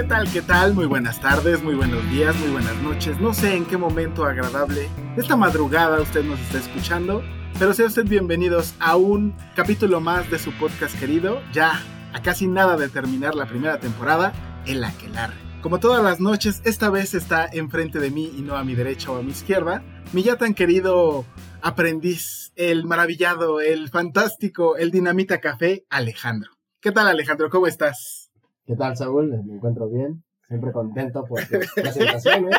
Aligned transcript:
¿Qué 0.00 0.06
tal? 0.06 0.32
¿Qué 0.32 0.40
tal? 0.40 0.72
Muy 0.72 0.86
buenas 0.86 1.20
tardes, 1.20 1.62
muy 1.62 1.74
buenos 1.74 2.08
días, 2.08 2.34
muy 2.36 2.48
buenas 2.48 2.74
noches. 2.76 3.20
No 3.20 3.34
sé 3.34 3.54
en 3.54 3.66
qué 3.66 3.76
momento 3.76 4.24
agradable 4.24 4.88
esta 5.18 5.36
madrugada 5.36 6.00
usted 6.00 6.24
nos 6.24 6.40
está 6.40 6.56
escuchando, 6.56 7.22
pero 7.58 7.74
sea 7.74 7.84
usted 7.84 8.06
bienvenidos 8.06 8.74
a 8.80 8.96
un 8.96 9.36
capítulo 9.54 10.00
más 10.00 10.30
de 10.30 10.38
su 10.38 10.52
podcast 10.52 10.98
querido, 10.98 11.42
ya 11.52 11.82
a 12.14 12.22
casi 12.22 12.46
nada 12.46 12.78
de 12.78 12.88
terminar 12.88 13.34
la 13.34 13.44
primera 13.44 13.78
temporada, 13.78 14.32
El 14.64 14.82
Aquelarre. 14.84 15.36
Como 15.60 15.80
todas 15.80 16.02
las 16.02 16.18
noches, 16.18 16.62
esta 16.64 16.88
vez 16.88 17.12
está 17.12 17.46
enfrente 17.52 17.98
de 17.98 18.10
mí 18.10 18.32
y 18.34 18.40
no 18.40 18.56
a 18.56 18.64
mi 18.64 18.74
derecha 18.74 19.10
o 19.10 19.18
a 19.18 19.22
mi 19.22 19.32
izquierda, 19.32 19.82
mi 20.14 20.22
ya 20.22 20.36
tan 20.36 20.54
querido 20.54 21.26
aprendiz, 21.60 22.54
el 22.56 22.86
maravillado, 22.86 23.60
el 23.60 23.90
fantástico, 23.90 24.78
el 24.78 24.92
dinamita 24.92 25.42
café, 25.42 25.84
Alejandro. 25.90 26.52
¿Qué 26.80 26.90
tal 26.90 27.06
Alejandro? 27.06 27.50
¿Cómo 27.50 27.66
estás? 27.66 28.29
¿Qué 28.70 28.76
tal, 28.76 28.96
Saúl? 28.96 29.30
Me 29.44 29.56
encuentro 29.56 29.88
bien. 29.88 30.22
Siempre 30.46 30.70
contento 30.70 31.24
por 31.24 31.40
tus 31.48 31.72
presentaciones. 31.74 32.56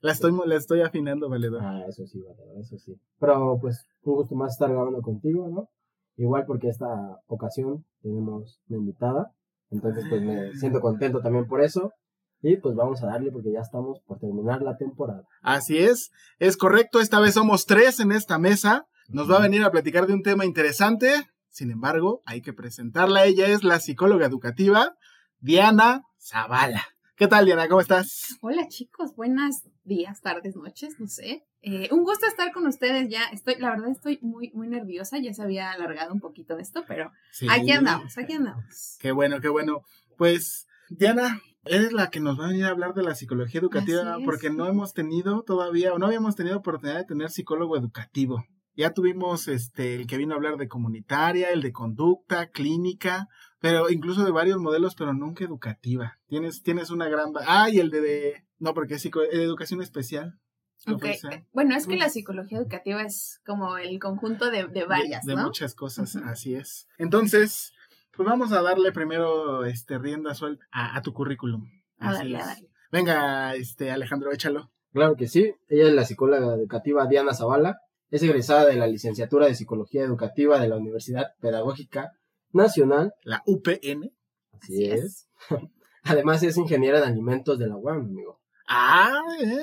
La 0.00 0.10
estoy, 0.10 0.32
la 0.46 0.56
estoy 0.56 0.80
afinando, 0.80 1.28
valedor. 1.28 1.60
Ah, 1.62 1.84
eso 1.88 2.04
sí, 2.08 2.20
valedor, 2.20 2.58
eso 2.58 2.76
sí. 2.76 3.00
Pero 3.20 3.56
pues 3.60 3.86
un 4.02 4.14
gusto 4.16 4.34
más 4.34 4.54
estar 4.54 4.68
grabando 4.68 5.00
contigo, 5.00 5.48
¿no? 5.48 5.68
Igual 6.16 6.44
porque 6.44 6.70
esta 6.70 6.88
ocasión 7.28 7.84
tenemos 8.02 8.60
una 8.68 8.78
invitada. 8.80 9.32
Entonces 9.70 10.06
pues 10.08 10.22
me 10.22 10.52
siento 10.58 10.80
contento 10.80 11.20
también 11.20 11.46
por 11.46 11.62
eso. 11.62 11.92
Y 12.40 12.56
pues 12.56 12.74
vamos 12.74 13.04
a 13.04 13.06
darle 13.06 13.30
porque 13.30 13.52
ya 13.52 13.60
estamos 13.60 14.00
por 14.04 14.18
terminar 14.18 14.60
la 14.60 14.76
temporada. 14.76 15.22
Así 15.40 15.78
es, 15.78 16.10
es 16.40 16.56
correcto. 16.56 16.98
Esta 16.98 17.20
vez 17.20 17.34
somos 17.34 17.66
tres 17.66 18.00
en 18.00 18.10
esta 18.10 18.40
mesa. 18.40 18.88
Nos 19.08 19.30
va 19.30 19.36
a 19.36 19.42
venir 19.42 19.62
a 19.62 19.70
platicar 19.70 20.08
de 20.08 20.14
un 20.14 20.24
tema 20.24 20.44
interesante. 20.44 21.12
Sin 21.48 21.70
embargo, 21.70 22.22
hay 22.26 22.40
que 22.40 22.52
presentarla. 22.52 23.26
Ella 23.26 23.46
es 23.46 23.62
la 23.62 23.78
psicóloga 23.78 24.26
educativa 24.26 24.96
Diana 25.42 26.04
Zavala. 26.20 26.86
¿Qué 27.16 27.26
tal, 27.26 27.46
Diana? 27.46 27.66
¿Cómo 27.66 27.80
estás? 27.80 28.38
Hola, 28.42 28.68
chicos. 28.68 29.16
Buenas 29.16 29.68
días, 29.82 30.20
tardes, 30.20 30.54
noches, 30.54 30.94
no 31.00 31.08
sé. 31.08 31.42
Eh, 31.62 31.88
un 31.90 32.04
gusto 32.04 32.26
estar 32.26 32.52
con 32.52 32.64
ustedes 32.68 33.08
ya. 33.08 33.24
Estoy, 33.32 33.56
la 33.58 33.70
verdad, 33.70 33.90
estoy 33.90 34.20
muy, 34.22 34.52
muy 34.54 34.68
nerviosa. 34.68 35.18
Ya 35.18 35.34
se 35.34 35.42
había 35.42 35.72
alargado 35.72 36.14
un 36.14 36.20
poquito 36.20 36.56
esto, 36.58 36.84
pero 36.86 37.10
Sí. 37.32 37.48
aquí 37.50 37.72
andamos, 37.72 38.16
aquí 38.18 38.34
andamos. 38.34 38.96
Qué 39.00 39.10
bueno, 39.10 39.40
qué 39.40 39.48
bueno. 39.48 39.80
Pues, 40.16 40.68
Diana, 40.90 41.40
eres 41.64 41.92
la 41.92 42.08
que 42.10 42.20
nos 42.20 42.38
va 42.38 42.44
a 42.44 42.50
venir 42.50 42.66
a 42.66 42.70
hablar 42.70 42.94
de 42.94 43.02
la 43.02 43.16
psicología 43.16 43.60
educativa 43.60 44.18
porque 44.24 44.48
no 44.48 44.68
hemos 44.68 44.92
tenido 44.92 45.42
todavía, 45.42 45.92
o 45.92 45.98
no 45.98 46.06
habíamos 46.06 46.36
tenido 46.36 46.58
oportunidad 46.58 46.98
de 46.98 47.04
tener 47.04 47.30
psicólogo 47.30 47.76
educativo. 47.76 48.44
Ya 48.76 48.92
tuvimos 48.92 49.48
este 49.48 49.96
el 49.96 50.06
que 50.06 50.18
vino 50.18 50.34
a 50.34 50.36
hablar 50.36 50.56
de 50.56 50.68
comunitaria, 50.68 51.50
el 51.50 51.62
de 51.62 51.72
conducta, 51.72 52.46
clínica, 52.50 53.26
pero 53.62 53.88
incluso 53.88 54.24
de 54.24 54.30
varios 54.30 54.58
modelos, 54.58 54.94
pero 54.94 55.14
nunca 55.14 55.44
educativa. 55.44 56.18
Tienes, 56.26 56.62
tienes 56.62 56.90
una 56.90 57.08
gran 57.08 57.32
va- 57.32 57.44
ah, 57.46 57.70
y 57.70 57.78
el 57.78 57.90
de, 57.90 58.00
de- 58.02 58.44
no, 58.58 58.74
porque 58.74 58.94
es 58.96 59.02
psico- 59.02 59.20
de 59.22 59.42
educación 59.42 59.80
especial. 59.80 60.38
que 60.84 60.92
Ok, 60.92 60.96
ofrece 61.04 61.46
Bueno, 61.52 61.76
es 61.76 61.86
que 61.86 61.96
la 61.96 62.08
psicología 62.08 62.58
educativa 62.58 63.02
es 63.02 63.40
como 63.46 63.78
el 63.78 63.98
conjunto 64.00 64.50
de, 64.50 64.64
de 64.66 64.80
de- 64.80 64.84
varias, 64.84 65.24
de, 65.24 65.36
¿no? 65.36 65.44
muchas 65.44 65.74
cosas, 65.76 66.16
así 66.16 66.54
es. 66.56 66.88
Entonces, 66.98 67.72
pues 68.16 68.28
vamos 68.28 68.50
a 68.52 68.60
darle 68.62 68.90
primero 68.92 69.64
este 69.64 69.96
rienda 69.98 70.34
suelta 70.34 70.66
a, 70.72 70.96
a 70.96 71.02
tu 71.02 71.12
currículum. 71.14 71.64
A 71.98 72.08
Así 72.10 72.18
darle, 72.18 72.36
a 72.36 72.40
es. 72.40 72.46
darle. 72.46 72.68
Venga, 72.90 73.54
este 73.54 73.90
Alejandro, 73.92 74.32
échalo. 74.32 74.70
Claro 74.92 75.14
que 75.16 75.28
sí. 75.28 75.54
Ella 75.68 75.86
es 75.86 75.94
la 75.94 76.04
psicóloga 76.04 76.54
educativa 76.56 77.06
Diana 77.06 77.32
Zavala. 77.32 77.78
Es 78.10 78.22
egresada 78.24 78.66
de 78.66 78.74
la 78.76 78.86
licenciatura 78.88 79.46
de 79.46 79.54
Psicología 79.54 80.02
Educativa 80.02 80.58
de 80.60 80.68
la 80.68 80.76
Universidad 80.76 81.28
Pedagógica 81.40 82.12
Nacional. 82.52 83.12
La 83.24 83.42
UPN. 83.46 84.10
Así 84.52 84.84
Así 84.84 84.84
es. 84.86 85.28
Además 86.04 86.42
es 86.42 86.56
ingeniera 86.56 86.98
en 86.98 87.04
alimentos 87.04 87.58
de 87.58 87.68
la 87.68 87.76
UAM, 87.76 88.00
amigo. 88.06 88.40
Ah, 88.68 89.20
eh, 89.40 89.58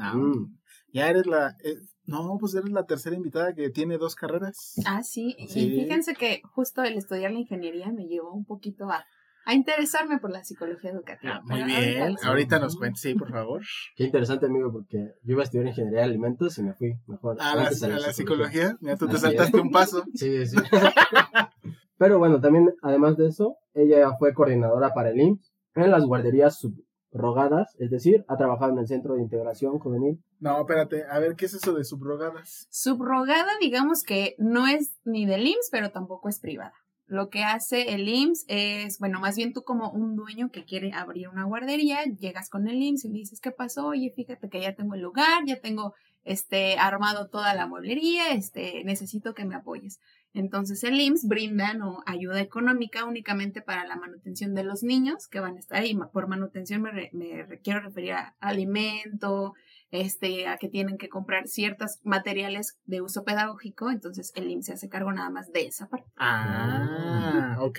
ah, 0.00 0.14
Mm. 0.16 0.56
ya 0.92 1.08
eres 1.08 1.26
la 1.26 1.56
eh, 1.64 1.76
no, 2.06 2.36
pues 2.38 2.54
eres 2.54 2.70
la 2.70 2.84
tercera 2.84 3.16
invitada 3.16 3.54
que 3.54 3.70
tiene 3.70 3.96
dos 3.98 4.14
carreras. 4.14 4.74
Ah, 4.86 5.02
sí. 5.02 5.34
Sí. 5.48 5.60
Y 5.74 5.80
fíjense 5.80 6.14
que 6.14 6.42
justo 6.52 6.82
el 6.82 6.96
estudiar 6.98 7.32
la 7.32 7.38
ingeniería 7.38 7.90
me 7.92 8.06
llevó 8.06 8.32
un 8.34 8.44
poquito 8.44 8.90
a, 8.90 9.04
a 9.46 9.54
interesarme 9.54 10.18
por 10.18 10.30
la 10.30 10.44
psicología 10.44 10.90
educativa. 10.90 11.36
Ah, 11.36 11.42
muy 11.44 11.54
Pero 11.56 11.66
bien. 11.66 12.02
ahorita- 12.02 12.28
Ahorita 12.28 12.58
nos 12.58 12.76
cuentes, 12.76 13.00
sí, 13.00 13.14
por 13.14 13.30
favor. 13.30 13.62
Qué 13.96 14.04
interesante, 14.04 14.46
amigo, 14.46 14.70
porque 14.72 14.98
yo 15.22 15.32
iba 15.32 15.40
a 15.40 15.44
estudiar 15.44 15.66
ingeniería 15.66 16.00
de 16.00 16.04
alimentos 16.06 16.56
y 16.58 16.62
me 16.62 16.74
fui 16.74 16.92
mejor. 17.06 17.36
A 17.40 17.54
la, 17.56 17.62
antes 17.62 17.82
a 17.82 17.88
la 17.88 18.12
psicología, 18.12 18.76
mira, 18.80 18.96
tú 18.96 19.06
te 19.08 19.16
es. 19.16 19.20
saltaste 19.22 19.58
un 19.60 19.70
paso. 19.70 20.04
Sí, 20.14 20.46
sí. 20.46 20.56
Pero 21.96 22.18
bueno, 22.18 22.40
también, 22.40 22.74
además 22.82 23.16
de 23.16 23.28
eso, 23.28 23.56
ella 23.72 24.16
fue 24.18 24.34
coordinadora 24.34 24.92
para 24.94 25.10
el 25.10 25.20
IMSS 25.20 25.52
en 25.76 25.90
las 25.90 26.04
guarderías 26.04 26.58
subrogadas, 26.58 27.74
es 27.78 27.90
decir, 27.90 28.24
ha 28.28 28.36
trabajado 28.36 28.72
en 28.72 28.78
el 28.78 28.86
Centro 28.86 29.14
de 29.14 29.22
Integración 29.22 29.78
Juvenil. 29.78 30.22
No, 30.40 30.60
espérate, 30.60 31.04
a 31.10 31.18
ver, 31.18 31.36
¿qué 31.36 31.46
es 31.46 31.54
eso 31.54 31.74
de 31.74 31.84
subrogadas? 31.84 32.66
Subrogada, 32.70 33.50
digamos 33.60 34.02
que 34.02 34.34
no 34.38 34.66
es 34.66 34.96
ni 35.04 35.26
del 35.26 35.46
IMSS, 35.46 35.68
pero 35.70 35.90
tampoco 35.90 36.28
es 36.28 36.40
privada. 36.40 36.74
Lo 37.06 37.28
que 37.28 37.44
hace 37.44 37.94
el 37.94 38.08
IMSS 38.08 38.44
es, 38.48 38.98
bueno, 38.98 39.20
más 39.20 39.36
bien 39.36 39.52
tú 39.52 39.62
como 39.62 39.90
un 39.90 40.16
dueño 40.16 40.50
que 40.50 40.64
quiere 40.64 40.92
abrir 40.92 41.28
una 41.28 41.44
guardería, 41.44 42.02
llegas 42.04 42.48
con 42.48 42.66
el 42.66 42.82
IMSS 42.82 43.04
y 43.04 43.08
le 43.08 43.18
dices, 43.18 43.40
¿qué 43.40 43.50
pasó? 43.50 43.88
Oye, 43.88 44.12
fíjate 44.14 44.48
que 44.48 44.60
ya 44.60 44.74
tengo 44.74 44.94
el 44.94 45.02
lugar, 45.02 45.42
ya 45.46 45.60
tengo 45.60 45.94
este 46.24 46.78
armado 46.78 47.28
toda 47.28 47.54
la 47.54 47.66
mueblería, 47.66 48.32
este 48.32 48.82
necesito 48.84 49.34
que 49.34 49.44
me 49.44 49.54
apoyes. 49.54 50.00
Entonces 50.34 50.82
el 50.84 51.00
IMSS 51.00 51.26
brinda 51.28 51.72
¿no? 51.74 52.02
ayuda 52.06 52.40
económica 52.40 53.04
únicamente 53.04 53.62
para 53.62 53.86
la 53.86 53.96
manutención 53.96 54.52
de 54.54 54.64
los 54.64 54.82
niños 54.82 55.28
que 55.28 55.40
van 55.40 55.56
a 55.56 55.60
estar 55.60 55.78
ahí. 55.80 55.96
Por 56.12 56.26
manutención 56.28 56.82
me, 56.82 56.90
re- 56.90 57.10
me 57.12 57.44
re- 57.44 57.60
quiero 57.60 57.80
referir 57.80 58.12
a 58.12 58.34
alimento, 58.40 59.54
este, 59.90 60.48
a 60.48 60.56
que 60.58 60.68
tienen 60.68 60.98
que 60.98 61.08
comprar 61.08 61.46
ciertos 61.46 62.00
materiales 62.02 62.78
de 62.84 63.00
uso 63.00 63.22
pedagógico, 63.24 63.90
entonces 63.90 64.32
el 64.34 64.50
IMSS 64.50 64.66
se 64.66 64.72
hace 64.72 64.88
cargo 64.88 65.12
nada 65.12 65.30
más 65.30 65.52
de 65.52 65.66
esa 65.66 65.86
parte. 65.88 66.10
Ah, 66.16 67.56
ok. 67.60 67.78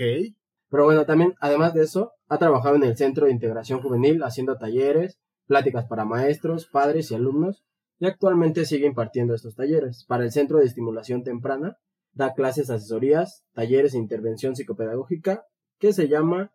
Pero 0.70 0.86
bueno, 0.86 1.06
también, 1.06 1.34
además 1.42 1.74
de 1.74 1.84
eso, 1.84 2.14
ha 2.28 2.38
trabajado 2.38 2.76
en 2.76 2.84
el 2.84 2.98
Centro 2.98 3.26
de 3.26 3.32
Integración 3.34 3.82
Juvenil 3.82 4.24
haciendo 4.24 4.58
talleres, 4.58 5.20
pláticas 5.46 5.86
para 5.86 6.06
maestros, 6.06 6.68
padres 6.68 7.12
y 7.12 7.16
alumnos, 7.16 7.64
y 8.00 8.08
actualmente 8.08 8.66
sigue 8.66 8.88
impartiendo 8.88 9.34
estos 9.36 9.56
talleres. 9.56 10.06
Para 10.08 10.24
el 10.24 10.32
Centro 10.32 10.58
de 10.60 10.66
Estimulación 10.66 11.24
Temprana, 11.24 11.78
da 12.16 12.34
clases, 12.34 12.70
asesorías, 12.70 13.44
talleres 13.54 13.94
e 13.94 13.98
intervención 14.00 14.56
psicopedagógica, 14.56 15.44
que 15.80 15.94
se 15.94 16.08
llama 16.08 16.52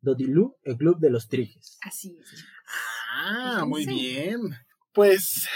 Dodilú, 0.00 0.56
el 0.62 0.76
Club 0.76 0.98
de 1.00 1.10
los 1.10 1.28
Triges. 1.28 1.78
Así 1.82 2.16
es. 2.18 2.44
Ah, 3.12 3.64
muy 3.66 3.84
bien. 3.84 4.40
Pues 4.92 5.46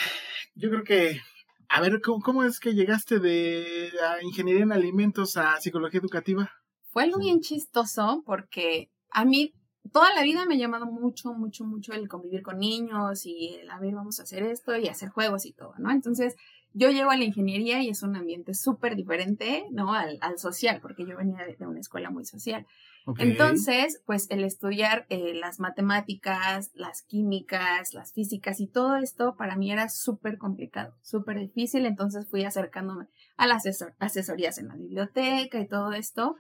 yo 0.55 0.69
creo 0.71 0.85
que 0.85 1.21
A 1.69 1.81
ver, 1.81 2.01
¿cómo, 2.03 2.21
cómo 2.21 2.45
es 2.45 2.61
que 2.61 2.75
llegaste 2.75 3.19
de 3.21 3.91
a 4.07 4.23
ingeniería 4.23 4.65
en 4.65 4.73
alimentos 4.73 5.37
a 5.37 5.61
psicología 5.61 6.01
educativa? 6.01 6.51
Fue 6.91 7.05
algo 7.05 7.19
bien 7.19 7.41
chistoso 7.41 8.23
porque 8.27 8.91
a 9.11 9.25
mí 9.25 9.55
toda 9.93 10.15
la 10.15 10.23
vida 10.23 10.47
me 10.47 10.55
ha 10.55 10.59
llamado 10.59 10.87
mucho, 10.87 11.33
mucho, 11.35 11.65
mucho 11.65 11.93
el 11.93 12.09
convivir 12.09 12.43
con 12.43 12.59
niños 12.59 13.27
y 13.27 13.57
el, 13.61 13.71
a 13.71 13.79
ver, 13.79 13.95
vamos 13.95 14.21
a 14.21 14.25
hacer 14.25 14.43
esto 14.43 14.77
y 14.77 14.89
hacer 14.89 15.11
juegos 15.11 15.47
y 15.47 15.53
todo, 15.53 15.75
¿no? 15.79 15.91
Entonces, 15.91 16.37
yo 16.73 16.91
llego 16.91 17.11
a 17.11 17.17
la 17.17 17.25
ingeniería 17.25 17.83
y 17.83 17.89
es 17.89 18.03
un 18.03 18.17
ambiente 18.17 18.53
súper 18.55 18.97
diferente, 18.97 19.67
¿no? 19.71 19.95
Al, 19.95 20.19
al, 20.21 20.39
social, 20.39 20.81
porque 20.83 21.07
yo 21.07 21.17
venía 21.17 21.45
de, 21.45 21.55
de 21.55 21.67
una 21.67 21.81
escuela 21.81 22.11
muy 22.11 22.25
social. 22.25 22.67
Okay. 23.07 23.31
Entonces, 23.31 24.03
pues 24.07 24.27
el 24.31 24.45
estudiar 24.45 25.07
eh, 25.11 25.35
las 25.35 25.61
matemáticas, 25.61 26.71
las 26.75 27.03
químicas, 27.03 27.93
las 27.93 28.13
físicas 28.13 28.61
y 28.61 28.67
todo 28.67 28.97
esto 28.97 29.37
para 29.37 29.57
mí 29.57 29.71
era 29.71 29.91
súper 29.91 30.39
complicado, 30.39 30.95
súper 31.03 31.39
difícil. 31.39 31.85
Entonces 31.85 32.27
fui 32.29 32.45
acercándome 32.45 33.07
a 33.37 33.47
las 33.47 33.67
asesor 33.67 33.95
asesorías 33.99 34.59
en 34.59 34.69
la 34.69 34.77
biblioteca 34.77 35.61
y 35.61 35.69
todo 35.69 35.93
esto. 35.93 36.37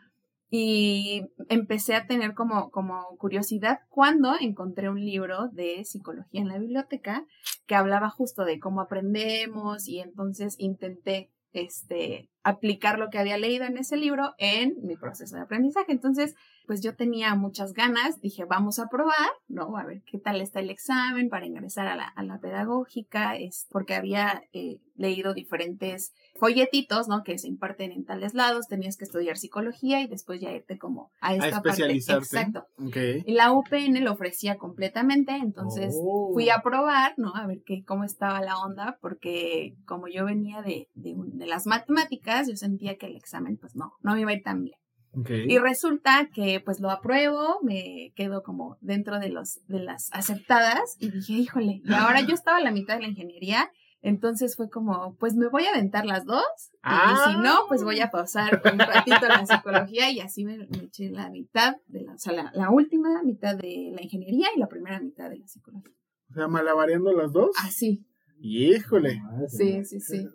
Y 0.56 1.26
empecé 1.48 1.96
a 1.96 2.06
tener 2.06 2.34
como, 2.34 2.70
como 2.70 3.16
curiosidad 3.18 3.80
cuando 3.88 4.36
encontré 4.40 4.88
un 4.88 5.04
libro 5.04 5.48
de 5.48 5.84
psicología 5.84 6.42
en 6.42 6.46
la 6.46 6.58
biblioteca 6.58 7.26
que 7.66 7.74
hablaba 7.74 8.08
justo 8.08 8.44
de 8.44 8.60
cómo 8.60 8.80
aprendemos 8.80 9.88
y 9.88 9.98
entonces 9.98 10.54
intenté 10.60 11.32
este, 11.54 12.30
aplicar 12.44 13.00
lo 13.00 13.10
que 13.10 13.18
había 13.18 13.36
leído 13.36 13.64
en 13.64 13.78
ese 13.78 13.96
libro 13.96 14.34
en 14.38 14.76
mi 14.80 14.94
proceso 14.94 15.34
de 15.34 15.42
aprendizaje. 15.42 15.90
Entonces, 15.90 16.36
pues 16.66 16.80
yo 16.82 16.94
tenía 16.96 17.34
muchas 17.34 17.72
ganas, 17.72 18.20
dije, 18.20 18.44
vamos 18.44 18.78
a 18.78 18.88
probar, 18.88 19.30
¿no? 19.48 19.76
A 19.76 19.84
ver 19.84 20.02
qué 20.04 20.18
tal 20.18 20.40
está 20.40 20.60
el 20.60 20.70
examen 20.70 21.28
para 21.28 21.46
ingresar 21.46 21.86
a 21.86 21.96
la, 21.96 22.04
a 22.06 22.22
la 22.22 22.38
pedagógica, 22.38 23.36
es 23.36 23.66
porque 23.70 23.94
había 23.94 24.42
eh, 24.52 24.80
leído 24.96 25.34
diferentes 25.34 26.12
folletitos, 26.36 27.08
¿no? 27.08 27.22
Que 27.22 27.38
se 27.38 27.48
imparten 27.48 27.92
en 27.92 28.04
tales 28.04 28.34
lados, 28.34 28.66
tenías 28.68 28.96
que 28.96 29.04
estudiar 29.04 29.36
psicología 29.36 30.00
y 30.00 30.06
después 30.06 30.40
ya 30.40 30.52
irte 30.52 30.78
como 30.78 31.10
a 31.20 31.34
esta 31.34 31.46
a 31.46 31.48
especializarte. 31.50 32.36
parte. 32.36 32.36
Exacto. 32.36 32.66
Okay. 32.88 33.22
Y 33.26 33.32
la 33.34 33.52
UPN 33.52 34.02
lo 34.04 34.12
ofrecía 34.12 34.56
completamente, 34.56 35.32
entonces 35.32 35.94
Oh. 35.98 36.30
fui 36.32 36.48
a 36.50 36.60
probar, 36.62 37.14
¿no? 37.16 37.34
A 37.34 37.46
ver 37.46 37.62
qué, 37.64 37.84
cómo 37.84 38.04
estaba 38.04 38.40
la 38.40 38.58
onda, 38.58 38.98
porque 39.00 39.74
como 39.86 40.08
yo 40.08 40.24
venía 40.24 40.62
de, 40.62 40.88
de, 40.94 41.14
un- 41.14 41.38
de 41.38 41.46
las 41.46 41.66
matemáticas, 41.66 42.48
yo 42.48 42.56
sentía 42.56 42.96
que 42.96 43.06
el 43.06 43.16
examen, 43.16 43.56
pues 43.56 43.74
no, 43.76 43.92
no 44.02 44.14
me 44.14 44.20
iba 44.20 44.30
a 44.30 44.34
ir 44.34 44.42
tan 44.42 44.62
bien. 44.64 44.78
Okay. 45.20 45.46
Y 45.48 45.58
resulta 45.58 46.28
que 46.32 46.60
pues 46.64 46.80
lo 46.80 46.90
apruebo, 46.90 47.58
me 47.62 48.12
quedo 48.16 48.42
como 48.42 48.78
dentro 48.80 49.18
de 49.18 49.28
los 49.28 49.60
de 49.66 49.80
las 49.80 50.10
aceptadas 50.12 50.96
y 50.98 51.10
dije, 51.10 51.32
híjole, 51.34 51.80
y 51.84 51.92
ahora 51.92 52.20
yo 52.22 52.34
estaba 52.34 52.58
a 52.58 52.62
la 52.62 52.72
mitad 52.72 52.96
de 52.96 53.02
la 53.02 53.08
ingeniería, 53.08 53.70
entonces 54.00 54.56
fue 54.56 54.68
como, 54.68 55.16
pues 55.16 55.34
me 55.34 55.48
voy 55.48 55.64
a 55.64 55.70
aventar 55.70 56.04
las 56.04 56.24
dos 56.26 56.44
y 56.58 56.70
Ah. 56.82 57.32
si 57.32 57.40
no, 57.40 57.60
pues 57.68 57.82
voy 57.84 58.00
a 58.00 58.10
pausar 58.10 58.60
un 58.70 58.78
ratito 58.78 59.26
la 59.26 59.46
psicología 59.46 60.10
y 60.10 60.20
así 60.20 60.44
me, 60.44 60.58
me 60.58 60.84
eché 60.84 61.10
la 61.10 61.30
mitad 61.30 61.76
de 61.86 62.02
la, 62.02 62.14
o 62.14 62.18
sea, 62.18 62.32
la, 62.32 62.50
la 62.54 62.70
última 62.70 63.22
mitad 63.22 63.56
de 63.56 63.92
la 63.94 64.02
ingeniería 64.02 64.48
y 64.54 64.58
la 64.58 64.68
primera 64.68 65.00
mitad 65.00 65.30
de 65.30 65.38
la 65.38 65.46
psicología. 65.46 65.94
O 66.30 66.34
sea, 66.34 66.48
malabareando 66.48 67.12
las 67.12 67.32
dos. 67.32 67.50
Así, 67.62 68.04
Híjole. 68.40 69.22
Ah, 69.24 69.44
sí, 69.48 69.84
sí, 69.84 70.00
sí. 70.00 70.26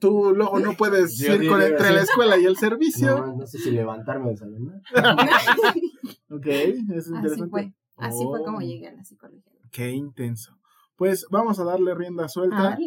Tú 0.00 0.32
luego 0.34 0.58
no 0.58 0.72
puedes 0.74 1.18
Yo 1.18 1.34
ir 1.34 1.48
con, 1.48 1.60
entre 1.62 1.84
así. 1.86 1.94
la 1.94 2.00
escuela 2.02 2.38
y 2.38 2.44
el 2.46 2.56
servicio. 2.56 3.18
No, 3.18 3.36
no 3.36 3.46
sé 3.46 3.58
si 3.58 3.70
levantarme 3.70 4.26
o 4.26 4.30
desayunar. 4.30 4.80
Ok, 6.30 6.46
es 6.46 6.76
Así 6.96 7.10
interesante. 7.14 7.48
fue, 7.50 7.72
así 7.96 8.24
fue 8.24 8.44
como 8.44 8.58
Oh. 8.58 8.60
llegué 8.60 8.88
a 8.88 8.92
la 8.92 9.04
psicología. 9.04 9.52
Qué 9.72 9.90
intenso. 9.90 10.56
Pues 10.96 11.26
vamos 11.30 11.58
a 11.58 11.64
darle 11.64 11.94
rienda 11.94 12.28
suelta. 12.28 12.74
Ah. 12.74 12.78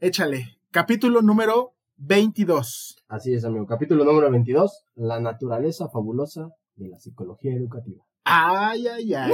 Échale. 0.00 0.58
Capítulo 0.70 1.20
número 1.22 1.74
22. 1.96 2.96
Así 3.08 3.34
es, 3.34 3.44
amigo. 3.44 3.66
Capítulo 3.66 4.04
número 4.04 4.30
22. 4.30 4.84
La 4.94 5.20
naturaleza 5.20 5.88
fabulosa 5.90 6.48
de 6.76 6.88
la 6.88 6.98
psicología 6.98 7.54
educativa. 7.54 8.04
Ay, 8.24 8.86
ay, 8.86 9.14
ay. 9.14 9.32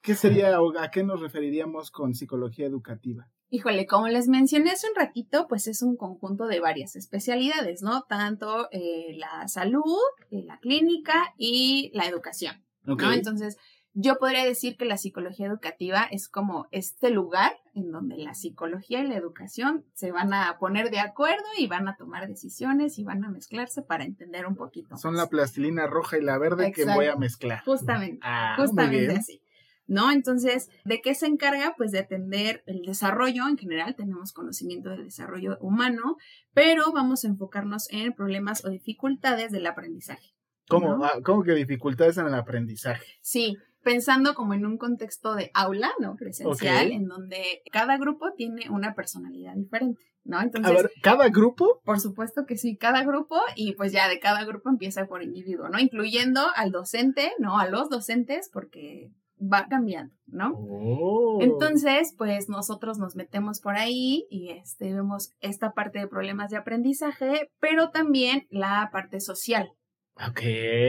¿Qué 0.00 0.14
sería 0.14 0.60
o 0.62 0.78
a 0.78 0.90
qué 0.90 1.02
nos 1.02 1.20
referiríamos 1.20 1.90
con 1.90 2.14
psicología 2.14 2.66
educativa? 2.66 3.28
Híjole, 3.48 3.86
como 3.86 4.08
les 4.08 4.28
mencioné 4.28 4.72
hace 4.72 4.88
un 4.88 4.96
ratito, 4.96 5.46
pues 5.48 5.68
es 5.68 5.82
un 5.82 5.96
conjunto 5.96 6.46
de 6.46 6.60
varias 6.60 6.96
especialidades, 6.96 7.82
¿no? 7.82 8.02
Tanto 8.02 8.68
eh, 8.72 9.16
la 9.16 9.46
salud, 9.48 9.84
eh, 10.30 10.42
la 10.44 10.58
clínica 10.58 11.32
y 11.38 11.90
la 11.94 12.06
educación. 12.06 12.64
Entonces, 12.86 13.56
yo 13.98 14.18
podría 14.18 14.44
decir 14.44 14.76
que 14.76 14.84
la 14.84 14.98
psicología 14.98 15.46
educativa 15.46 16.06
es 16.10 16.28
como 16.28 16.66
este 16.70 17.08
lugar 17.08 17.52
en 17.74 17.90
donde 17.90 18.18
la 18.18 18.34
psicología 18.34 19.00
y 19.00 19.06
la 19.06 19.16
educación 19.16 19.86
se 19.94 20.12
van 20.12 20.34
a 20.34 20.58
poner 20.58 20.90
de 20.90 21.00
acuerdo 21.00 21.44
y 21.56 21.66
van 21.66 21.88
a 21.88 21.96
tomar 21.96 22.28
decisiones 22.28 22.98
y 22.98 23.04
van 23.04 23.24
a 23.24 23.30
mezclarse 23.30 23.80
para 23.80 24.04
entender 24.04 24.46
un 24.46 24.54
poquito. 24.54 24.98
Son 24.98 25.14
más. 25.14 25.22
la 25.22 25.28
plastilina 25.30 25.86
roja 25.86 26.18
y 26.18 26.22
la 26.22 26.36
verde 26.36 26.72
que 26.72 26.84
voy 26.84 27.06
a 27.06 27.16
mezclar. 27.16 27.64
Justamente. 27.64 28.18
Ah, 28.22 28.56
Justamente 28.58 29.16
así. 29.16 29.40
¿No? 29.88 30.10
Entonces, 30.10 30.68
¿de 30.84 31.00
qué 31.00 31.14
se 31.14 31.26
encarga? 31.26 31.74
Pues 31.76 31.92
de 31.92 32.00
atender 32.00 32.64
el 32.66 32.82
desarrollo 32.82 33.46
en 33.48 33.56
general, 33.56 33.94
tenemos 33.94 34.32
conocimiento 34.32 34.90
del 34.90 35.04
desarrollo 35.04 35.58
humano, 35.60 36.16
pero 36.52 36.92
vamos 36.92 37.24
a 37.24 37.28
enfocarnos 37.28 37.88
en 37.92 38.12
problemas 38.12 38.64
o 38.64 38.70
dificultades 38.70 39.52
del 39.52 39.66
aprendizaje. 39.66 40.34
¿Cómo, 40.68 40.96
¿no? 40.96 41.04
ah, 41.04 41.20
¿Cómo 41.24 41.44
que 41.44 41.52
dificultades 41.54 42.18
en 42.18 42.26
el 42.26 42.34
aprendizaje? 42.34 43.04
Sí, 43.20 43.56
pensando 43.86 44.34
como 44.34 44.54
en 44.54 44.66
un 44.66 44.78
contexto 44.78 45.36
de 45.36 45.52
aula, 45.54 45.92
¿no? 46.00 46.16
Presencial, 46.16 46.90
en 46.90 47.06
donde 47.06 47.62
cada 47.70 47.96
grupo 47.98 48.32
tiene 48.36 48.68
una 48.68 48.94
personalidad 48.96 49.54
diferente, 49.54 50.02
¿no? 50.24 50.42
Entonces, 50.42 50.72
A 50.72 50.74
ver, 50.74 50.90
¿cada 51.04 51.28
grupo? 51.28 51.80
por 51.84 52.00
supuesto 52.00 52.46
que 52.46 52.56
sí, 52.56 52.76
cada 52.76 53.04
grupo 53.04 53.36
y 53.54 53.74
pues 53.74 53.92
ya 53.92 54.08
de 54.08 54.18
cada 54.18 54.44
grupo 54.44 54.70
empieza 54.70 55.06
por 55.06 55.22
individuo, 55.22 55.68
¿no? 55.68 55.78
Incluyendo 55.78 56.40
al 56.56 56.72
docente, 56.72 57.30
¿no? 57.38 57.60
A 57.60 57.68
los 57.68 57.88
docentes 57.88 58.50
porque 58.52 59.12
va 59.40 59.66
cambiando, 59.68 60.14
¿no? 60.26 60.52
Oh. 60.56 61.38
Entonces, 61.40 62.14
pues 62.16 62.48
nosotros 62.48 62.98
nos 62.98 63.16
metemos 63.16 63.60
por 63.60 63.76
ahí 63.76 64.26
y 64.30 64.50
este, 64.50 64.92
vemos 64.92 65.34
esta 65.40 65.72
parte 65.72 65.98
de 65.98 66.08
problemas 66.08 66.50
de 66.50 66.56
aprendizaje, 66.56 67.50
pero 67.60 67.90
también 67.90 68.46
la 68.50 68.88
parte 68.92 69.20
social, 69.20 69.70
Ok. 70.16 70.40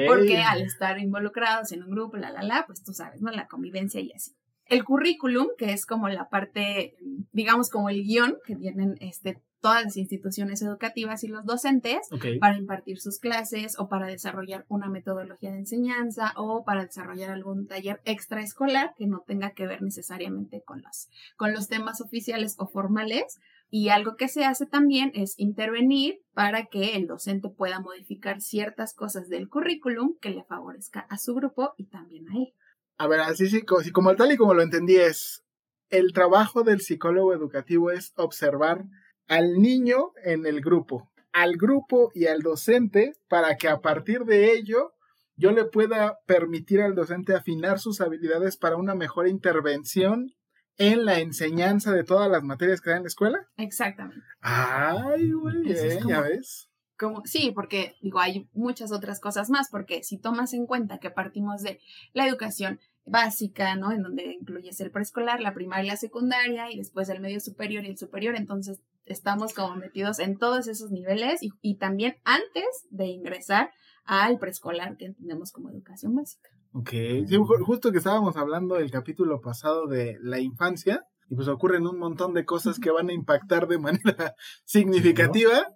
porque 0.08 0.38
al 0.38 0.62
estar 0.62 1.00
involucrados 1.00 1.72
en 1.72 1.84
un 1.84 1.92
grupo, 1.92 2.18
la, 2.18 2.32
la, 2.32 2.44
la, 2.44 2.66
pues 2.66 2.84
tú 2.84 2.94
sabes, 2.94 3.22
¿no? 3.22 3.32
La 3.32 3.48
convivencia 3.48 4.00
y 4.00 4.12
así. 4.12 4.32
El 4.66 4.84
currículum, 4.84 5.48
que 5.58 5.72
es 5.72 5.86
como 5.86 6.10
la 6.10 6.28
parte, 6.30 6.96
digamos, 7.32 7.70
como 7.70 7.90
el 7.90 8.04
guion 8.04 8.38
que 8.46 8.56
tienen 8.56 8.96
este, 9.00 9.42
todas 9.62 9.84
las 9.84 9.98
instituciones 9.98 10.62
educativas 10.62 11.24
y 11.24 11.28
los 11.28 11.46
docentes, 11.46 12.00
para 12.40 12.58
impartir 12.58 13.00
sus 13.00 13.20
clases 13.20 13.78
o 13.80 13.90
para 13.90 14.08
desarrollar 14.08 14.66
una 14.70 14.90
metodología 14.90 15.52
de 15.52 15.58
enseñanza 15.60 16.34
o 16.36 16.64
para 16.64 16.86
desarrollar 16.86 17.32
algún 17.32 17.68
taller 17.68 18.00
extraescolar 18.06 18.94
que 18.98 19.08
no 19.08 19.24
tenga 19.26 19.52
que 19.52 19.66
ver 19.68 19.82
necesariamente 19.82 20.62
con 20.64 20.82
los, 20.82 21.10
con 21.36 21.54
los 21.54 21.68
temas 21.68 22.02
oficiales 22.02 22.56
o 22.60 22.68
formales. 22.68 23.40
Y 23.70 23.90
algo 23.90 24.16
que 24.16 24.30
se 24.30 24.46
hace 24.46 24.66
también 24.66 25.12
es 25.14 25.38
intervenir 25.38 26.20
para 26.34 26.68
que 26.68 26.96
el 26.96 27.06
docente 27.06 27.50
pueda 27.50 27.82
modificar 27.82 28.40
ciertas 28.40 28.94
cosas 28.94 29.28
del 29.28 29.50
currículum 29.50 30.16
que 30.22 30.30
le 30.30 30.44
favorezca 30.46 31.02
a 31.10 31.18
su 31.18 31.36
grupo 31.36 31.74
y 31.76 31.88
también 31.88 32.30
a 32.30 32.38
él. 32.38 32.54
A 32.98 33.08
ver, 33.08 33.20
así 33.20 33.48
sí, 33.48 33.64
co- 33.64 33.82
sí, 33.82 33.92
como 33.92 34.16
tal 34.16 34.32
y 34.32 34.38
como 34.38 34.54
lo 34.54 34.62
entendí 34.62 34.96
es, 34.96 35.44
el 35.90 36.14
trabajo 36.14 36.64
del 36.64 36.80
psicólogo 36.80 37.34
educativo 37.34 37.92
es 37.92 38.14
observar 38.16 38.86
al 39.28 39.56
niño 39.56 40.12
en 40.24 40.46
el 40.46 40.62
grupo, 40.62 41.10
al 41.34 41.58
grupo 41.58 42.12
y 42.14 42.28
al 42.28 42.42
docente 42.42 43.14
para 43.28 43.58
que 43.58 43.68
a 43.68 43.82
partir 43.82 44.22
de 44.26 44.54
ello 44.54 44.94
yo 45.36 45.52
le 45.52 45.66
pueda 45.66 46.18
permitir 46.26 46.82
al 46.82 46.96
docente 46.96 47.36
afinar 47.36 47.80
sus 47.80 48.02
habilidades 48.02 48.58
para 48.58 48.76
una 48.76 48.96
mejor 48.96 49.28
intervención 49.28 50.34
en 50.78 51.06
la 51.06 51.20
enseñanza 51.20 51.92
de 51.92 52.04
todas 52.04 52.30
las 52.30 52.44
materias 52.44 52.82
que 52.82 52.90
da 52.90 52.98
en 52.98 53.04
la 53.04 53.08
escuela. 53.08 53.48
Exactamente. 53.58 54.22
Ay, 54.42 55.32
bien, 55.64 56.08
ya 56.08 56.22
ves. 56.22 56.70
Como, 56.98 57.22
sí, 57.26 57.52
porque 57.54 57.96
digo, 58.02 58.20
hay 58.20 58.50
muchas 58.54 58.92
otras 58.92 59.20
cosas 59.20 59.52
más, 59.52 59.70
porque 59.70 60.04
si 60.04 60.18
tomas 60.18 60.54
en 60.54 60.66
cuenta 60.66 60.98
que 60.98 61.12
partimos 61.12 61.62
de 61.62 61.80
la 62.14 62.28
educación 62.28 62.80
básica, 63.06 63.76
¿no? 63.76 63.92
En 63.92 64.02
donde 64.02 64.38
incluyes 64.40 64.80
el 64.82 64.92
preescolar, 64.92 65.40
la 65.40 65.54
primaria 65.54 65.86
y 65.86 65.90
la 65.90 65.98
secundaria, 65.98 66.72
y 66.72 66.78
después 66.78 67.10
el 67.10 67.20
medio 67.20 67.40
superior 67.40 67.86
y 67.86 67.90
el 67.90 67.98
superior, 67.98 68.36
entonces 68.36 68.82
estamos 69.08 69.54
como 69.54 69.76
metidos 69.76 70.20
en 70.20 70.38
todos 70.38 70.68
esos 70.68 70.92
niveles 70.92 71.42
y, 71.44 71.50
y 71.62 71.78
también 71.78 72.16
antes 72.24 72.66
de 72.90 73.08
ingresar 73.08 73.72
al 74.06 74.38
preescolar 74.40 74.96
que 74.98 75.06
entendemos 75.06 75.52
como 75.52 75.70
educación 75.70 76.16
básica. 76.16 76.50
Ok, 76.74 76.90
sí, 76.92 77.36
ju- 77.38 77.64
justo 77.66 77.92
que 77.92 77.98
estábamos 77.98 78.38
hablando 78.38 78.76
del 78.76 78.92
capítulo 78.92 79.42
pasado 79.42 79.88
de 79.88 80.18
la 80.22 80.40
infancia, 80.40 81.04
y 81.30 81.36
pues 81.36 81.48
ocurren 81.50 81.86
un 81.88 81.98
montón 82.00 82.34
de 82.34 82.46
cosas 82.46 82.80
que 82.80 82.92
van 82.92 83.10
a 83.10 83.14
impactar 83.14 83.68
de 83.68 83.80
manera 83.80 84.36
significativa. 84.66 85.68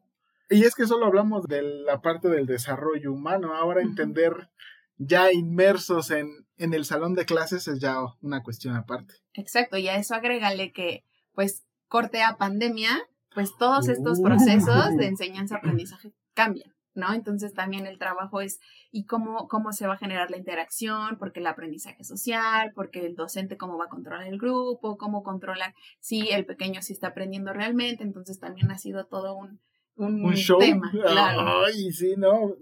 Y 0.50 0.64
es 0.64 0.76
que 0.76 0.86
solo 0.86 1.06
hablamos 1.06 1.46
de 1.48 1.62
la 1.62 2.02
parte 2.02 2.28
del 2.30 2.46
desarrollo 2.46 3.12
humano. 3.12 3.54
Ahora 3.56 3.82
entender 3.82 4.50
ya 4.98 5.32
inmersos 5.32 6.12
en, 6.12 6.30
en 6.58 6.74
el 6.74 6.86
salón 6.86 7.16
de 7.16 7.26
clases 7.26 7.68
es 7.68 7.80
ya 7.80 7.98
una 8.22 8.44
cuestión 8.44 8.76
aparte. 8.76 9.16
Exacto, 9.34 9.78
y 9.78 9.88
a 9.88 9.96
eso 9.98 10.14
agrégale 10.14 10.72
que, 10.72 11.04
pues, 11.34 11.66
corte 11.88 12.22
a 12.22 12.38
pandemia, 12.38 12.90
pues 13.34 13.56
todos 13.58 13.88
estos 13.88 14.20
Uh. 14.20 14.24
procesos 14.24 14.96
de 14.98 15.08
enseñanza-aprendizaje 15.14 16.14
cambian, 16.34 16.74
¿no? 16.94 17.14
Entonces 17.14 17.54
también 17.54 17.86
el 17.88 17.98
trabajo 17.98 18.42
es 18.42 18.60
y 18.92 19.06
cómo, 19.06 19.48
cómo 19.48 19.72
se 19.72 19.88
va 19.88 19.94
a 19.94 19.98
generar 19.98 20.30
la 20.32 20.38
interacción, 20.38 21.18
porque 21.18 21.40
el 21.40 21.48
aprendizaje 21.48 22.04
social, 22.04 22.72
porque 22.76 23.06
el 23.06 23.16
docente 23.16 23.58
cómo 23.58 23.78
va 23.78 23.86
a 23.86 23.90
controlar 23.90 24.28
el 24.28 24.38
grupo, 24.38 24.98
cómo 24.98 25.24
controlar 25.24 25.74
si 26.00 26.30
el 26.30 26.46
pequeño 26.46 26.82
sí 26.82 26.94
está 26.94 27.08
aprendiendo 27.08 27.54
realmente, 27.54 28.04
entonces 28.04 28.40
también 28.40 28.70
ha 28.72 28.78
sido 28.78 29.06
todo 29.06 29.36
un, 29.36 29.60
un, 29.96 30.26
Un 30.26 30.34
show. 30.36 30.60
tema, 30.60 30.92
claro. 30.92 31.64
Ay, 31.66 31.92
sí, 31.92 32.16
no. 32.18 32.56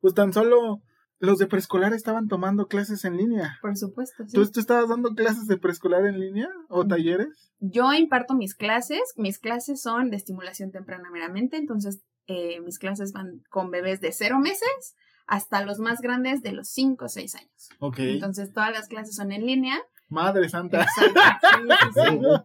Pues 0.00 0.14
tan 0.14 0.32
solo 0.32 0.82
los 1.22 1.38
de 1.38 1.46
preescolar 1.46 1.92
estaban 1.94 2.28
tomando 2.28 2.66
clases 2.66 3.04
en 3.04 3.16
línea. 3.16 3.56
Por 3.62 3.76
supuesto. 3.76 4.24
sí. 4.26 4.34
¿Tú, 4.34 4.44
tú 4.50 4.60
estabas 4.60 4.88
dando 4.88 5.14
clases 5.14 5.46
de 5.46 5.56
preescolar 5.56 6.04
en 6.06 6.18
línea 6.20 6.48
o 6.68 6.84
Mm. 6.84 6.88
talleres? 6.88 7.52
Yo 7.60 7.92
imparto 7.94 8.34
mis 8.34 8.54
clases, 8.54 9.00
mis 9.16 9.38
clases 9.38 9.80
son 9.80 10.10
de 10.10 10.16
estimulación 10.16 10.72
temprana 10.72 11.10
meramente, 11.12 11.56
entonces 11.56 12.02
eh, 12.26 12.60
mis 12.60 12.78
clases 12.78 13.12
van 13.12 13.42
con 13.50 13.70
bebés 13.70 14.00
de 14.00 14.12
cero 14.12 14.38
meses 14.40 14.94
hasta 15.26 15.64
los 15.64 15.78
más 15.78 16.00
grandes 16.00 16.42
de 16.42 16.52
los 16.52 16.68
cinco 16.68 17.04
o 17.04 17.08
seis 17.08 17.34
años. 17.36 17.68
Ok. 17.78 17.98
Entonces 18.00 18.52
todas 18.52 18.72
las 18.72 18.88
clases 18.88 19.14
son 19.14 19.30
en 19.32 19.46
línea. 19.46 19.76
Madre 20.08 20.48
santa. 20.48 20.82
Exacto, 20.82 21.20
sí, 21.40 21.68
sí, 21.68 21.88
sí. 21.94 22.00
Sí, 22.10 22.16
güey. 22.16 22.38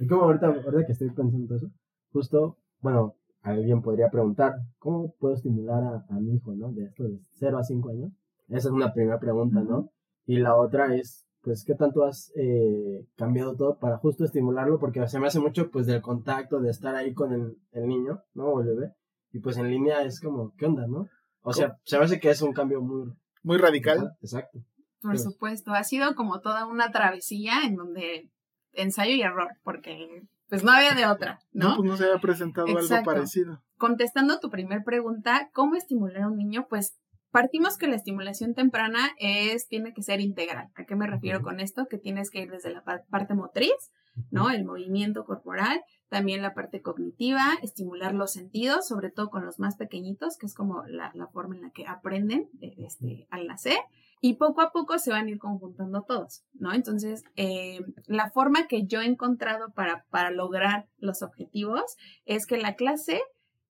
Y 0.00 0.06
como 0.06 0.22
ahorita, 0.24 0.46
ahorita 0.46 0.86
que 0.86 0.92
estoy 0.92 1.10
pensando 1.10 1.56
eso, 1.56 1.66
justo, 2.12 2.56
bueno, 2.80 3.14
alguien 3.42 3.82
podría 3.82 4.08
preguntar, 4.10 4.52
¿cómo 4.78 5.12
puedo 5.18 5.34
estimular 5.34 5.82
a, 5.82 6.06
a 6.14 6.20
mi 6.20 6.36
hijo, 6.36 6.54
¿no? 6.54 6.70
De 6.72 6.84
esto 6.84 7.04
de 7.04 7.18
0 7.38 7.58
a 7.58 7.64
5 7.64 7.88
años. 7.90 8.12
Esa 8.48 8.68
es 8.68 8.72
una 8.74 8.92
primera 8.92 9.18
pregunta, 9.18 9.60
¿no? 9.60 9.90
Y 10.26 10.38
la 10.38 10.56
otra 10.56 10.94
es, 10.94 11.26
pues, 11.42 11.64
¿qué 11.66 11.74
tanto 11.74 12.04
has 12.04 12.32
eh, 12.36 13.06
cambiado 13.16 13.56
todo 13.56 13.78
para 13.78 13.98
justo 13.98 14.24
estimularlo? 14.24 14.78
Porque 14.78 15.06
se 15.08 15.18
me 15.20 15.26
hace 15.26 15.40
mucho, 15.40 15.70
pues, 15.70 15.86
del 15.86 16.02
contacto, 16.02 16.60
de 16.60 16.70
estar 16.70 16.94
ahí 16.96 17.14
con 17.14 17.32
el, 17.32 17.56
el 17.72 17.86
niño, 17.86 18.20
¿no? 18.34 18.46
O 18.48 18.60
el 18.60 18.66
bebé. 18.68 18.92
Y 19.32 19.40
pues 19.40 19.56
en 19.58 19.68
línea 19.70 20.02
es 20.04 20.20
como, 20.20 20.54
¿qué 20.56 20.66
onda, 20.66 20.86
no? 20.86 21.06
O 21.42 21.52
sea, 21.52 21.76
se 21.84 21.98
me 21.98 22.04
hace 22.04 22.18
que 22.20 22.30
es 22.30 22.42
un 22.42 22.52
cambio 22.52 22.80
muy... 22.80 23.12
Muy 23.42 23.56
radical. 23.58 24.12
Exacto. 24.20 24.58
Por 25.00 25.16
Sí. 25.16 25.24
supuesto, 25.24 25.72
ha 25.72 25.84
sido 25.84 26.14
como 26.14 26.40
toda 26.40 26.66
una 26.66 26.90
travesía 26.90 27.62
en 27.64 27.76
donde 27.76 28.30
ensayo 28.72 29.14
y 29.14 29.22
error, 29.22 29.48
porque 29.62 30.22
pues 30.48 30.64
no 30.64 30.72
había 30.72 30.94
de 30.94 31.06
otra, 31.06 31.38
No, 31.52 31.70
¿no? 31.70 31.76
pues 31.76 31.88
no 31.90 31.96
se 31.96 32.04
había 32.04 32.18
presentado 32.20 32.66
algo 32.66 33.04
parecido. 33.04 33.62
Contestando 33.76 34.40
tu 34.40 34.50
primer 34.50 34.82
pregunta, 34.82 35.50
¿cómo 35.52 35.76
estimular 35.76 36.22
a 36.22 36.28
un 36.28 36.36
niño? 36.36 36.66
Pues 36.68 36.98
partimos 37.30 37.76
que 37.78 37.86
la 37.86 37.96
estimulación 37.96 38.54
temprana 38.54 39.10
es, 39.18 39.68
tiene 39.68 39.92
que 39.92 40.02
ser 40.02 40.20
integral. 40.20 40.68
¿A 40.74 40.84
qué 40.84 40.96
me 40.96 41.06
refiero 41.06 41.42
con 41.42 41.60
esto? 41.60 41.86
Que 41.88 41.98
tienes 41.98 42.30
que 42.30 42.42
ir 42.42 42.50
desde 42.50 42.70
la 42.72 42.82
pa- 42.84 43.02
parte 43.10 43.34
motriz, 43.34 43.92
¿no? 44.30 44.50
El 44.50 44.64
movimiento 44.64 45.24
corporal, 45.24 45.80
también 46.08 46.42
la 46.42 46.54
parte 46.54 46.80
cognitiva, 46.82 47.42
estimular 47.62 48.14
los 48.14 48.32
sentidos, 48.32 48.88
sobre 48.88 49.10
todo 49.10 49.30
con 49.30 49.44
los 49.44 49.58
más 49.58 49.76
pequeñitos, 49.76 50.36
que 50.38 50.46
es 50.46 50.54
como 50.54 50.84
la, 50.86 51.12
la 51.14 51.28
forma 51.28 51.54
en 51.56 51.62
la 51.62 51.70
que 51.70 51.86
aprenden 51.86 52.48
este, 52.60 53.26
al 53.30 53.46
nacer. 53.46 53.78
Y 54.20 54.34
poco 54.34 54.62
a 54.62 54.72
poco 54.72 54.98
se 54.98 55.12
van 55.12 55.26
a 55.26 55.30
ir 55.30 55.38
conjuntando 55.38 56.02
todos, 56.02 56.42
¿no? 56.54 56.72
Entonces, 56.72 57.22
eh, 57.36 57.78
la 58.06 58.30
forma 58.30 58.66
que 58.66 58.84
yo 58.84 59.00
he 59.00 59.06
encontrado 59.06 59.70
para, 59.74 60.06
para 60.10 60.32
lograr 60.32 60.88
los 60.96 61.22
objetivos 61.22 61.96
es 62.24 62.44
que 62.46 62.58
la 62.58 62.74
clase 62.74 63.20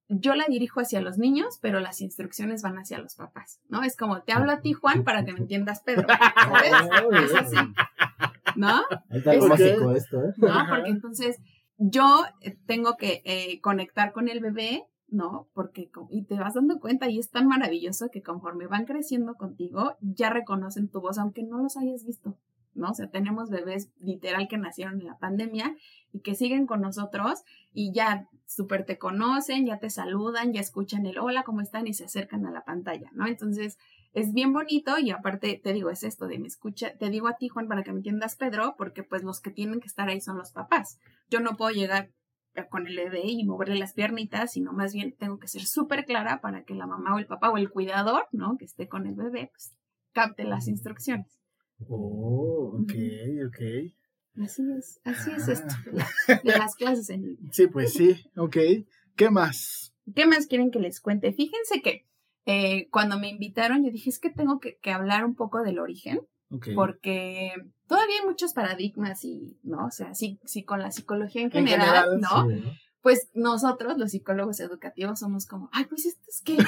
yo 0.09 0.35
la 0.35 0.47
dirijo 0.49 0.81
hacia 0.81 1.01
los 1.01 1.19
niños, 1.19 1.59
pero 1.61 1.81
las 1.81 2.01
instrucciones 2.01 2.63
van 2.63 2.79
hacia 2.79 2.99
los 2.99 3.15
papás, 3.15 3.61
¿no? 3.69 3.83
Es 3.83 3.97
como, 3.97 4.23
te 4.23 4.33
hablo 4.33 4.51
a 4.51 4.61
ti, 4.61 4.73
Juan, 4.73 5.05
para 5.05 5.25
que 5.25 5.33
me 5.33 5.41
entiendas, 5.41 5.83
Pedro. 5.83 6.07
¿sabes? 6.35 7.25
Es 7.25 7.35
así, 7.35 7.57
¿no? 8.57 8.77
Ahí 9.11 9.19
está 9.19 9.39
básico 9.49 9.93
esto, 9.93 10.25
¿eh? 10.25 10.33
¿no? 10.39 10.67
Porque 10.69 10.91
entonces 10.91 11.39
yo 11.77 12.25
eh, 12.41 12.57
tengo 12.67 12.97
que 12.97 13.23
eh, 13.25 13.61
conectar 13.61 14.13
con 14.13 14.29
el 14.29 14.41
bebé, 14.41 14.85
¿no? 15.09 15.49
Porque, 15.53 15.91
y 16.11 16.25
te 16.25 16.39
vas 16.39 16.55
dando 16.55 16.81
cuenta 16.81 17.09
y 17.11 17.19
es 17.19 17.31
tan 17.31 17.47
maravilloso 17.47 18.09
que 18.11 18.23
conforme 18.23 18.67
van 18.67 18.87
creciendo 18.87 19.35
contigo, 19.35 19.97
ya 20.01 20.31
reconocen 20.31 20.89
tu 20.89 21.01
voz, 21.01 21.19
aunque 21.19 21.43
no 21.43 21.59
los 21.59 21.77
hayas 21.77 22.05
visto, 22.05 22.39
¿no? 22.75 22.91
O 22.91 22.95
sea, 22.95 23.11
tenemos 23.11 23.51
bebés 23.51 23.91
literal 24.01 24.49
que 24.49 24.57
nacieron 24.57 25.01
en 25.01 25.07
la 25.07 25.19
pandemia 25.19 25.77
y 26.13 26.21
que 26.21 26.35
siguen 26.35 26.67
con 26.67 26.81
nosotros 26.81 27.43
y 27.73 27.93
ya 27.93 28.27
súper 28.49 28.85
te 28.87 28.99
conocen, 28.99 29.67
ya 29.67 29.79
te 29.79 29.91
saludan, 29.91 30.53
ya 30.55 30.61
escuchan 30.61 31.05
el 31.05 31.19
hola, 31.19 31.43
¿cómo 31.45 31.61
están? 31.61 31.87
y 31.87 31.93
se 31.93 32.07
acercan 32.07 32.47
a 32.47 32.51
la 32.51 32.65
pantalla, 32.65 33.11
¿no? 33.13 33.27
Entonces, 33.27 33.79
es 34.15 34.33
bien 34.33 34.55
bonito 34.55 34.99
y 34.99 35.11
aparte 35.11 35.61
te 35.63 35.73
digo, 35.75 35.91
es 35.91 36.03
esto 36.03 36.27
de 36.27 36.39
me 36.39 36.49
escucha, 36.49 36.97
te 36.97 37.11
digo 37.11 37.29
a 37.29 37.37
ti 37.37 37.49
Juan 37.49 37.69
para 37.69 37.85
que 37.85 37.93
me 37.93 37.99
entiendas 37.99 38.37
Pedro, 38.37 38.75
porque 38.79 39.03
pues 39.03 39.23
los 39.23 39.41
que 39.41 39.51
tienen 39.51 39.81
que 39.81 39.87
estar 39.87 40.09
ahí 40.09 40.21
son 40.23 40.39
los 40.39 40.53
papás. 40.53 40.99
Yo 41.29 41.41
no 41.41 41.57
puedo 41.57 41.73
llegar 41.73 42.11
con 42.71 42.87
el 42.87 42.97
bebé 42.97 43.21
y 43.27 43.45
moverle 43.45 43.77
las 43.77 43.93
piernitas, 43.93 44.53
sino 44.53 44.73
más 44.73 44.95
bien 44.95 45.15
tengo 45.17 45.39
que 45.39 45.47
ser 45.47 45.63
súper 45.63 46.07
clara 46.07 46.41
para 46.41 46.65
que 46.65 46.75
la 46.75 46.87
mamá 46.87 47.15
o 47.15 47.19
el 47.19 47.27
papá 47.27 47.51
o 47.51 47.59
el 47.59 47.71
cuidador, 47.71 48.27
¿no? 48.33 48.57
Que 48.59 48.65
esté 48.65 48.89
con 48.89 49.07
el 49.07 49.15
bebé, 49.15 49.51
pues 49.53 49.77
capte 50.13 50.45
las 50.45 50.69
instrucciones. 50.69 51.39
Oh, 51.87 52.81
ok, 52.81 52.93
ok. 53.47 53.93
Así 54.43 54.63
es, 54.79 55.01
así 55.05 55.31
es 55.33 55.49
Ah. 55.49 55.53
esto 55.53 55.75
de, 55.87 55.93
la- 55.99 56.41
de 56.43 56.59
las 56.59 56.75
clases 56.77 57.11
en 57.11 57.23
línea. 57.23 57.51
Sí, 57.53 57.67
pues 57.67 57.93
sí, 57.93 58.31
ok. 58.37 58.57
¿Qué 59.17 59.31
más? 59.31 59.93
¿Qué 60.15 60.27
más 60.27 60.47
quieren 60.47 60.71
que 60.71 60.79
les 60.79 61.01
cuente? 61.01 61.33
Fíjense 61.33 61.83
que 61.83 62.07
eh, 62.47 62.89
cuando 62.91 63.19
me 63.19 63.29
invitaron 63.29 63.85
yo 63.85 63.91
dije 63.91 64.09
es 64.11 64.19
que 64.19 64.31
tengo 64.31 64.59
que, 64.61 64.79
que 64.79 64.91
hablar 64.93 65.25
un 65.25 65.35
poco 65.35 65.63
del 65.63 65.79
origen 65.79 66.21
porque 66.75 67.53
todavía 67.87 68.21
hay 68.21 68.27
muchos 68.27 68.55
paradigmas 68.55 69.23
y, 69.25 69.59
¿no? 69.65 69.85
O 69.87 69.91
sea, 69.91 70.15
sí, 70.15 70.41
sí 70.45 70.65
con 70.65 70.81
la 70.81 70.91
psicología 70.91 71.43
en 71.43 71.49
En 71.55 71.67
general, 71.67 72.19
¿no? 72.21 72.49
Sí, 72.49 72.55
¿no? 72.65 72.73
Pues 73.03 73.29
nosotros, 73.35 73.99
los 73.99 74.11
psicólogos 74.13 74.59
educativos, 74.61 75.19
somos 75.21 75.47
como, 75.47 75.69
ay, 75.73 75.85
pues 75.85 76.07
esto 76.07 76.23
es. 76.29 76.43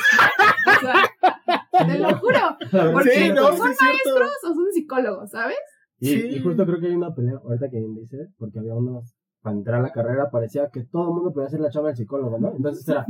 O 0.66 0.80
sea, 0.80 1.86
te 1.86 1.98
lo 1.98 2.18
juro. 2.18 2.56
Porque 2.92 3.10
Sí, 3.10 3.28
no, 3.30 3.56
son 3.56 3.72
sí 3.74 3.84
maestros 3.84 4.30
o 4.44 4.54
son 4.54 4.66
psicólogos, 4.72 5.30
¿sabes? 5.30 5.56
Y, 6.00 6.06
Sí. 6.08 6.26
y 6.30 6.40
justo 6.40 6.64
creo 6.66 6.80
que 6.80 6.86
hay 6.86 6.94
una 6.94 7.14
pelea, 7.14 7.34
ahorita 7.44 7.68
que 7.70 7.78
dice, 8.00 8.28
porque 8.38 8.58
había 8.58 8.74
unos, 8.74 9.14
para 9.42 9.56
entrar 9.56 9.80
a 9.80 9.82
la 9.82 9.92
carrera 9.92 10.30
parecía 10.30 10.68
que 10.72 10.84
todo 10.84 11.08
el 11.08 11.14
mundo 11.14 11.32
podía 11.32 11.46
hacer 11.48 11.60
la 11.60 11.70
chamba 11.70 11.88
del 11.90 11.96
psicólogo, 11.96 12.38
¿no? 12.38 12.52
Entonces 12.56 12.88
era, 12.88 13.06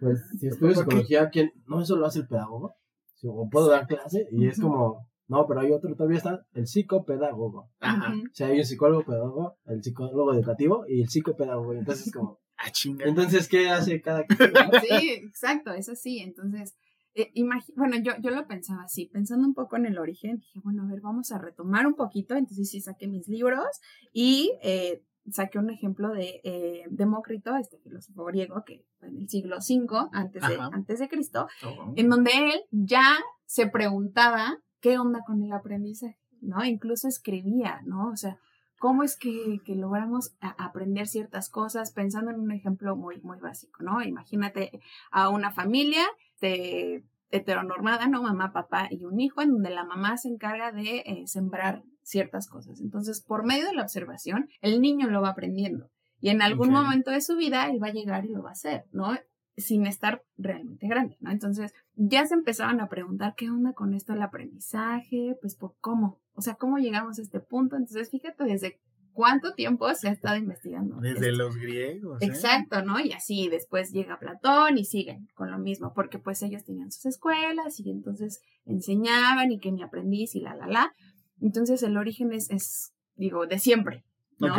pues, 0.00 0.20
si 0.38 0.46
estudio 0.48 0.74
¿Por 0.74 0.84
qué? 0.84 0.90
psicología, 0.90 1.30
¿quién? 1.30 1.52
No, 1.66 1.80
eso 1.80 1.96
lo 1.96 2.06
hace 2.06 2.20
el 2.20 2.28
pedagogo. 2.28 2.74
Sí, 3.14 3.26
O 3.30 3.48
puedo 3.50 3.68
dar 3.70 3.86
clase, 3.86 4.26
y 4.30 4.46
es 4.46 4.60
como, 4.60 5.06
no, 5.28 5.46
pero 5.46 5.60
hay 5.60 5.72
otro, 5.72 5.94
todavía 5.96 6.18
está 6.18 6.46
el 6.52 6.66
psicopedagogo. 6.66 7.70
Ajá. 7.80 8.12
O 8.12 8.34
sea, 8.34 8.48
hay 8.48 8.58
un 8.58 8.64
psicólogo 8.64 9.04
pedagogo, 9.04 9.56
el 9.66 9.82
psicólogo 9.82 10.34
educativo 10.34 10.84
y 10.86 11.00
el 11.02 11.08
psicopedagogo. 11.08 11.74
y 11.74 11.78
Entonces, 11.78 12.12
como, 12.12 12.38
Ah, 12.58 12.70
chinga. 12.70 13.04
entonces, 13.06 13.48
¿qué 13.48 13.68
hace 13.70 14.00
cada 14.00 14.24
quien? 14.26 14.50
no? 14.52 14.80
Sí, 14.80 15.10
exacto, 15.10 15.72
es 15.72 15.88
así. 15.90 16.18
Entonces, 16.20 16.74
eh, 17.16 17.32
bueno, 17.74 17.96
yo, 17.98 18.12
yo 18.20 18.30
lo 18.30 18.46
pensaba 18.46 18.82
así, 18.82 19.06
pensando 19.06 19.46
un 19.46 19.54
poco 19.54 19.76
en 19.76 19.86
el 19.86 19.98
origen, 19.98 20.38
dije, 20.38 20.60
bueno, 20.62 20.82
a 20.82 20.86
ver, 20.86 21.00
vamos 21.00 21.32
a 21.32 21.38
retomar 21.38 21.86
un 21.86 21.94
poquito. 21.94 22.34
Entonces 22.34 22.70
sí 22.70 22.80
saqué 22.80 23.08
mis 23.08 23.26
libros 23.26 23.66
y 24.12 24.52
eh, 24.62 25.02
saqué 25.30 25.58
un 25.58 25.70
ejemplo 25.70 26.10
de 26.10 26.40
eh, 26.44 26.84
Demócrito, 26.90 27.56
este 27.56 27.78
filósofo 27.78 28.24
griego 28.26 28.62
que 28.64 28.84
fue 28.98 29.08
en 29.08 29.16
el 29.18 29.28
siglo 29.28 29.56
V 29.56 30.08
antes 30.12 30.46
de, 30.46 30.54
Ajá. 30.54 30.70
antes 30.72 30.98
de 31.00 31.08
Cristo, 31.08 31.48
Oh. 31.64 31.92
en 31.96 32.08
donde 32.10 32.30
él 32.34 32.60
ya 32.70 33.16
se 33.46 33.66
preguntaba 33.66 34.58
qué 34.80 34.98
onda 34.98 35.20
con 35.26 35.42
el 35.42 35.52
aprendizaje, 35.52 36.18
¿no? 36.42 36.64
Incluso 36.64 37.08
escribía, 37.08 37.80
¿no? 37.86 38.10
O 38.10 38.16
sea, 38.16 38.38
¿cómo 38.78 39.02
es 39.02 39.16
que, 39.16 39.60
que 39.64 39.74
logramos 39.74 40.36
aprender 40.40 41.08
ciertas 41.08 41.48
cosas? 41.48 41.92
Pensando 41.92 42.30
en 42.30 42.38
un 42.40 42.52
ejemplo 42.52 42.94
muy, 42.94 43.20
muy 43.22 43.38
básico, 43.38 43.82
¿no? 43.82 44.02
Imagínate 44.02 44.70
a 45.10 45.30
una 45.30 45.50
familia 45.50 46.04
de 46.40 47.04
heteronormada, 47.30 48.06
¿no? 48.08 48.22
Mamá, 48.22 48.52
papá 48.52 48.88
y 48.90 49.04
un 49.04 49.20
hijo, 49.20 49.42
en 49.42 49.52
donde 49.52 49.70
la 49.70 49.84
mamá 49.84 50.16
se 50.16 50.28
encarga 50.28 50.72
de 50.72 50.98
eh, 50.98 51.22
sembrar 51.26 51.82
ciertas 52.02 52.48
cosas. 52.48 52.80
Entonces, 52.80 53.22
por 53.22 53.44
medio 53.44 53.66
de 53.66 53.74
la 53.74 53.82
observación, 53.82 54.48
el 54.60 54.80
niño 54.80 55.08
lo 55.08 55.22
va 55.22 55.30
aprendiendo. 55.30 55.90
Y 56.20 56.30
en 56.30 56.40
algún 56.40 56.70
momento 56.70 57.10
de 57.10 57.20
su 57.20 57.36
vida, 57.36 57.68
él 57.68 57.82
va 57.82 57.88
a 57.88 57.92
llegar 57.92 58.24
y 58.24 58.28
lo 58.28 58.42
va 58.42 58.50
a 58.50 58.52
hacer, 58.52 58.84
¿no? 58.92 59.16
sin 59.56 59.86
estar 59.86 60.22
realmente 60.36 60.86
grande, 60.86 61.16
¿no? 61.20 61.30
Entonces 61.30 61.72
ya 61.94 62.26
se 62.26 62.34
empezaban 62.34 62.80
a 62.80 62.88
preguntar 62.88 63.34
qué 63.36 63.50
onda 63.50 63.72
con 63.72 63.94
esto 63.94 64.12
del 64.12 64.22
aprendizaje, 64.22 65.36
pues 65.40 65.56
por 65.56 65.74
cómo, 65.80 66.20
o 66.34 66.42
sea, 66.42 66.56
cómo 66.56 66.78
llegamos 66.78 67.18
a 67.18 67.22
este 67.22 67.40
punto. 67.40 67.76
Entonces 67.76 68.10
fíjate 68.10 68.44
desde 68.44 68.80
cuánto 69.16 69.54
tiempo 69.54 69.92
se 69.94 70.08
ha 70.08 70.12
estado 70.12 70.36
investigando. 70.36 71.00
Desde 71.00 71.30
esto. 71.30 71.44
los 71.44 71.56
griegos. 71.56 72.22
¿eh? 72.22 72.26
Exacto, 72.26 72.82
¿no? 72.82 73.00
Y 73.00 73.12
así 73.12 73.48
después 73.48 73.90
llega 73.90 74.18
Platón 74.20 74.76
y 74.78 74.84
siguen 74.84 75.28
con 75.34 75.50
lo 75.50 75.58
mismo, 75.58 75.94
porque 75.94 76.18
pues 76.18 76.42
ellos 76.42 76.64
tenían 76.64 76.92
sus 76.92 77.06
escuelas 77.06 77.80
y 77.80 77.90
entonces 77.90 78.42
enseñaban 78.66 79.50
y 79.50 79.58
que 79.58 79.72
mi 79.72 79.82
aprendiz 79.82 80.34
y 80.36 80.40
la, 80.40 80.54
la, 80.54 80.66
la. 80.66 80.94
Entonces 81.40 81.82
el 81.82 81.96
origen 81.96 82.32
es, 82.32 82.50
es 82.50 82.92
digo, 83.14 83.46
de 83.46 83.58
siempre, 83.58 84.04
¿no? 84.38 84.54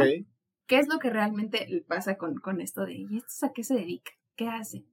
¿Qué 0.66 0.80
es 0.80 0.88
lo 0.90 1.00
que 1.00 1.10
realmente 1.10 1.86
pasa 1.88 2.18
con, 2.18 2.36
con 2.36 2.60
esto 2.60 2.86
de, 2.86 2.96
¿y 2.96 3.18
estos 3.18 3.44
a 3.44 3.54
qué 3.54 3.64
se 3.64 3.76
dedican? 3.76 4.16
¿Qué 4.36 4.50
hacen? 4.50 4.86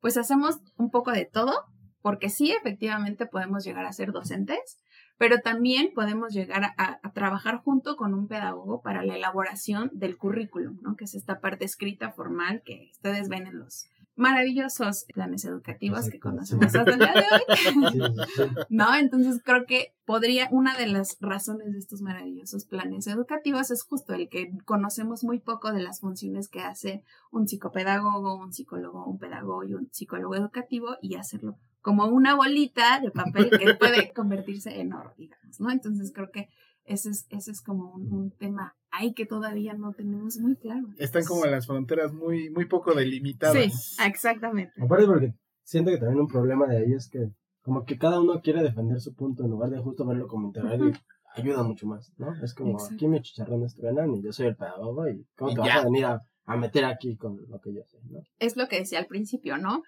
Pues 0.00 0.16
hacemos 0.16 0.60
un 0.76 0.90
poco 0.90 1.10
de 1.10 1.24
todo, 1.24 1.64
porque 2.00 2.28
sí, 2.28 2.52
efectivamente 2.52 3.26
podemos 3.26 3.64
llegar 3.64 3.86
a 3.86 3.92
ser 3.92 4.12
docentes, 4.12 4.78
pero 5.18 5.38
también 5.40 5.92
podemos 5.94 6.32
llegar 6.32 6.64
a, 6.64 7.00
a, 7.02 7.12
trabajar 7.12 7.58
junto 7.58 7.96
con 7.96 8.14
un 8.14 8.28
pedagogo 8.28 8.82
para 8.82 9.04
la 9.04 9.16
elaboración 9.16 9.90
del 9.92 10.16
currículum, 10.16 10.78
¿no? 10.82 10.96
Que 10.96 11.04
es 11.04 11.14
esta 11.14 11.40
parte 11.40 11.64
escrita 11.64 12.12
formal 12.12 12.62
que 12.64 12.90
ustedes 12.92 13.28
ven 13.28 13.46
en 13.46 13.58
los 13.58 13.88
maravillosos 14.16 15.04
planes 15.12 15.44
educativos 15.44 16.08
que 16.08 16.18
conocemos 16.18 16.64
hasta 16.66 16.90
el 16.90 16.98
día 16.98 17.12
de 17.12 17.20
hoy. 17.20 18.14
¿No? 18.70 18.94
Entonces 18.96 19.40
creo 19.44 19.66
que 19.66 19.94
podría, 20.06 20.48
una 20.50 20.76
de 20.76 20.86
las 20.86 21.18
razones 21.20 21.72
de 21.72 21.78
estos 21.78 22.00
maravillosos 22.00 22.64
planes 22.64 23.06
educativos 23.06 23.70
es 23.70 23.82
justo 23.82 24.14
el 24.14 24.28
que 24.28 24.50
conocemos 24.64 25.22
muy 25.22 25.38
poco 25.38 25.72
de 25.72 25.82
las 25.82 26.00
funciones 26.00 26.48
que 26.48 26.62
hace 26.62 27.04
un 27.30 27.46
psicopedagogo, 27.46 28.36
un 28.36 28.52
psicólogo, 28.52 29.04
un 29.04 29.18
pedagogo 29.18 29.64
y 29.64 29.74
un 29.74 29.88
psicólogo 29.92 30.34
educativo 30.34 30.96
y 31.02 31.16
hacerlo 31.16 31.58
como 31.86 32.06
una 32.06 32.34
bolita 32.34 32.98
de 32.98 33.12
papel 33.12 33.48
que 33.48 33.74
puede 33.78 34.12
convertirse 34.12 34.80
en 34.80 34.92
oro, 34.92 35.14
digamos, 35.16 35.60
¿no? 35.60 35.70
Entonces 35.70 36.10
creo 36.12 36.32
que 36.32 36.48
ese 36.84 37.10
es, 37.10 37.28
ese 37.30 37.52
es 37.52 37.62
como 37.62 37.92
un, 37.92 38.32
tema 38.32 38.74
ahí 38.90 39.14
que 39.14 39.24
todavía 39.24 39.72
no 39.74 39.92
tenemos 39.92 40.36
muy 40.38 40.56
claro. 40.56 40.88
Están 40.98 41.24
como 41.24 41.46
las 41.46 41.68
fronteras 41.68 42.12
muy, 42.12 42.50
muy 42.50 42.64
poco 42.64 42.92
delimitadas. 42.92 43.72
Sí, 43.72 44.02
exactamente. 44.04 44.72
Aparte 44.82 45.06
porque 45.06 45.34
siento 45.62 45.92
que 45.92 45.98
también 45.98 46.22
un 46.22 46.26
problema 46.26 46.66
de 46.66 46.78
ahí 46.78 46.92
es 46.92 47.08
que 47.08 47.30
como 47.62 47.84
que 47.84 47.96
cada 47.98 48.20
uno 48.20 48.40
quiere 48.42 48.64
defender 48.64 49.00
su 49.00 49.14
punto 49.14 49.44
en 49.44 49.50
lugar 49.50 49.70
de 49.70 49.78
justo 49.78 50.04
verlo 50.04 50.26
como 50.26 50.48
integral 50.48 50.88
y 50.88 51.40
ayuda 51.40 51.62
mucho 51.62 51.86
más, 51.86 52.12
¿no? 52.18 52.34
Es 52.42 52.52
como, 52.52 52.84
aquí 52.84 53.06
mi 53.06 53.22
chicharrón 53.22 53.62
es 53.62 53.76
y 53.78 54.22
yo 54.24 54.32
soy 54.32 54.46
el 54.46 54.56
pedagogo 54.56 55.08
y 55.08 55.24
¿cómo 55.36 55.54
te 55.54 55.60
vas 55.60 55.76
a 55.76 55.84
venir 55.84 56.06
a, 56.06 56.20
a 56.46 56.56
meter 56.56 56.84
aquí 56.84 57.16
con 57.16 57.38
lo 57.48 57.60
que 57.60 57.72
yo 57.72 57.84
sé, 57.84 57.98
¿no? 58.10 58.18
Es 58.40 58.56
lo 58.56 58.66
que 58.66 58.80
decía 58.80 58.98
al 58.98 59.06
principio, 59.06 59.56
¿no? 59.56 59.84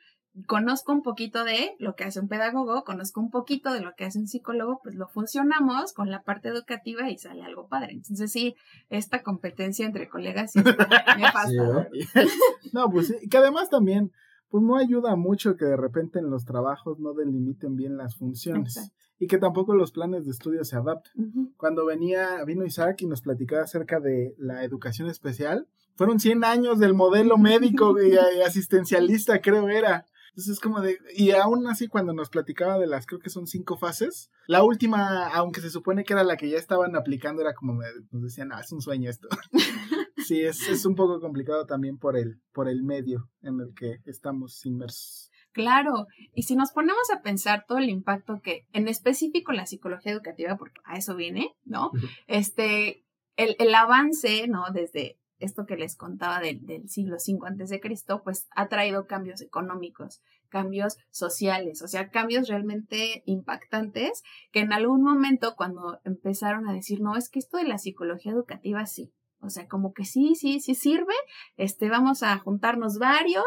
Conozco 0.46 0.92
un 0.92 1.02
poquito 1.02 1.44
de 1.44 1.76
lo 1.78 1.94
que 1.94 2.04
hace 2.04 2.20
un 2.20 2.28
pedagogo, 2.28 2.84
conozco 2.84 3.20
un 3.20 3.30
poquito 3.30 3.72
de 3.72 3.80
lo 3.80 3.94
que 3.94 4.04
hace 4.04 4.18
un 4.18 4.28
psicólogo, 4.28 4.80
pues 4.82 4.94
lo 4.94 5.08
funcionamos 5.08 5.92
con 5.92 6.10
la 6.10 6.22
parte 6.22 6.48
educativa 6.48 7.10
y 7.10 7.18
sale 7.18 7.42
algo 7.42 7.68
padre. 7.68 7.92
Entonces 7.92 8.30
sí, 8.30 8.54
esta 8.90 9.22
competencia 9.22 9.86
entre 9.86 10.08
colegas 10.08 10.52
sí, 10.52 10.60
me 10.60 10.72
pasa. 11.32 11.52
¿no? 11.52 11.86
no, 12.72 12.90
pues 12.90 13.14
que 13.30 13.36
además 13.38 13.70
también, 13.70 14.12
pues 14.50 14.62
no 14.62 14.76
ayuda 14.76 15.16
mucho 15.16 15.56
que 15.56 15.64
de 15.64 15.76
repente 15.76 16.18
en 16.18 16.30
los 16.30 16.44
trabajos 16.44 16.98
no 16.98 17.12
delimiten 17.14 17.76
bien 17.76 17.96
las 17.96 18.16
funciones. 18.16 18.92
Y 19.20 19.26
que 19.26 19.38
tampoco 19.38 19.74
los 19.74 19.90
planes 19.90 20.26
de 20.26 20.30
estudio 20.30 20.62
se 20.64 20.76
adapten. 20.76 21.52
Cuando 21.56 21.84
venía, 21.84 22.44
vino 22.44 22.64
Isaac 22.64 23.02
y 23.02 23.06
nos 23.06 23.20
platicaba 23.20 23.62
acerca 23.62 23.98
de 23.98 24.34
la 24.38 24.62
educación 24.62 25.10
especial, 25.10 25.66
fueron 25.96 26.20
100 26.20 26.44
años 26.44 26.78
del 26.78 26.94
modelo 26.94 27.36
médico 27.36 27.96
y 28.00 28.16
asistencialista, 28.40 29.40
creo 29.40 29.68
era. 29.68 30.06
Entonces 30.38 30.52
es 30.52 30.60
como 30.60 30.80
de, 30.80 31.00
y 31.16 31.32
aún 31.32 31.66
así 31.66 31.88
cuando 31.88 32.12
nos 32.12 32.30
platicaba 32.30 32.78
de 32.78 32.86
las, 32.86 33.06
creo 33.06 33.18
que 33.18 33.28
son 33.28 33.48
cinco 33.48 33.76
fases, 33.76 34.30
la 34.46 34.62
última, 34.62 35.26
aunque 35.34 35.60
se 35.60 35.68
supone 35.68 36.04
que 36.04 36.12
era 36.12 36.22
la 36.22 36.36
que 36.36 36.48
ya 36.48 36.58
estaban 36.58 36.94
aplicando, 36.94 37.42
era 37.42 37.54
como, 37.54 37.80
nos 38.12 38.22
decían, 38.22 38.52
ah, 38.52 38.60
es 38.60 38.70
un 38.70 38.80
sueño 38.80 39.10
esto. 39.10 39.26
sí, 40.28 40.42
es, 40.42 40.68
es 40.68 40.86
un 40.86 40.94
poco 40.94 41.20
complicado 41.20 41.66
también 41.66 41.98
por 41.98 42.16
el, 42.16 42.40
por 42.52 42.68
el 42.68 42.84
medio 42.84 43.28
en 43.42 43.58
el 43.58 43.74
que 43.74 43.96
estamos 44.04 44.64
inmersos. 44.64 45.32
Claro, 45.50 46.06
y 46.32 46.44
si 46.44 46.54
nos 46.54 46.70
ponemos 46.70 47.10
a 47.12 47.20
pensar 47.20 47.64
todo 47.66 47.78
el 47.78 47.88
impacto 47.88 48.40
que, 48.40 48.64
en 48.72 48.86
específico 48.86 49.50
la 49.50 49.66
psicología 49.66 50.12
educativa, 50.12 50.56
porque 50.56 50.80
a 50.84 50.98
eso 50.98 51.16
viene, 51.16 51.56
¿no? 51.64 51.90
Este, 52.28 53.04
el, 53.34 53.56
el 53.58 53.74
avance, 53.74 54.46
¿no? 54.46 54.66
Desde 54.72 55.18
esto 55.38 55.66
que 55.66 55.76
les 55.76 55.96
contaba 55.96 56.40
del, 56.40 56.88
siglo 56.88 57.16
V 57.16 57.46
antes 57.46 57.70
de 57.70 57.80
Cristo, 57.80 58.22
pues 58.22 58.48
ha 58.54 58.68
traído 58.68 59.06
cambios 59.06 59.40
económicos, 59.40 60.20
cambios 60.48 60.96
sociales, 61.10 61.82
o 61.82 61.88
sea, 61.88 62.10
cambios 62.10 62.48
realmente 62.48 63.22
impactantes 63.26 64.22
que 64.50 64.60
en 64.60 64.72
algún 64.72 65.02
momento 65.02 65.54
cuando 65.56 66.00
empezaron 66.04 66.68
a 66.68 66.72
decir, 66.72 67.00
no, 67.00 67.16
es 67.16 67.28
que 67.28 67.38
esto 67.38 67.58
de 67.58 67.64
la 67.64 67.78
psicología 67.78 68.32
educativa 68.32 68.86
sí, 68.86 69.12
o 69.40 69.50
sea, 69.50 69.68
como 69.68 69.92
que 69.92 70.04
sí, 70.04 70.34
sí, 70.34 70.60
sí 70.60 70.74
sirve, 70.74 71.14
este, 71.56 71.88
vamos 71.88 72.22
a 72.22 72.36
juntarnos 72.38 72.98
varios, 72.98 73.44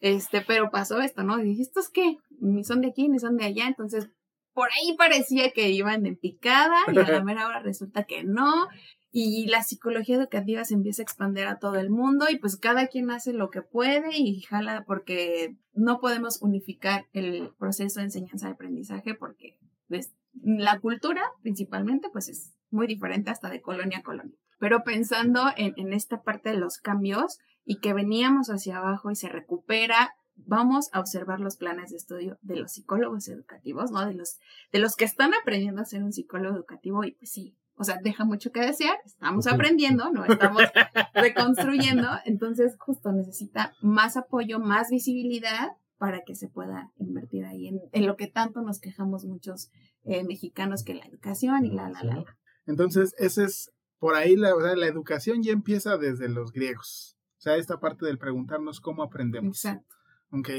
este, 0.00 0.40
pero 0.42 0.70
pasó 0.70 1.00
esto, 1.00 1.22
¿no? 1.22 1.40
Y 1.40 1.44
dije, 1.44 1.62
¿estos 1.62 1.88
qué? 1.88 2.18
Ni 2.40 2.64
son 2.64 2.80
de 2.80 2.88
aquí, 2.88 3.08
ni 3.08 3.18
son 3.18 3.36
de 3.36 3.44
allá, 3.44 3.66
entonces 3.66 4.10
por 4.52 4.68
ahí 4.68 4.96
parecía 4.96 5.50
que 5.52 5.70
iban 5.70 6.06
en 6.06 6.16
picada 6.16 6.76
y 6.92 6.98
a 6.98 7.08
la 7.08 7.24
mera 7.24 7.46
hora 7.46 7.60
resulta 7.60 8.04
que 8.04 8.24
no 8.24 8.68
y 9.14 9.46
la 9.46 9.62
psicología 9.62 10.16
educativa 10.16 10.64
se 10.64 10.72
empieza 10.72 11.02
a 11.02 11.04
expandir 11.04 11.44
a 11.44 11.58
todo 11.58 11.76
el 11.76 11.90
mundo 11.90 12.26
y 12.30 12.38
pues 12.38 12.56
cada 12.56 12.86
quien 12.86 13.10
hace 13.10 13.34
lo 13.34 13.50
que 13.50 13.60
puede 13.60 14.16
y 14.16 14.40
jala 14.40 14.84
porque 14.86 15.54
no 15.74 16.00
podemos 16.00 16.40
unificar 16.40 17.04
el 17.12 17.50
proceso 17.58 18.00
de 18.00 18.06
enseñanza 18.06 18.48
y 18.48 18.52
aprendizaje 18.52 19.14
porque 19.14 19.58
pues, 19.88 20.14
la 20.42 20.80
cultura 20.80 21.22
principalmente 21.42 22.08
pues 22.10 22.30
es 22.30 22.54
muy 22.70 22.86
diferente 22.86 23.30
hasta 23.30 23.50
de 23.50 23.60
colonia 23.60 23.98
a 23.98 24.02
colonia. 24.02 24.34
Pero 24.58 24.82
pensando 24.82 25.44
en, 25.58 25.74
en 25.76 25.92
esta 25.92 26.22
parte 26.22 26.48
de 26.48 26.56
los 26.56 26.78
cambios 26.78 27.38
y 27.66 27.80
que 27.80 27.92
veníamos 27.92 28.48
hacia 28.48 28.78
abajo 28.78 29.10
y 29.10 29.16
se 29.16 29.28
recupera 29.28 30.14
vamos 30.34 30.88
a 30.92 31.00
observar 31.00 31.40
los 31.40 31.56
planes 31.56 31.90
de 31.90 31.96
estudio 31.98 32.38
de 32.42 32.56
los 32.56 32.72
psicólogos 32.72 33.28
educativos, 33.28 33.90
¿no? 33.90 34.06
De 34.06 34.14
los, 34.14 34.38
de 34.72 34.78
los 34.78 34.96
que 34.96 35.04
están 35.04 35.32
aprendiendo 35.34 35.82
a 35.82 35.84
ser 35.84 36.02
un 36.02 36.12
psicólogo 36.12 36.56
educativo 36.56 37.04
y 37.04 37.12
pues 37.12 37.30
sí, 37.30 37.54
o 37.82 37.84
sea, 37.84 37.98
deja 38.00 38.24
mucho 38.24 38.52
que 38.52 38.60
desear, 38.60 38.96
estamos 39.04 39.48
aprendiendo, 39.48 40.12
no 40.12 40.24
estamos 40.24 40.62
reconstruyendo, 41.14 42.08
entonces 42.24 42.76
justo 42.78 43.10
necesita 43.10 43.74
más 43.82 44.16
apoyo, 44.16 44.60
más 44.60 44.88
visibilidad 44.88 45.70
para 45.98 46.22
que 46.22 46.36
se 46.36 46.48
pueda 46.48 46.92
invertir 46.96 47.44
ahí 47.44 47.68
en, 47.90 48.06
lo 48.06 48.16
que 48.16 48.28
tanto 48.28 48.62
nos 48.62 48.78
quejamos 48.78 49.24
muchos 49.24 49.72
eh, 50.04 50.22
mexicanos 50.22 50.84
que 50.84 50.94
la 50.94 51.04
educación 51.04 51.64
y 51.64 51.72
la, 51.72 51.90
la, 51.90 52.04
la, 52.04 52.24
Entonces, 52.66 53.16
ese 53.18 53.44
es, 53.44 53.72
por 53.98 54.14
ahí 54.14 54.36
la, 54.36 54.54
la 54.54 54.86
educación 54.86 55.42
ya 55.42 55.50
empieza 55.50 55.98
desde 55.98 56.28
los 56.28 56.52
griegos. 56.52 57.18
O 57.38 57.42
sea, 57.42 57.56
esta 57.56 57.80
parte 57.80 58.06
del 58.06 58.18
preguntarnos 58.18 58.80
cómo 58.80 59.02
aprendemos. 59.02 59.64
Exacto. 59.64 59.96
Ok. 60.30 60.50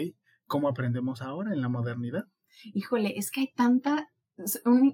¿Cómo 0.45 0.67
aprendemos 0.67 1.21
ahora 1.21 1.53
en 1.53 1.61
la 1.61 1.69
modernidad? 1.69 2.25
Híjole, 2.73 3.17
es 3.17 3.31
que 3.31 3.41
hay 3.41 3.53
tanta, 3.53 4.09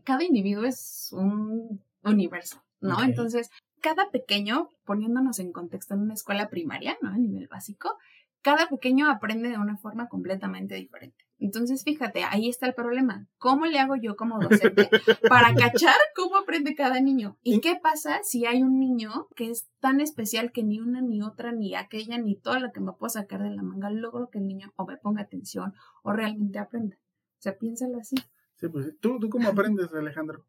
cada 0.04 0.24
individuo 0.24 0.65
es 0.65 1.10
un 1.12 1.84
universo, 2.04 2.64
¿no? 2.80 3.04
Entonces, 3.04 3.50
cada 3.82 4.10
pequeño, 4.12 4.70
poniéndonos 4.86 5.40
en 5.40 5.52
contexto 5.52 5.94
en 5.94 6.02
una 6.02 6.14
escuela 6.14 6.50
primaria, 6.50 6.98
¿no? 7.02 7.10
A 7.10 7.18
nivel 7.18 7.48
básico, 7.48 7.98
cada 8.42 8.68
pequeño 8.68 9.10
aprende 9.10 9.50
de 9.50 9.58
una 9.58 9.78
forma 9.78 10.08
completamente 10.08 10.76
diferente. 10.76 11.26
Entonces, 11.40 11.84
fíjate, 11.84 12.24
ahí 12.24 12.50
está 12.50 12.68
el 12.68 12.74
problema. 12.74 13.28
¿Cómo 13.38 13.66
le 13.66 13.80
hago 13.80 13.96
yo 13.96 14.18
como 14.18 14.40
docente 14.40 14.90
para 15.30 15.54
cachar 15.54 15.96
cómo 16.16 16.38
aprende 16.38 16.76
cada 16.76 17.00
niño? 17.00 17.38
¿Y 17.44 17.62
qué 17.62 17.80
pasa 17.82 18.20
si 18.24 18.46
hay 18.46 18.62
un 18.62 18.78
niño 18.80 19.28
que 19.36 19.50
es 19.50 19.70
tan 19.80 20.02
especial 20.02 20.52
que 20.52 20.64
ni 20.64 20.80
una, 20.82 21.02
ni 21.02 21.22
otra, 21.22 21.54
ni 21.54 21.76
aquella, 21.76 22.18
ni 22.18 22.36
todo 22.36 22.60
lo 22.60 22.72
que 22.74 22.82
me 22.82 22.92
puedo 22.92 23.10
sacar 23.10 23.42
de 23.42 23.52
la 23.52 23.64
manga 23.64 23.90
logro 23.90 24.30
que 24.30 24.40
el 24.40 24.48
niño 24.48 24.74
o 24.76 24.86
me 24.86 24.98
ponga 24.98 25.22
atención 25.22 25.74
o 26.04 26.12
realmente 26.12 26.60
aprenda? 26.60 26.98
O 26.98 27.42
sea, 27.42 27.58
piénsalo 27.58 27.98
así. 27.98 28.18
Sí, 28.58 28.68
pues, 28.68 28.98
¿tú, 29.00 29.18
tú 29.20 29.30
cómo 29.30 29.48
aprendes, 29.48 29.94
Alejandro? 29.94 30.46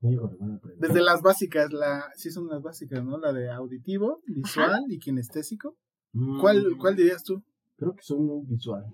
Desde 0.00 1.02
las 1.02 1.22
básicas, 1.22 1.72
la, 1.72 2.04
sí 2.14 2.30
son 2.30 2.46
las 2.48 2.62
básicas, 2.62 3.04
¿no? 3.04 3.18
La 3.18 3.32
de 3.32 3.50
auditivo, 3.50 4.20
visual 4.26 4.84
y 4.88 4.98
kinestésico. 4.98 5.76
¿Cuál, 6.40 6.74
mm. 6.74 6.78
¿Cuál 6.78 6.96
dirías 6.96 7.24
tú? 7.24 7.42
Creo 7.76 7.94
que 7.94 8.02
soy 8.02 8.18
muy 8.18 8.44
visual. 8.46 8.84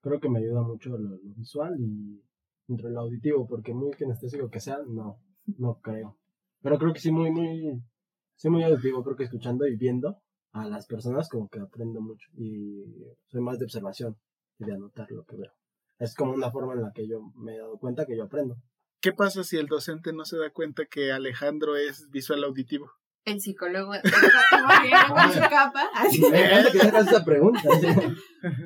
Creo 0.00 0.20
que 0.20 0.28
me 0.28 0.40
ayuda 0.40 0.62
mucho 0.62 0.96
lo, 0.96 1.18
visual 1.36 1.76
y 1.78 2.22
entre 2.68 2.90
lo 2.90 3.00
auditivo, 3.00 3.46
porque 3.46 3.72
muy 3.72 3.92
kinestésico 3.92 4.48
que 4.50 4.60
sea, 4.60 4.78
no, 4.86 5.18
no 5.58 5.78
creo. 5.80 6.16
Pero 6.60 6.78
creo 6.78 6.92
que 6.92 7.00
sí 7.00 7.10
muy, 7.10 7.30
muy, 7.30 7.82
sí 8.34 8.48
muy 8.50 8.62
auditivo, 8.64 9.02
creo 9.04 9.16
que 9.16 9.24
escuchando 9.24 9.66
y 9.66 9.76
viendo 9.76 10.18
a 10.52 10.68
las 10.68 10.86
personas 10.86 11.28
como 11.28 11.48
que 11.48 11.60
aprendo 11.60 12.00
mucho 12.00 12.28
y 12.36 12.84
soy 13.26 13.40
más 13.40 13.58
de 13.58 13.64
observación 13.64 14.16
y 14.58 14.64
de 14.64 14.72
anotar 14.72 15.10
lo 15.10 15.24
que 15.24 15.36
veo. 15.36 15.52
Es 15.98 16.14
como 16.14 16.32
una 16.32 16.50
forma 16.50 16.74
en 16.74 16.82
la 16.82 16.92
que 16.92 17.06
yo 17.06 17.20
me 17.36 17.54
he 17.54 17.58
dado 17.58 17.78
cuenta 17.78 18.06
que 18.06 18.16
yo 18.16 18.24
aprendo. 18.24 18.56
¿Qué 19.00 19.12
pasa 19.12 19.44
si 19.44 19.56
el 19.56 19.66
docente 19.66 20.12
no 20.12 20.24
se 20.24 20.36
da 20.38 20.50
cuenta 20.50 20.86
que 20.86 21.12
Alejandro 21.12 21.76
es 21.76 22.10
visual 22.10 22.42
auditivo? 22.42 22.90
El 23.24 23.40
psicólogo 23.40 23.92
con 23.92 25.32
su 25.32 25.40
capa. 25.40 25.88
esa 27.00 27.24
pregunta. 27.24 27.60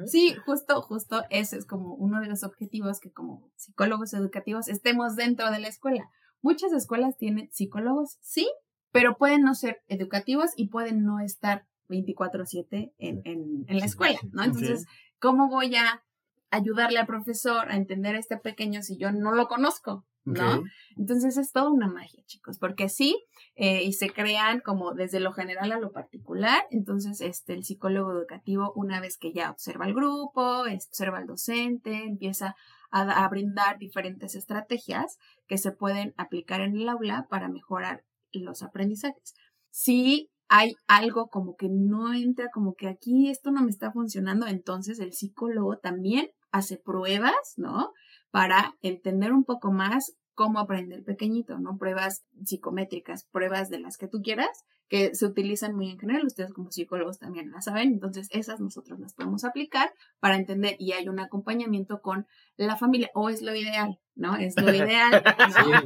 Sí, 0.06 0.34
justo, 0.46 0.80
justo 0.82 1.22
ese 1.30 1.56
es 1.58 1.66
como 1.66 1.94
uno 1.94 2.20
de 2.20 2.28
los 2.28 2.44
objetivos 2.44 3.00
que 3.00 3.10
como 3.10 3.50
psicólogos 3.56 4.14
educativos 4.14 4.68
estemos 4.68 5.16
dentro 5.16 5.50
de 5.50 5.58
la 5.58 5.68
escuela. 5.68 6.08
Muchas 6.42 6.72
escuelas 6.72 7.16
tienen 7.16 7.48
psicólogos, 7.52 8.18
sí, 8.20 8.48
pero 8.90 9.16
pueden 9.16 9.42
no 9.42 9.54
ser 9.54 9.82
educativos 9.88 10.50
y 10.56 10.68
pueden 10.68 11.04
no 11.04 11.20
estar 11.20 11.66
24/7 11.88 12.92
en, 12.98 13.22
en, 13.24 13.64
en 13.66 13.78
la 13.78 13.84
escuela, 13.84 14.18
¿no? 14.30 14.44
Entonces, 14.44 14.86
¿cómo 15.18 15.48
voy 15.48 15.74
a 15.76 16.04
ayudarle 16.50 16.98
al 16.98 17.06
profesor 17.06 17.70
a 17.70 17.76
entender 17.76 18.14
a 18.14 18.18
este 18.18 18.36
pequeño 18.36 18.82
si 18.82 18.96
yo 18.96 19.10
no 19.12 19.32
lo 19.32 19.48
conozco? 19.48 20.06
¿No? 20.24 20.62
Entonces 20.96 21.37
es 21.37 21.52
toda 21.52 21.70
una 21.70 21.88
magia, 21.88 22.22
chicos, 22.26 22.58
porque 22.58 22.88
sí, 22.88 23.24
eh, 23.54 23.82
y 23.82 23.92
se 23.92 24.11
crean 24.11 24.61
como 24.61 24.92
desde 24.92 25.20
lo 25.20 25.32
general 25.32 25.72
a 25.72 25.80
lo 25.80 25.92
particular, 25.92 26.62
entonces 26.70 27.20
este, 27.20 27.54
el 27.54 27.64
psicólogo 27.64 28.12
educativo, 28.12 28.72
una 28.76 29.00
vez 29.00 29.18
que 29.18 29.32
ya 29.32 29.50
observa 29.50 29.87
el 29.87 29.94
grupo, 29.94 30.62
observa 30.62 31.18
al 31.18 31.26
docente, 31.26 32.04
empieza 32.04 32.54
a, 32.90 33.24
a 33.24 33.28
brindar 33.28 33.78
diferentes 33.78 34.35
estrategias 34.35 35.18
que 35.46 35.58
se 35.58 35.72
pueden 35.72 36.14
aplicar 36.16 36.61
en 36.61 36.76
el 36.76 36.88
aula 36.88 37.26
para 37.28 37.48
mejorar 37.48 38.04
los 38.32 38.62
aprendizajes. 38.62 39.35
Si 39.70 40.30
hay 40.48 40.74
algo 40.87 41.28
como 41.28 41.56
que 41.56 41.68
no 41.70 42.12
entra, 42.12 42.50
como 42.52 42.74
que 42.74 42.87
aquí 42.87 43.30
esto 43.30 43.50
no 43.50 43.62
me 43.62 43.70
está 43.70 43.90
funcionando, 43.90 44.46
entonces 44.46 45.00
el 45.00 45.14
psicólogo 45.14 45.78
también 45.78 46.28
hace 46.50 46.76
pruebas, 46.76 47.54
¿no? 47.56 47.90
Para 48.32 48.74
entender 48.82 49.32
un 49.32 49.44
poco 49.44 49.70
más 49.70 50.16
cómo 50.34 50.58
aprender 50.58 51.04
pequeñito, 51.04 51.58
¿no? 51.60 51.78
Pruebas 51.78 52.24
psicométricas, 52.44 53.24
pruebas 53.30 53.70
de 53.70 53.78
las 53.78 53.96
que 53.96 54.08
tú 54.08 54.22
quieras, 54.22 54.64
que 54.88 55.14
se 55.14 55.26
utilizan 55.26 55.74
muy 55.74 55.90
en 55.90 55.98
general, 55.98 56.26
ustedes 56.26 56.52
como 56.52 56.70
psicólogos 56.70 57.18
también 57.18 57.50
las 57.50 57.66
saben, 57.66 57.92
entonces 57.92 58.28
esas 58.30 58.60
nosotros 58.60 58.98
las 58.98 59.14
podemos 59.14 59.44
aplicar 59.44 59.92
para 60.20 60.36
entender 60.36 60.76
y 60.78 60.92
hay 60.92 61.08
un 61.08 61.20
acompañamiento 61.20 62.00
con 62.02 62.26
la 62.56 62.76
familia, 62.76 63.10
o 63.14 63.28
es 63.28 63.42
lo 63.42 63.54
ideal, 63.54 64.00
¿no? 64.14 64.36
Es 64.36 64.60
lo 64.60 64.68
ideal. 64.74 65.22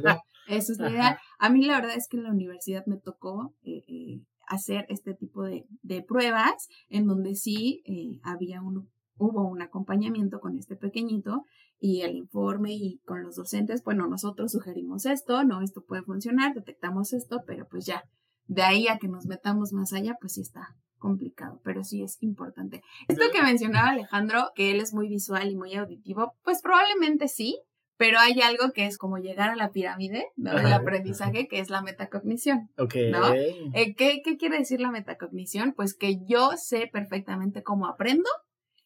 ¿no? 0.03 0.21
Eso 0.47 0.71
es 0.71 0.79
lo 0.79 0.89
ideal. 0.89 1.17
A 1.39 1.49
mí 1.49 1.63
la 1.65 1.79
verdad 1.79 1.95
es 1.95 2.07
que 2.07 2.17
en 2.17 2.23
la 2.23 2.31
universidad 2.31 2.85
me 2.85 2.97
tocó 2.97 3.53
eh, 3.63 3.83
eh, 3.87 4.21
hacer 4.47 4.85
este 4.89 5.13
tipo 5.13 5.43
de, 5.43 5.65
de, 5.83 6.01
pruebas 6.01 6.69
en 6.89 7.05
donde 7.05 7.35
sí 7.35 7.83
eh, 7.85 8.19
había 8.23 8.61
un, 8.61 8.89
hubo 9.17 9.47
un 9.47 9.61
acompañamiento 9.61 10.39
con 10.39 10.57
este 10.57 10.75
pequeñito 10.75 11.43
y 11.79 12.01
el 12.01 12.15
informe 12.15 12.73
y 12.73 12.99
con 13.05 13.23
los 13.23 13.35
docentes, 13.35 13.83
bueno, 13.83 14.07
nosotros 14.07 14.51
sugerimos 14.51 15.05
esto, 15.05 15.43
no, 15.43 15.61
esto 15.61 15.83
puede 15.87 16.03
funcionar, 16.03 16.53
detectamos 16.53 17.13
esto, 17.13 17.41
pero 17.45 17.67
pues 17.69 17.85
ya, 17.85 18.03
de 18.45 18.63
ahí 18.63 18.87
a 18.87 18.97
que 18.97 19.07
nos 19.07 19.25
metamos 19.25 19.73
más 19.73 19.93
allá, 19.93 20.15
pues 20.19 20.33
sí 20.33 20.41
está 20.41 20.75
complicado, 20.97 21.61
pero 21.63 21.83
sí 21.83 22.01
es 22.01 22.17
importante. 22.21 22.81
Esto 23.07 23.25
que 23.31 23.43
mencionaba 23.43 23.89
Alejandro, 23.89 24.49
que 24.55 24.71
él 24.71 24.79
es 24.79 24.93
muy 24.93 25.07
visual 25.07 25.49
y 25.51 25.55
muy 25.55 25.75
auditivo, 25.75 26.33
pues 26.43 26.61
probablemente 26.61 27.27
sí, 27.27 27.61
pero 27.97 28.19
hay 28.19 28.41
algo 28.41 28.71
que 28.73 28.85
es 28.85 28.97
como 28.97 29.17
llegar 29.17 29.49
a 29.49 29.55
la 29.55 29.71
pirámide 29.71 30.27
¿no? 30.35 30.55
del 30.55 30.71
aprendizaje, 30.71 31.47
que 31.47 31.59
es 31.59 31.69
la 31.69 31.81
metacognición. 31.81 32.69
Ok. 32.77 32.95
¿no? 33.11 33.33
Eh, 33.33 33.95
¿qué, 33.95 34.21
¿Qué 34.23 34.37
quiere 34.37 34.59
decir 34.59 34.79
la 34.79 34.91
metacognición? 34.91 35.73
Pues 35.73 35.95
que 35.95 36.17
yo 36.27 36.51
sé 36.57 36.89
perfectamente 36.91 37.63
cómo 37.63 37.87
aprendo 37.87 38.29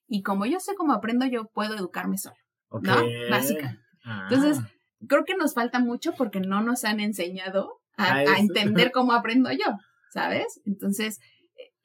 y 0.08 0.24
como 0.24 0.46
yo 0.46 0.60
sé 0.60 0.76
cómo 0.76 0.94
aprendo, 0.94 1.26
yo 1.26 1.46
puedo 1.46 1.76
educarme 1.76 2.18
solo. 2.18 2.36
¿No? 2.72 2.96
Básica. 3.30 3.78
Ah. 4.06 4.28
Entonces, 4.30 4.64
creo 5.08 5.26
que 5.26 5.36
nos 5.36 5.54
falta 5.54 5.80
mucho 5.80 6.14
porque 6.14 6.40
no 6.40 6.62
nos 6.62 6.86
han 6.86 7.00
enseñado 7.00 7.82
a, 7.98 8.16
a 8.16 8.40
entender 8.40 8.92
cómo 8.94 9.14
aprendo 9.14 9.52
yo, 9.52 9.78
¿sabes? 10.14 10.62
Entonces, 10.66 11.20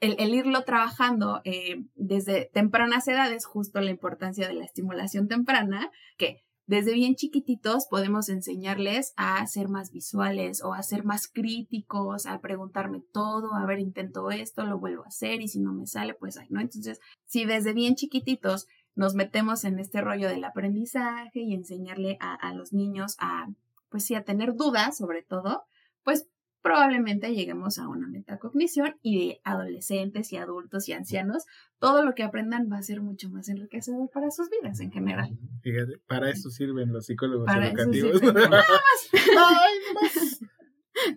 el, 0.01 0.17
el 0.19 0.35
irlo 0.35 0.63
trabajando 0.65 1.41
eh, 1.45 1.85
desde 1.95 2.51
tempranas 2.53 3.09
edades, 3.09 3.47
justo 3.47 3.81
la 3.81 3.91
importancia 3.91 4.47
de 4.47 4.55
la 4.55 4.65
estimulación 4.65 5.29
temprana, 5.29 5.91
que 6.19 6.43
desde 6.67 6.95
bien 6.95 7.15
chiquititos 7.15 7.87
podemos 7.89 8.29
enseñarles 8.29 9.13
a 9.17 9.47
ser 9.47 9.69
más 9.69 9.93
visuales 9.93 10.63
o 10.65 10.75
a 10.75 10.83
ser 10.83 11.05
más 11.05 11.29
críticos, 11.29 12.27
a 12.27 12.41
preguntarme 12.41 13.03
todo, 13.13 13.55
a 13.55 13.65
ver, 13.67 13.79
intento 13.79 14.31
esto, 14.31 14.65
lo 14.67 14.79
vuelvo 14.79 15.05
a 15.05 15.09
hacer 15.09 15.41
y 15.41 15.49
si 15.49 15.61
no 15.61 15.73
me 15.73 15.87
sale, 15.87 16.15
pues 16.15 16.37
ahí, 16.37 16.49
¿no? 16.51 16.61
Entonces, 16.61 16.99
si 17.25 17.45
desde 17.45 17.73
bien 17.73 17.95
chiquititos 17.95 18.67
nos 18.97 19.15
metemos 19.15 19.65
en 19.65 19.79
este 19.79 20.01
rollo 20.01 20.29
del 20.29 20.45
aprendizaje 20.45 21.41
y 21.41 21.55
enseñarle 21.55 22.17
a, 22.21 22.35
a 22.35 22.53
los 22.55 22.73
niños 22.73 23.17
a, 23.21 23.47
pues 23.89 24.05
sí, 24.05 24.15
a 24.15 24.25
tener 24.25 24.55
dudas 24.55 24.97
sobre 24.97 25.23
todo, 25.23 25.63
pues 26.03 26.27
probablemente 26.67 27.33
lleguemos 27.33 27.79
a 27.79 27.87
una 27.87 28.09
metacognición 28.09 28.97
y 29.01 29.29
de 29.29 29.41
adolescentes 29.45 30.33
y 30.33 30.37
adultos 30.37 30.89
y 30.89 30.95
ancianos, 30.95 31.45
todo 31.79 32.05
lo 32.05 32.13
que 32.15 32.25
aprendan 32.25 32.69
va 32.73 32.79
a 32.79 32.83
ser 32.83 33.01
mucho 33.03 33.31
más 33.31 33.49
enriquecedor 33.49 34.11
para 34.11 34.33
sus 34.33 34.51
vidas 34.51 34.81
en 34.81 34.91
general. 34.91 35.39
Fíjate, 35.63 35.99
para 36.09 36.29
eso 36.29 36.51
sirven 36.51 36.93
los 36.93 37.07
psicólogos 37.07 37.47
Para 37.47 37.69
eso 37.69 37.83
educativos. 37.83 38.19
sirven. 38.19 38.35
Nada 38.51 39.61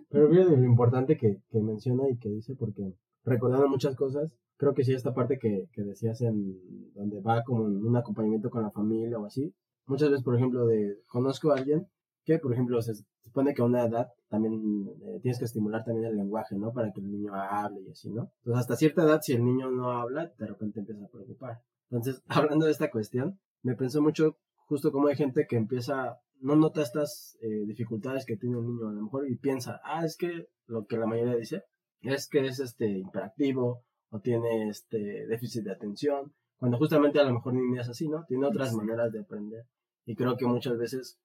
Pero 0.08 0.30
fíjate 0.30 0.56
lo 0.56 0.64
importante 0.64 1.16
que, 1.16 1.38
que 1.50 1.60
menciona 1.60 2.08
y 2.08 2.16
que 2.18 2.28
dice, 2.28 2.54
porque 2.54 2.94
recordando 3.24 3.68
muchas 3.68 3.96
cosas, 3.96 4.36
creo 4.56 4.74
que 4.74 4.84
sí, 4.84 4.92
esta 4.92 5.14
parte 5.14 5.38
que, 5.38 5.68
que 5.72 5.82
decías 5.82 6.20
en 6.20 6.92
donde 6.94 7.20
va 7.20 7.42
como 7.44 7.64
un 7.64 7.96
acompañamiento 7.96 8.50
con 8.50 8.62
la 8.62 8.70
familia 8.70 9.18
o 9.18 9.26
así, 9.26 9.54
muchas 9.86 10.10
veces, 10.10 10.24
por 10.24 10.36
ejemplo, 10.36 10.66
de 10.66 10.98
conozco 11.06 11.50
a 11.50 11.56
alguien 11.56 11.88
que, 12.24 12.38
por 12.38 12.52
ejemplo, 12.52 12.80
se 12.82 12.94
supone 13.22 13.54
que 13.54 13.62
a 13.62 13.64
una 13.64 13.84
edad 13.84 14.08
también 14.28 14.88
eh, 15.02 15.20
tienes 15.22 15.38
que 15.38 15.46
estimular 15.46 15.84
también 15.84 16.06
el 16.06 16.16
lenguaje, 16.16 16.56
¿no? 16.56 16.72
Para 16.72 16.92
que 16.92 17.00
el 17.00 17.10
niño 17.10 17.34
hable 17.34 17.80
y 17.80 17.90
así, 17.90 18.10
¿no? 18.10 18.30
Entonces, 18.40 18.60
hasta 18.60 18.76
cierta 18.76 19.02
edad, 19.02 19.20
si 19.22 19.32
el 19.32 19.44
niño 19.44 19.70
no 19.70 19.90
habla, 19.90 20.32
de 20.38 20.46
repente 20.46 20.80
empieza 20.80 21.04
a 21.04 21.08
preocupar. 21.08 21.62
Entonces, 21.90 22.22
hablando 22.28 22.66
de 22.66 22.72
esta 22.72 22.90
cuestión, 22.90 23.38
me 23.62 23.74
pensó 23.74 24.02
mucho 24.02 24.36
justo 24.66 24.92
como 24.92 25.08
hay 25.08 25.16
gente 25.16 25.46
que 25.48 25.56
empieza, 25.56 26.20
no 26.40 26.54
nota 26.54 26.82
estas 26.82 27.36
eh, 27.40 27.64
dificultades 27.66 28.24
que 28.24 28.36
tiene 28.36 28.56
un 28.56 28.66
niño 28.66 28.88
a 28.88 28.92
lo 28.92 29.02
mejor 29.02 29.28
y 29.28 29.36
piensa, 29.36 29.80
ah, 29.84 30.04
es 30.04 30.16
que 30.16 30.48
lo 30.66 30.86
que 30.86 30.96
la 30.96 31.06
mayoría 31.06 31.34
dice 31.34 31.64
es 32.02 32.28
que 32.28 32.46
es 32.46 32.60
este 32.60 32.88
hiperactivo 32.88 33.84
o 34.10 34.20
tiene 34.20 34.68
este 34.68 35.26
déficit 35.26 35.64
de 35.64 35.72
atención, 35.72 36.32
cuando 36.56 36.78
justamente 36.78 37.20
a 37.20 37.24
lo 37.24 37.34
mejor 37.34 37.54
ni 37.54 37.78
es 37.78 37.88
así, 37.88 38.08
¿no? 38.08 38.24
Tiene 38.26 38.46
otras 38.46 38.74
maneras 38.74 39.12
de 39.12 39.20
aprender. 39.20 39.64
Y 40.04 40.14
creo 40.14 40.36
que 40.36 40.46
muchas 40.46 40.76
veces 40.76 41.18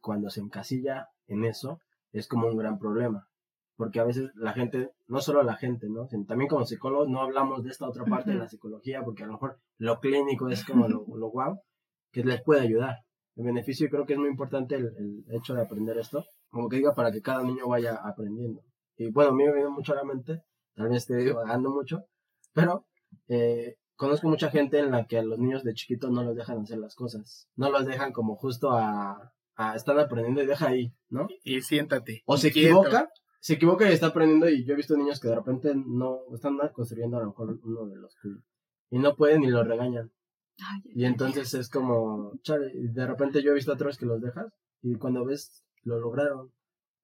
cuando 0.00 0.30
se 0.30 0.40
encasilla 0.40 1.08
en 1.26 1.44
eso 1.44 1.80
es 2.12 2.28
como 2.28 2.46
un 2.46 2.56
gran 2.56 2.78
problema. 2.78 3.28
Porque 3.76 4.00
a 4.00 4.04
veces 4.04 4.30
la 4.36 4.52
gente, 4.52 4.90
no 5.06 5.20
solo 5.20 5.42
la 5.42 5.56
gente, 5.56 5.88
¿no? 5.88 6.08
También 6.26 6.48
como 6.48 6.64
psicólogos 6.64 7.08
no 7.08 7.20
hablamos 7.20 7.62
de 7.62 7.70
esta 7.70 7.88
otra 7.88 8.04
parte 8.04 8.30
de 8.30 8.38
la 8.38 8.48
psicología 8.48 9.02
porque 9.04 9.24
a 9.24 9.26
lo 9.26 9.32
mejor 9.34 9.58
lo 9.78 10.00
clínico 10.00 10.48
es 10.48 10.64
como 10.64 10.88
lo, 10.88 11.04
lo 11.16 11.28
guau 11.28 11.60
que 12.10 12.24
les 12.24 12.42
puede 12.42 12.62
ayudar. 12.62 12.96
El 13.34 13.44
beneficio 13.44 13.90
creo 13.90 14.06
que 14.06 14.14
es 14.14 14.18
muy 14.18 14.30
importante 14.30 14.76
el, 14.76 14.86
el 14.96 15.24
hecho 15.28 15.52
de 15.54 15.62
aprender 15.62 15.98
esto, 15.98 16.24
como 16.48 16.68
que 16.68 16.76
diga 16.76 16.94
para 16.94 17.12
que 17.12 17.20
cada 17.20 17.42
niño 17.42 17.68
vaya 17.68 17.96
aprendiendo. 17.96 18.62
Y 18.96 19.10
bueno, 19.10 19.30
a 19.30 19.34
mí 19.34 19.44
me 19.44 19.52
viene 19.52 19.68
mucho 19.68 19.92
a 19.92 19.96
la 19.96 20.04
mente, 20.04 20.42
tal 20.74 20.88
vez 20.88 20.98
esté 20.98 21.16
divagando 21.16 21.70
mucho, 21.70 22.04
pero 22.52 22.86
eh, 23.28 23.76
conozco 23.96 24.28
mucha 24.28 24.50
gente 24.50 24.78
en 24.78 24.90
la 24.90 25.06
que 25.06 25.18
a 25.18 25.22
los 25.22 25.38
niños 25.38 25.64
de 25.64 25.74
chiquitos 25.74 26.10
no 26.10 26.22
los 26.22 26.36
dejan 26.36 26.60
hacer 26.60 26.78
las 26.78 26.94
cosas. 26.94 27.48
No 27.56 27.70
los 27.70 27.86
dejan 27.86 28.12
como 28.12 28.36
justo 28.36 28.70
a, 28.72 29.32
a 29.56 29.74
estar 29.74 29.98
aprendiendo 29.98 30.42
y 30.42 30.46
deja 30.46 30.68
ahí, 30.68 30.94
¿no? 31.08 31.28
Y 31.42 31.60
siéntate. 31.62 32.22
O 32.26 32.36
se 32.36 32.52
quieto. 32.52 32.80
equivoca, 32.80 33.10
se 33.40 33.54
equivoca 33.54 33.88
y 33.88 33.92
está 33.92 34.08
aprendiendo 34.08 34.48
y 34.48 34.64
yo 34.64 34.74
he 34.74 34.76
visto 34.76 34.96
niños 34.96 35.20
que 35.20 35.28
de 35.28 35.34
repente 35.34 35.72
no 35.74 36.20
están 36.34 36.56
mal 36.56 36.72
construyendo 36.72 37.16
a 37.16 37.20
lo 37.20 37.26
mejor 37.28 37.58
uno 37.62 37.86
de 37.86 37.96
los. 37.96 38.16
Y 38.90 38.98
no 38.98 39.16
pueden 39.16 39.42
y 39.44 39.48
lo 39.48 39.64
regañan. 39.64 40.12
Ay, 40.58 40.80
Y 40.94 41.04
entonces 41.04 41.52
es 41.54 41.68
como, 41.68 42.32
chale, 42.42 42.72
y 42.74 42.88
de 42.88 43.06
repente 43.06 43.42
yo 43.42 43.50
he 43.50 43.54
visto 43.54 43.72
otros 43.72 43.98
que 43.98 44.06
los 44.06 44.20
dejas 44.20 44.46
y 44.82 44.96
cuando 44.96 45.24
ves, 45.24 45.64
lo 45.82 45.98
lograron. 45.98 46.52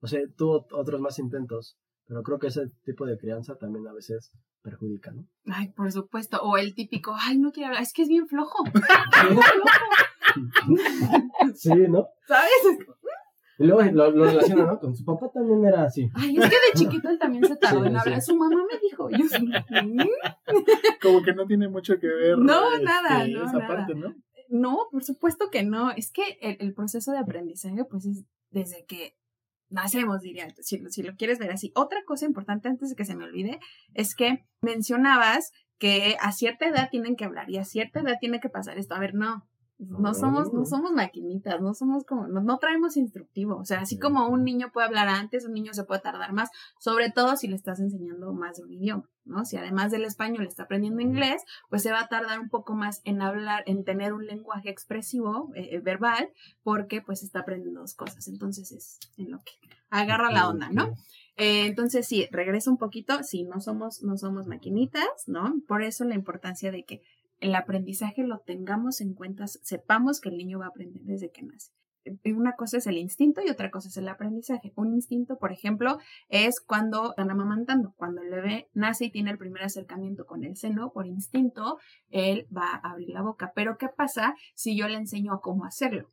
O 0.01 0.07
sea, 0.07 0.21
tuvo 0.37 0.67
otros 0.73 1.01
más 1.01 1.19
intentos. 1.19 1.79
Pero 2.07 2.23
creo 2.23 2.39
que 2.39 2.49
ese 2.49 2.63
tipo 2.85 3.07
de 3.07 3.17
crianza 3.19 3.57
también 3.57 3.87
a 3.89 3.93
veces 3.93 4.33
perjudica, 4.63 5.13
¿no? 5.13 5.27
Ay, 5.47 5.69
por 5.73 5.91
supuesto. 5.93 6.41
O 6.43 6.57
el 6.59 6.75
típico, 6.75 7.15
ay, 7.19 7.39
no 7.39 7.53
quiero 7.53 7.69
hablar, 7.69 7.83
es 7.83 7.93
que 7.93 8.03
es 8.03 8.09
bien 8.09 8.27
flojo. 8.27 8.63
Bien 9.23 9.39
flojo, 9.39 9.69
Sí, 11.55 11.71
¿no? 11.89 12.09
¿Sabes? 12.27 12.51
Y 13.59 13.65
luego 13.65 13.83
lo, 13.93 14.11
lo 14.11 14.25
relaciona, 14.25 14.65
¿no? 14.67 14.79
Con 14.81 14.97
su 14.97 15.05
papá 15.05 15.31
también 15.33 15.65
era 15.65 15.85
así. 15.85 16.09
Ay, 16.15 16.37
es 16.37 16.43
que 16.45 16.57
de 16.57 16.73
chiquito 16.75 17.09
él 17.11 17.19
también 17.19 17.45
se 17.45 17.57
tardó 17.57 17.83
Sí, 17.83 17.89
en 17.89 17.97
hablar. 17.97 18.21
sí. 18.21 18.33
Su 18.33 18.37
mamá 18.37 18.63
me 18.71 18.79
dijo. 18.81 19.09
Yo 19.11 19.29
sí. 19.29 19.47
"Mm". 19.47 19.99
Como 21.03 21.23
que 21.23 21.35
no 21.35 21.47
tiene 21.47 21.69
mucho 21.69 21.99
que 22.01 22.07
ver. 22.09 22.39
No, 22.39 22.73
este, 22.73 22.85
nada, 22.85 23.27
no, 23.29 23.45
Esa 23.45 23.53
nada. 23.59 23.69
parte, 23.69 23.95
¿no? 23.95 24.15
No, 24.49 24.79
por 24.91 25.05
supuesto 25.05 25.51
que 25.51 25.63
no. 25.65 25.91
Es 25.91 26.11
que 26.11 26.39
el, 26.41 26.57
el 26.61 26.75
proceso 26.75 27.13
de 27.13 27.19
aprendizaje, 27.19 27.85
pues 27.85 28.07
es 28.07 28.25
desde 28.51 28.85
que 28.87 29.15
nacemos, 29.73 30.21
diría, 30.23 30.49
si, 30.61 30.79
lo- 30.79 30.91
si 30.91 31.03
lo 31.03 31.15
quieres 31.17 31.39
ver 31.39 31.51
así. 31.51 31.73
Otra 31.75 32.01
cosa 32.07 32.27
importante 32.27 32.69
antes 32.69 32.91
de 32.91 32.97
que 32.97 33.05
se 33.05 33.17
me 33.17 33.25
olvide 33.25 33.59
es 33.95 34.15
que 34.15 34.45
mencionabas 34.63 35.53
que 35.79 36.17
a 36.21 36.33
cierta 36.33 36.67
edad 36.67 36.89
tienen 36.91 37.17
que 37.17 37.25
hablar 37.25 37.51
y 37.51 37.59
a 37.59 37.65
cierta 37.65 38.01
edad 38.01 38.17
tiene 38.21 38.41
que 38.41 38.49
pasar 38.49 38.79
esto. 38.79 38.95
A 38.95 39.01
ver, 39.01 39.15
no. 39.15 39.49
No 39.89 40.15
somos, 40.15 40.53
no 40.53 40.65
somos 40.65 40.93
maquinitas, 40.93 41.61
no 41.61 41.75
somos 41.75 42.05
como, 42.05 42.29
no, 42.29 42.41
no 42.41 42.59
traemos 42.59 42.97
instructivo. 42.97 43.57
O 43.57 43.65
sea, 43.65 43.81
así 43.81 43.99
como 43.99 44.29
un 44.29 44.45
niño 44.45 44.71
puede 44.73 44.87
hablar 44.87 45.09
antes, 45.09 45.45
un 45.45 45.55
niño 45.55 45.75
se 45.75 45.85
puede 45.85 46.01
tardar 46.01 46.33
más, 46.33 46.51
sobre 46.79 47.11
todo 47.11 47.37
si 47.37 47.49
le 47.49 47.57
estás 47.57 47.81
enseñando 47.81 48.33
más 48.33 48.57
de 48.57 48.65
un 48.65 48.73
idioma, 48.73 49.11
¿no? 49.25 49.45
Si 49.45 49.57
además 49.57 49.91
del 49.91 50.05
español 50.05 50.47
está 50.47 50.65
aprendiendo 50.65 51.01
inglés, 51.01 51.43
pues 51.69 51.83
se 51.83 51.91
va 51.91 52.01
a 52.01 52.09
tardar 52.09 52.39
un 52.39 52.49
poco 52.49 52.75
más 52.75 53.01
en 53.05 53.23
hablar, 53.23 53.65
en 53.67 53.85
tener 53.85 54.13
un 54.13 54.27
lenguaje 54.27 54.71
expresivo, 54.71 55.51
eh, 55.55 55.71
eh, 55.73 55.81
verbal, 55.81 56.31
porque 56.63 57.01
pues 57.03 57.23
está 57.23 57.41
aprendiendo 57.41 57.81
dos 57.81 57.95
cosas. 57.95 58.29
Entonces 58.29 58.73
es 58.73 58.99
en 59.17 59.33
lo 59.33 59.39
que 59.39 59.53
agarra 59.91 60.31
la 60.31 60.49
onda, 60.49 60.71
¿no? 60.71 60.95
Eh, 61.37 61.67
entonces 61.67 62.07
sí, 62.07 62.29
regreso 62.31 62.71
un 62.71 62.79
poquito, 62.79 63.23
sí, 63.23 63.45
no 63.45 63.61
somos, 63.61 64.03
no 64.03 64.17
somos 64.17 64.47
maquinitas, 64.47 65.27
¿no? 65.27 65.55
Por 65.67 65.83
eso 65.83 66.05
la 66.05 66.15
importancia 66.15 66.71
de 66.71 66.85
que 66.85 67.03
el 67.43 67.55
aprendizaje 67.57 68.23
lo 68.23 68.39
tengamos 68.39 69.01
en 69.01 69.15
cuenta, 69.15 69.47
sepamos 69.49 70.21
que 70.21 70.29
el 70.29 70.37
niño 70.37 70.61
va 70.61 70.67
a 70.67 70.69
aprender 70.69 71.03
desde 71.03 71.31
que 71.31 71.43
nace. 71.43 71.73
Eh, 72.05 72.33
Una 72.33 72.53
cosa 72.53 72.79
es 72.79 72.87
el 72.87 72.99
instinto 72.99 73.43
y 73.45 73.51
otra 73.51 73.71
cosa 73.71 73.89
es 73.89 73.97
el 73.97 74.09
aprendizaje. 74.09 74.73
Un 74.77 74.95
instinto, 74.95 75.39
por 75.39 75.53
ejemplo, 75.53 75.99
es 76.29 76.61
cuando 76.61 77.11
están 77.11 77.31
amamantando. 77.33 77.95
Cuando 77.97 78.23
el 78.23 78.31
bebé 78.31 78.69
nace 78.75 79.07
y 79.07 79.11
tiene 79.11 79.33
el 79.33 79.39
primer 79.39 79.65
acercamiento 79.65 80.25
con 80.25 80.45
el 80.45 80.57
seno, 80.57 80.93
por 80.93 81.07
instinto, 81.07 81.79
él 82.11 82.47
va 82.57 82.81
a 82.83 82.93
abrir 82.93 83.09
la 83.09 83.23
boca. 83.23 83.53
Pero 83.57 83.77
¿qué 83.77 83.89
pasa 83.89 84.37
si 84.55 84.77
yo 84.77 84.87
le 84.87 84.97
enseño 84.97 85.33
a 85.33 85.41
cómo 85.41 85.65
hacerlo? 85.65 86.11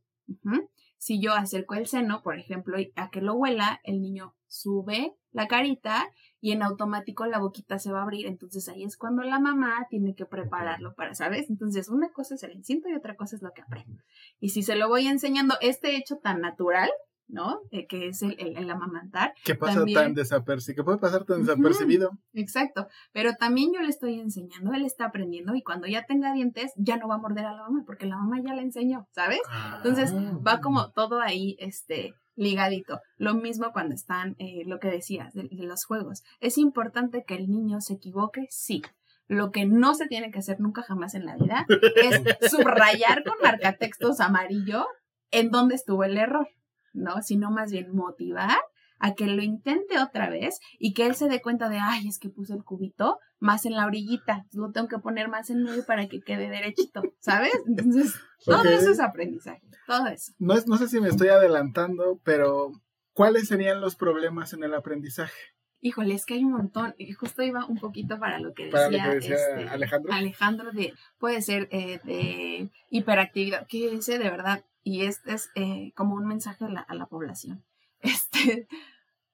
Si 0.98 1.22
yo 1.22 1.34
acerco 1.34 1.76
el 1.76 1.86
seno, 1.86 2.24
por 2.24 2.40
ejemplo, 2.40 2.78
a 2.96 3.10
que 3.12 3.22
lo 3.22 3.36
huela, 3.36 3.80
el 3.84 4.02
niño 4.02 4.36
sube 4.48 5.14
la 5.32 5.48
carita 5.48 6.10
y 6.42 6.52
en 6.52 6.64
automático 6.64 7.26
la 7.26 7.40
boquita 7.40 7.80
se 7.80 7.92
va 7.92 8.00
a 8.00 8.04
abrir. 8.04 8.26
Entonces 8.28 8.68
ahí 8.70 8.84
es 8.84 8.98
cuando 8.98 9.24
la 9.24 9.40
mamá 9.40 9.88
tiene 9.90 10.16
que 10.16 10.26
prepararlo 10.26 10.94
para, 10.96 11.14
¿sabes? 11.16 11.50
Entonces 11.50 11.90
una 11.90 12.10
cosa 12.10 12.36
es 12.36 12.44
el 12.44 12.54
instinto 12.54 12.90
y 12.90 12.96
otra 12.96 13.16
cosa 13.16 13.36
es 13.36 13.42
lo 13.42 13.52
que 13.52 13.62
aprende. 13.62 14.02
Y 14.40 14.50
si 14.50 14.64
se 14.64 14.76
lo 14.76 14.88
voy 14.90 15.08
enseñando 15.08 15.56
este 15.62 15.96
hecho 15.96 16.18
tan 16.18 16.42
natural, 16.42 16.90
¿no? 17.32 17.60
Eh, 17.70 17.86
que 17.86 18.08
es 18.08 18.24
el, 18.24 18.36
el, 18.40 18.58
el 18.58 18.70
amamantar. 18.72 19.34
¿Qué 19.46 19.54
pasa 19.54 19.76
También- 19.76 20.00
tan 20.00 20.14
desapercibido? 20.16 20.82
¿Qué 20.82 20.84
puede 20.86 20.98
pasar 20.98 21.26
tan 21.26 21.42
desapercibido? 21.44 22.10
Exacto. 22.34 22.88
Pero 23.12 23.34
también 23.36 23.72
yo 23.72 23.82
le 23.82 23.90
estoy 23.90 24.20
enseñando, 24.20 24.74
él 24.74 24.84
está 24.84 25.06
aprendiendo 25.06 25.54
y 25.54 25.62
cuando 25.62 25.86
ya 25.86 26.06
tenga 26.06 26.34
dientes 26.34 26.72
ya 26.76 26.98
no 26.98 27.08
va 27.08 27.16
a 27.16 27.20
morder 27.20 27.46
a 27.46 27.54
la 27.54 27.62
mamá 27.62 27.84
porque 27.86 28.08
la 28.08 28.18
mamá 28.18 28.42
ya 28.44 28.56
le 28.56 28.64
enseñó, 28.64 29.08
¿sabes? 29.12 29.42
Entonces 29.78 30.12
Ah. 30.12 30.40
va 30.46 30.60
como 30.60 30.90
todo 30.92 31.22
ahí, 31.22 31.56
este, 31.60 32.16
ligadito. 32.40 33.02
Lo 33.18 33.36
mismo 33.36 33.72
cuando 33.74 33.94
están, 33.94 34.36
eh, 34.40 34.64
lo 34.66 34.80
que 34.80 34.90
decías, 34.90 35.34
de, 35.34 35.50
de 35.52 35.64
los 35.64 35.86
juegos. 35.86 36.24
Es 36.40 36.58
importante 36.58 37.24
que 37.26 37.36
el 37.36 37.50
niño 37.50 37.82
se 37.82 37.94
equivoque, 37.94 38.48
sí. 38.50 38.82
Lo 39.28 39.52
que 39.52 39.66
no 39.66 39.94
se 39.94 40.08
tiene 40.08 40.32
que 40.32 40.40
hacer 40.40 40.60
nunca 40.60 40.82
jamás 40.82 41.14
en 41.14 41.26
la 41.26 41.36
vida 41.36 41.66
es 41.70 42.24
subrayar 42.52 43.24
con 43.24 43.36
marcatextos 43.44 44.22
amarillo 44.22 44.88
en 45.32 45.52
dónde 45.52 45.76
estuvo 45.76 46.04
el 46.04 46.18
error, 46.18 46.48
¿no? 46.94 47.22
Sino 47.22 47.52
más 47.52 47.72
bien 47.72 47.94
motivar 47.94 48.58
a 49.00 49.14
que 49.16 49.26
lo 49.28 49.42
intente 49.42 50.00
otra 50.00 50.30
vez 50.30 50.60
y 50.78 50.94
que 50.94 51.06
él 51.08 51.16
se 51.16 51.28
dé 51.30 51.42
cuenta 51.42 51.70
de, 51.70 51.80
ay, 51.80 52.08
es 52.08 52.20
que 52.20 52.30
puse 52.30 52.54
el 52.54 52.64
cubito 52.64 53.20
más 53.40 53.66
en 53.66 53.74
la 53.74 53.86
orillita, 53.86 54.46
lo 54.52 54.72
tengo 54.72 54.88
que 54.90 55.00
poner 55.00 55.30
más 55.30 55.50
en 55.50 55.64
medio 55.64 55.86
para 55.86 56.08
que 56.08 56.20
quede 56.22 56.50
derechito, 56.50 57.02
¿sabes? 57.20 57.52
Entonces, 57.68 58.14
todo 58.46 58.64
eso 58.64 58.92
es 58.92 59.00
aprendizaje, 59.00 59.62
todo 59.88 60.08
eso. 60.08 60.34
No, 60.40 60.54
es- 60.54 60.68
no 60.68 60.78
sé 60.78 60.88
si 60.88 61.00
me 61.00 61.08
estoy 61.10 61.30
adelantando, 61.30 62.20
pero 62.24 62.72
¿cuáles 63.14 63.48
serían 63.48 63.82
los 63.82 63.96
problemas 63.96 64.54
en 64.54 64.64
el 64.64 64.74
aprendizaje? 64.74 65.34
Híjole, 65.82 66.14
es 66.14 66.26
que 66.26 66.34
hay 66.34 66.44
un 66.44 66.52
montón. 66.52 66.94
Y 66.98 67.14
justo 67.14 67.42
iba 67.42 67.66
un 67.66 67.78
poquito 67.78 68.20
para 68.20 68.38
lo 68.40 68.54
que 68.54 68.66
decía, 68.66 68.80
Para 68.90 68.90
lo 68.92 68.98
que 69.12 69.16
decía 69.16 69.36
este, 69.36 69.70
Alejandro. 69.70 70.12
Alejandro 70.14 70.72
de, 70.74 70.94
puede 71.18 71.42
ser 71.42 71.70
eh, 71.72 72.02
de 72.04 72.70
hiperactividad, 72.90 73.66
que 73.66 73.94
ese 73.94 74.20
de 74.20 74.30
verdad, 74.30 74.66
y 74.84 75.04
este 75.06 75.34
es 75.34 75.50
eh, 75.56 75.94
como 75.96 76.16
un 76.16 76.28
mensaje 76.28 76.66
a 76.66 76.70
la, 76.70 76.82
a 76.82 76.96
la 76.96 77.06
población. 77.06 77.64
Este, 78.04 78.68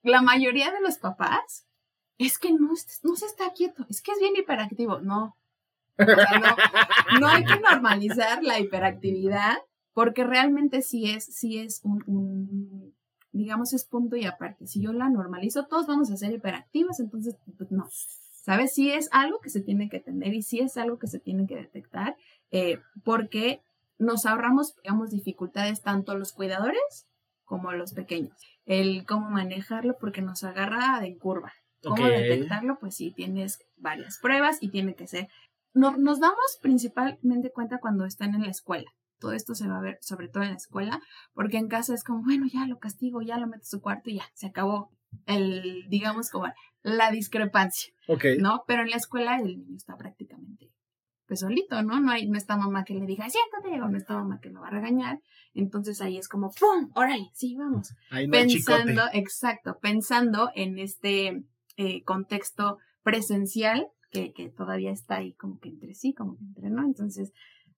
la 0.01 0.21
mayoría 0.21 0.71
de 0.71 0.81
los 0.81 0.97
papás 0.97 1.67
es 2.17 2.39
que 2.39 2.51
no, 2.51 2.69
no 3.03 3.15
se 3.15 3.25
está 3.25 3.51
quieto, 3.53 3.85
es 3.89 4.01
que 4.01 4.11
es 4.11 4.19
bien 4.19 4.35
hiperactivo. 4.35 4.99
No. 4.99 5.37
No, 5.97 7.27
hay 7.27 7.45
que 7.45 7.59
normalizar 7.59 8.43
la 8.43 8.59
hiperactividad 8.59 9.57
porque 9.93 10.23
realmente 10.23 10.81
sí 10.81 11.09
es, 11.09 11.25
sí 11.25 11.59
es 11.59 11.81
un, 11.83 12.03
un, 12.07 12.95
digamos, 13.31 13.73
es 13.73 13.85
punto 13.85 14.15
y 14.15 14.25
aparte. 14.25 14.67
Si 14.67 14.81
yo 14.81 14.91
la 14.91 15.09
normalizo, 15.09 15.67
todos 15.67 15.87
vamos 15.87 16.11
a 16.11 16.17
ser 16.17 16.33
hiperactivos, 16.33 16.99
entonces, 16.99 17.37
pues 17.57 17.71
no. 17.71 17.87
¿Sabes? 17.89 18.73
Sí 18.73 18.91
es 18.91 19.09
algo 19.11 19.39
que 19.39 19.49
se 19.49 19.61
tiene 19.61 19.89
que 19.89 19.97
atender 19.97 20.33
y 20.33 20.43
sí 20.43 20.59
es 20.59 20.77
algo 20.77 20.99
que 20.99 21.07
se 21.07 21.19
tiene 21.19 21.47
que 21.47 21.55
detectar 21.55 22.15
eh, 22.51 22.79
porque 23.03 23.63
nos 23.97 24.25
ahorramos, 24.25 24.75
digamos, 24.83 25.09
dificultades 25.09 25.81
tanto 25.81 26.15
los 26.15 26.31
cuidadores 26.31 27.07
como 27.43 27.71
los 27.71 27.93
pequeños. 27.93 28.35
El 28.65 29.05
cómo 29.05 29.29
manejarlo 29.29 29.95
porque 29.99 30.21
nos 30.21 30.43
agarra 30.43 31.05
en 31.05 31.17
curva. 31.17 31.53
¿Cómo 31.83 32.07
detectarlo? 32.07 32.77
Pues 32.79 32.95
sí, 32.95 33.11
tienes 33.15 33.59
varias 33.77 34.17
pruebas 34.19 34.57
y 34.61 34.69
tiene 34.69 34.95
que 34.95 35.07
ser. 35.07 35.27
No- 35.73 35.97
nos 35.97 36.19
damos 36.19 36.57
principalmente 36.61 37.51
cuenta 37.51 37.79
cuando 37.79 38.05
están 38.05 38.33
en 38.33 38.41
la 38.41 38.49
escuela. 38.49 38.89
Todo 39.19 39.33
esto 39.33 39.53
se 39.55 39.67
va 39.67 39.77
a 39.77 39.81
ver 39.81 39.97
sobre 40.01 40.27
todo 40.27 40.43
en 40.43 40.49
la 40.49 40.55
escuela, 40.55 40.99
porque 41.33 41.57
en 41.57 41.67
casa 41.67 41.93
es 41.93 42.03
como, 42.03 42.23
bueno, 42.23 42.45
ya 42.51 42.65
lo 42.65 42.79
castigo, 42.79 43.21
ya 43.21 43.37
lo 43.37 43.47
meto 43.47 43.61
a 43.63 43.65
su 43.65 43.81
cuarto 43.81 44.09
y 44.09 44.15
ya, 44.17 44.25
se 44.33 44.47
acabó 44.47 44.89
el, 45.25 45.85
digamos, 45.87 46.29
como 46.31 46.47
la 46.81 47.11
discrepancia, 47.11 47.93
Ok. 48.07 48.25
¿no? 48.39 48.63
Pero 48.67 48.81
en 48.81 48.89
la 48.89 48.97
escuela 48.97 49.37
el 49.37 49.45
niño 49.57 49.75
está 49.77 49.95
prácticamente 49.95 50.71
pues 51.27 51.39
solito, 51.39 51.81
¿no? 51.81 51.99
No 51.99 52.11
hay, 52.11 52.27
no 52.27 52.37
está 52.37 52.55
mamá 52.57 52.83
que 52.83 52.93
le 52.93 53.05
diga, 53.05 53.27
siéntate, 53.29 53.81
o 53.81 53.87
no 53.89 53.97
está 53.97 54.13
mamá 54.15 54.39
que 54.41 54.49
lo 54.49 54.61
va 54.61 54.67
a 54.67 54.71
regañar. 54.71 55.19
Entonces 55.53 56.01
ahí 56.01 56.17
es 56.17 56.27
como, 56.27 56.51
¡pum! 56.51 56.91
¡Órale! 56.95 57.29
Sí, 57.33 57.55
vamos 57.55 57.93
Ahí 58.11 58.27
no 58.27 58.37
hay 58.37 58.47
chicote. 58.47 58.77
pensando, 58.83 59.03
exacto, 59.13 59.77
pensando 59.81 60.49
en 60.55 60.77
este 60.79 61.43
eh, 61.77 62.03
contexto 62.03 62.77
presencial 63.03 63.87
que, 64.11 64.33
que 64.33 64.49
todavía 64.49 64.91
está 64.91 65.15
ahí 65.15 65.33
como 65.33 65.59
que 65.59 65.69
entre 65.69 65.93
sí, 65.93 66.13
como 66.13 66.35
que 66.37 66.43
entre 66.43 66.69
no. 66.69 66.83
Entonces, 66.83 67.31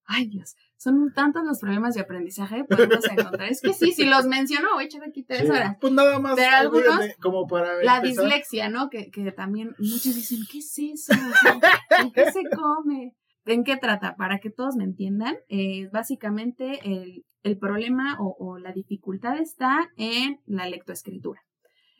ay 0.06 0.28
Dios, 0.28 0.56
son 0.78 1.12
tantos 1.14 1.44
los 1.46 1.60
problemas 1.60 1.94
de 1.96 2.02
aprendizaje 2.02 2.58
que 2.58 2.64
podemos 2.76 3.06
encontrar. 3.10 3.50
Es 3.50 3.62
que 3.62 3.74
sí, 3.74 3.92
si 3.92 4.06
los 4.06 4.26
menciono, 4.26 4.70
voy 4.74 4.84
a 4.84 4.88
echar 4.88 5.04
aquí 5.04 5.24
tres 5.24 5.42
Sí. 5.42 5.48
horas. 5.50 5.78
Pues 5.80 5.94
nada 5.94 6.20
más. 6.20 6.36
Pero 6.36 6.56
algunos- 6.56 7.06
como 7.22 7.46
para 7.48 7.82
La 7.84 7.98
empezar. 7.98 8.04
dislexia, 8.26 8.70
¿no? 8.70 8.90
Que, 8.90 9.10
que 9.12 9.32
también 9.32 9.76
muchos 9.80 10.16
dicen, 10.16 10.40
¿qué 10.52 10.60
es 10.60 10.78
eso? 10.80 11.14
O 11.14 11.34
sea, 11.42 11.60
¿En 12.02 12.12
qué 12.12 12.32
se 12.32 12.42
come? 12.56 13.14
¿En 13.48 13.64
qué 13.64 13.78
trata? 13.78 14.16
Para 14.16 14.40
que 14.40 14.50
todos 14.50 14.76
me 14.76 14.84
entiendan, 14.84 15.36
eh, 15.48 15.90
básicamente 15.92 16.80
el, 16.84 17.26
el 17.44 17.58
problema 17.58 18.18
o, 18.20 18.36
o 18.38 18.58
la 18.60 18.74
dificultad 18.74 19.38
está 19.40 19.90
en 19.96 20.40
la 20.46 20.68
lectoescritura, 20.68 21.40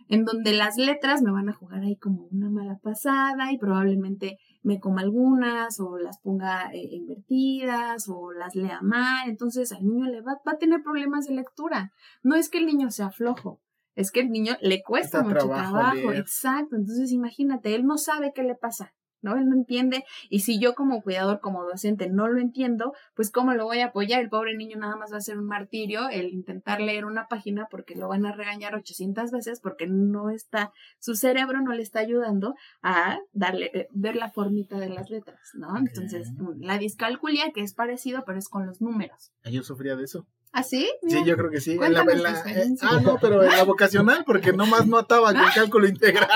en 0.10 0.26
donde 0.26 0.52
las 0.52 0.76
letras 0.78 1.22
me 1.22 1.32
van 1.32 1.48
a 1.48 1.54
jugar 1.54 1.84
ahí 1.84 1.96
como 1.96 2.28
una 2.32 2.50
mala 2.50 2.80
pasada 2.84 3.52
y 3.54 3.58
probablemente 3.58 4.38
me 4.62 4.80
coma 4.82 5.02
algunas 5.02 5.80
o 5.80 5.98
las 5.98 6.20
ponga 6.20 6.70
eh, 6.74 6.90
invertidas 6.92 8.10
o 8.10 8.34
las 8.34 8.54
lea 8.56 8.82
mal, 8.82 9.30
entonces 9.30 9.72
al 9.72 9.86
niño 9.86 10.06
le 10.06 10.22
va, 10.22 10.34
va 10.46 10.52
a 10.52 10.58
tener 10.58 10.84
problemas 10.84 11.28
de 11.28 11.36
lectura. 11.36 11.92
No 12.24 12.36
es 12.36 12.50
que 12.50 12.58
el 12.58 12.66
niño 12.66 12.92
sea 12.92 13.10
flojo, 13.10 13.62
es 13.96 14.12
que 14.12 14.20
el 14.20 14.30
niño 14.30 14.58
le 14.62 14.84
cuesta 14.84 15.24
mucho 15.24 15.48
trabajo 15.48 16.12
exacto, 16.12 16.76
entonces 16.76 17.12
imagínate, 17.14 17.74
él 17.74 17.86
no 17.86 17.98
sabe 17.98 18.34
qué 18.36 18.44
le 18.44 18.56
pasa. 18.56 18.94
¿No? 19.28 19.38
Él 19.38 19.50
no 19.50 19.56
entiende 19.56 20.06
y 20.30 20.40
si 20.40 20.60
yo 20.60 20.74
como 20.74 21.02
cuidador, 21.02 21.40
como 21.42 21.64
docente 21.64 22.10
no 22.10 22.28
lo 22.28 22.40
entiendo, 22.40 22.94
pues 23.14 23.30
cómo 23.30 23.54
lo 23.54 23.66
voy 23.66 23.80
a 23.80 23.88
apoyar, 23.88 24.22
el 24.22 24.30
pobre 24.30 24.56
niño 24.56 24.78
nada 24.78 24.96
más 24.96 25.12
va 25.12 25.18
a 25.18 25.22
ser 25.22 25.38
un 25.38 25.48
martirio 25.48 26.08
el 26.10 26.30
intentar 26.30 26.80
leer 26.80 27.06
una 27.06 27.28
página 27.28 27.68
porque 27.70 27.96
lo 27.96 28.08
van 28.08 28.26
a 28.26 28.32
regañar 28.32 28.76
800 28.76 29.32
veces 29.32 29.60
porque 29.60 29.88
no 29.88 30.30
está, 30.30 30.72
su 31.00 31.16
cerebro 31.16 31.62
no 31.62 31.74
le 31.74 31.84
está 31.84 32.00
ayudando 32.00 32.56
a 32.82 33.20
darle, 33.34 33.72
eh, 33.74 33.88
ver 33.92 34.16
la 34.16 34.30
formita 34.30 34.80
de 34.80 34.90
las 34.90 35.10
letras, 35.10 35.52
¿no? 35.56 35.78
Entonces, 35.78 36.32
mm, 36.38 36.62
la 36.62 36.78
discalculia, 36.78 37.52
que 37.54 37.62
es 37.62 37.74
parecido, 37.74 38.24
pero 38.26 38.38
es 38.38 38.48
con 38.48 38.66
los 38.66 38.82
números. 38.82 39.32
Ah, 39.44 39.50
Yo 39.50 39.64
sufría 39.64 39.96
de 39.96 40.06
eso. 40.06 40.26
¿Ah, 40.54 40.64
sí? 40.64 40.90
Sí, 41.08 41.24
yo 41.26 41.36
creo 41.36 41.52
que 41.52 41.60
sí. 41.60 41.74
En 41.74 41.94
la, 41.94 42.02
en 42.02 42.74
eh, 42.74 42.78
ah, 42.82 43.00
no, 43.04 43.18
pero 43.22 43.44
en 43.44 43.52
la 43.52 43.64
vocacional, 43.64 44.24
porque 44.26 44.54
nomás 44.54 44.88
no 44.88 44.98
ataba 44.98 45.34
con 45.34 45.44
cálculo 45.56 45.88
integral. 45.88 46.30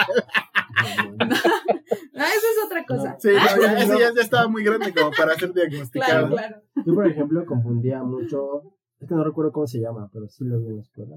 Ah, 2.22 2.30
eso 2.38 2.48
es 2.60 2.66
otra 2.66 2.86
cosa. 2.86 3.16
Sí, 3.20 3.30
no, 3.30 3.62
ya, 3.62 3.78
ese 3.84 4.00
ya, 4.00 4.14
ya 4.16 4.22
estaba 4.22 4.48
muy 4.48 4.64
grande 4.64 4.94
como 4.94 5.12
para 5.12 5.34
ser 5.36 5.54
diagnosticado. 5.54 6.28
Claro, 6.28 6.30
claro. 6.30 6.62
Yo, 6.86 6.94
por 6.96 7.08
ejemplo, 7.08 7.46
confundía 7.46 8.04
mucho, 8.04 8.62
es 9.00 9.08
que 9.08 9.16
no 9.16 9.24
recuerdo 9.24 9.52
cómo 9.52 9.68
se 9.68 9.80
llama, 9.80 10.10
pero 10.14 10.28
sí 10.28 10.44
lo 10.46 10.60
vi 10.60 10.68
en 10.68 10.76
la 10.78 10.82
escuela. 10.82 11.16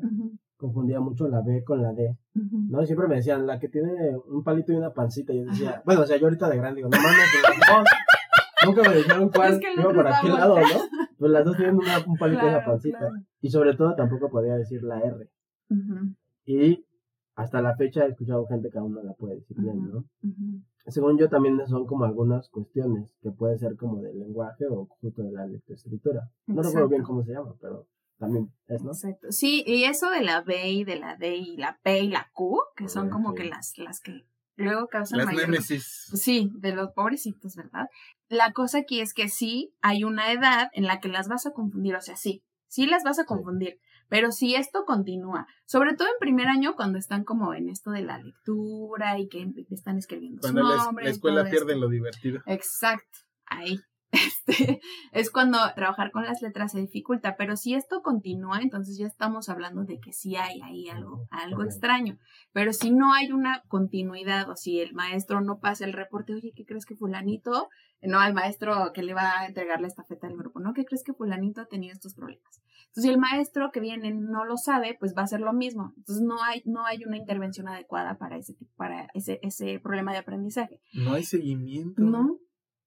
Confundía 0.57 1.01
mucho 1.01 1.29
la 1.29 1.43
B 1.43 1.63
con 1.65 1.83
la 1.83 1.93
D. 1.93 2.17
ujú. 2.35 2.59
¿no? 2.71 2.83
Y 2.83 2.87
Siempre 2.87 3.09
me 3.09 3.17
decían, 3.17 3.47
la 3.47 3.59
que 3.59 3.69
tiene 3.69 4.17
un 4.29 4.43
palito 4.43 4.73
y 4.73 4.77
una 4.77 4.93
pancita. 4.93 5.33
Y 5.33 5.39
yo 5.39 5.45
decía, 5.51 5.83
bueno, 5.85 6.03
o 6.03 6.07
sea, 6.07 6.17
yo 6.17 6.27
ahorita 6.27 6.49
de 6.49 6.57
grande 6.57 6.77
digo, 6.79 6.89
no 6.89 6.97
mames, 6.97 7.29
pero 7.43 7.83
no. 7.83 7.85
Nunca 8.67 8.89
me 8.89 8.97
dijeron 8.97 9.29
cuál 9.29 9.53
Es 9.53 9.59
que 9.59 9.79
otro 9.79 10.03
para 10.03 10.21
qué 10.23 10.29
lado, 10.29 10.57
¿no? 10.59 10.65
Pues 11.19 11.31
las 11.33 11.45
dos 11.45 11.57
tienen 11.57 11.75
una- 11.77 11.99
un 12.07 12.17
palito 12.17 12.41
y 12.43 12.45
una 12.49 12.57
Claro, 12.59 12.71
pancita. 12.73 12.99
claro. 12.99 13.15
Y 13.43 13.51
sobre 13.51 13.77
todo 13.77 13.95
tampoco 13.95 14.31
podía 14.31 14.55
decir 14.57 14.83
la 14.83 15.01
R. 15.01 15.29
Y 16.47 16.85
hasta 17.37 17.61
la 17.61 17.75
fecha 17.77 18.05
he 18.07 18.09
escuchado 18.11 18.47
gente 18.47 18.71
que 18.71 18.79
aún 18.79 18.93
no 18.95 19.03
la 19.03 19.13
puede 19.13 19.37
decir 19.37 19.57
bien, 19.61 19.91
¿no? 19.91 20.05
Según 20.87 21.19
yo 21.19 21.29
también 21.29 21.59
son 21.67 21.87
como 21.87 22.05
algunas 22.05 22.49
cuestiones 22.51 23.11
que 23.23 23.31
puede 23.31 23.59
ser 23.59 23.77
como 23.77 24.03
del 24.03 24.19
lenguaje 24.19 24.67
o 24.71 24.87
justo 25.01 25.23
de 25.23 25.33
la 25.33 25.47
lectoescritura. 25.47 26.31
No 26.47 26.63
recuerdo 26.63 26.89
bien 26.89 27.01
Exacto. 27.01 27.07
cómo 27.07 27.25
se 27.25 27.33
llama, 27.33 27.55
pero 27.61 27.87
también 28.19 28.53
es, 28.67 28.83
¿no? 28.83 28.91
Exacto. 28.91 29.29
Sí, 29.31 29.65
y 29.67 29.85
eso 29.85 30.11
de 30.11 30.23
la 30.23 30.43
B 30.43 30.71
y 30.71 30.85
de 30.85 30.97
la 30.97 31.17
D 31.17 31.37
y 31.37 31.57
la 31.57 31.79
P 31.83 32.01
y 32.01 32.09
la 32.09 32.31
Q, 32.33 32.61
que 32.77 32.89
son 32.89 33.09
como 33.09 33.35
que 33.35 33.45
las, 33.45 33.79
las 33.79 34.01
que 34.01 34.27
luego 34.57 34.89
causan 34.89 35.19
Las 35.19 35.27
mayor... 35.27 35.49
némesis. 35.49 36.11
Sí, 36.13 36.51
de 36.55 36.75
los 36.75 36.93
pobrecitos, 36.93 37.57
¿verdad? 37.57 37.89
La 38.29 38.53
cosa 38.53 38.79
aquí 38.79 39.01
es 39.01 39.15
que 39.15 39.29
sí 39.29 39.75
hay 39.81 40.05
una 40.05 40.33
edad 40.33 40.69
en 40.75 40.85
la 40.85 41.01
que 41.01 41.09
las 41.09 41.29
vas 41.29 41.47
a 41.47 41.53
confundir, 41.53 41.97
o 41.97 42.01
sea, 42.01 42.17
sí, 42.17 42.45
sí 42.69 42.87
las 42.87 43.05
vas 43.05 43.19
a 43.19 43.25
confundir, 43.25 43.79
pero 44.15 44.31
si 44.31 44.55
esto 44.55 44.85
continúa, 44.85 45.49
sobre 45.67 45.97
todo 45.97 46.07
en 46.07 46.15
primer 46.21 46.47
año 46.47 46.77
cuando 46.77 46.99
están 46.99 47.25
como 47.25 47.53
en 47.53 47.69
esto 47.69 47.91
de 47.91 48.03
la 48.03 48.17
lectura 48.19 49.19
y 49.19 49.27
que 49.27 49.45
están 49.73 49.99
escribiendo 49.99 50.41
su 50.41 50.53
Cuando 50.55 50.71
la, 50.71 50.77
es- 50.77 50.85
nombre 50.85 51.05
la 51.07 51.11
escuela 51.11 51.41
todo 51.41 51.51
pierde 51.51 51.73
esto. 51.73 51.81
lo 51.85 51.89
divertido. 51.89 52.41
Exacto, 52.47 53.19
ahí. 53.47 53.81
Este, 54.15 54.81
es 55.11 55.33
cuando 55.33 55.59
trabajar 55.75 56.13
con 56.13 56.23
las 56.23 56.41
letras 56.43 56.71
se 56.71 56.79
dificulta, 56.79 57.35
pero 57.37 57.57
si 57.57 57.75
esto 57.75 58.03
continúa, 58.03 58.61
entonces 58.63 58.97
ya 58.97 59.09
estamos 59.09 59.49
hablando 59.49 59.83
de 59.83 59.99
que 59.99 60.13
sí 60.13 60.37
hay 60.37 60.61
ahí 60.63 60.89
algo, 60.89 61.27
algo 61.33 61.65
extraño. 61.65 62.17
Pero 62.53 62.73
si 62.73 62.93
no 62.93 63.13
hay 63.13 63.33
una 63.33 63.65
continuidad 63.67 64.49
o 64.49 64.55
si 64.55 64.79
el 64.79 64.95
maestro 64.95 65.41
no 65.41 65.59
pasa 65.59 65.85
el 65.87 65.93
reporte, 65.93 66.35
oye, 66.35 66.53
¿qué 66.55 66.65
crees 66.65 66.87
que 66.87 66.95
fulanito? 66.95 67.69
No 68.03 68.21
al 68.21 68.35
maestro 68.35 68.93
que 68.95 69.03
le 69.03 69.15
va 69.15 69.41
a 69.41 69.47
entregar 69.49 69.81
la 69.81 69.89
estafeta 69.89 70.29
del 70.29 70.37
grupo, 70.37 70.61
¿no? 70.61 70.73
¿Qué 70.75 70.85
crees 70.85 71.03
que 71.03 71.15
fulanito 71.15 71.61
ha 71.63 71.67
tenido 71.67 71.93
estos 71.93 72.15
problemas? 72.15 72.63
Entonces, 72.95 73.11
si 73.11 73.11
el 73.11 73.19
maestro 73.19 73.73
que 73.73 73.81
viene 73.81 74.15
no 74.15 74.45
lo 74.45 74.57
sabe, 74.57 74.97
pues 75.01 75.15
va 75.19 75.23
a 75.23 75.27
ser 75.27 75.41
lo 75.41 75.53
mismo. 75.53 75.93
Entonces, 75.97 76.25
no 76.25 76.41
hay, 76.45 76.63
no 76.65 76.87
hay 76.87 77.05
una 77.05 77.17
intervención 77.17 77.67
adecuada 77.67 78.19
para 78.19 78.37
ese, 78.37 78.55
para 78.77 79.09
ese, 79.15 79.41
ese 79.43 79.81
problema 79.81 80.13
de 80.13 80.19
aprendizaje. 80.19 80.81
No 80.93 81.15
hay 81.15 81.25
seguimiento. 81.25 82.01
No, 82.01 82.39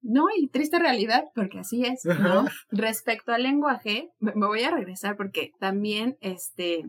no, 0.02 0.28
y 0.34 0.48
triste 0.48 0.80
realidad, 0.80 1.26
porque 1.36 1.60
así 1.60 1.84
es, 1.84 2.06
¿no? 2.22 2.46
Respecto 2.72 3.34
al 3.34 3.44
lenguaje, 3.44 4.10
me 4.20 4.32
me 4.34 4.48
voy 4.48 4.62
a 4.62 4.72
regresar 4.72 5.18
porque 5.18 5.52
también 5.60 6.18
este, 6.22 6.86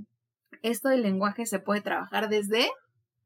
esto 0.63 0.89
del 0.89 1.03
lenguaje 1.03 1.45
se 1.45 1.59
puede 1.59 1.81
trabajar 1.81 2.29
desde 2.29 2.69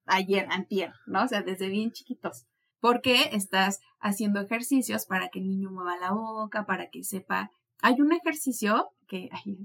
ayer, 0.07 0.47
antier, 0.51 0.95
¿no? 1.05 1.25
O 1.25 1.29
sea, 1.29 1.43
desde 1.43 1.69
bien 1.69 1.93
chiquitos. 1.93 2.47
Porque 2.81 3.29
estás 3.33 3.81
haciendo 4.01 4.41
ejercicios 4.41 5.05
para 5.05 5.29
que 5.29 5.41
el 5.41 5.49
niño 5.49 5.71
mueva 5.71 5.99
la 5.99 6.13
boca, 6.13 6.65
para 6.65 6.89
que 6.89 7.05
sepa. 7.05 7.51
Hay 7.83 8.01
un 8.01 8.13
ejercicio 8.13 8.89
que. 9.13 9.29
Ay, 9.31 9.57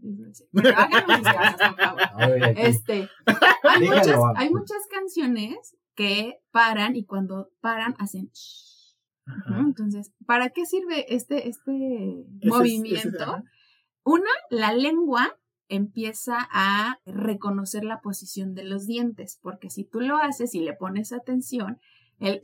bueno, 0.51 0.69
háganlo 0.75 1.13
en 1.13 1.23
sus 1.23 1.33
casas, 1.33 1.69
por 1.71 1.79
favor. 1.79 2.01
A 2.13 2.27
ver, 2.27 2.43
aquí. 2.43 2.61
Este, 2.61 3.09
hay, 3.63 3.81
Dígalo, 3.81 3.99
muchas, 4.01 4.19
hay 4.35 4.49
muchas 4.49 4.87
canciones 4.91 5.77
que 5.95 6.39
paran 6.51 6.95
y 6.97 7.05
cuando 7.05 7.49
paran 7.61 7.95
hacen. 7.97 8.29
shh. 8.33 8.95
Ajá. 9.25 9.59
Entonces, 9.59 10.13
¿para 10.25 10.49
qué 10.49 10.65
sirve 10.65 11.13
este, 11.13 11.49
este 11.49 12.25
Ese 12.41 12.49
movimiento? 12.49 13.37
ese-. 13.37 13.43
Una, 14.03 14.29
la 14.49 14.73
lengua 14.73 15.37
empieza 15.69 16.37
a 16.51 16.99
reconocer 17.05 17.83
la 17.83 17.99
posición 18.01 18.53
de 18.53 18.63
los 18.63 18.85
dientes, 18.85 19.37
porque 19.41 19.69
si 19.69 19.83
tú 19.83 19.99
lo 20.01 20.17
haces 20.17 20.55
y 20.55 20.61
le 20.61 20.73
pones 20.73 21.11
atención, 21.11 21.79
el 22.19 22.41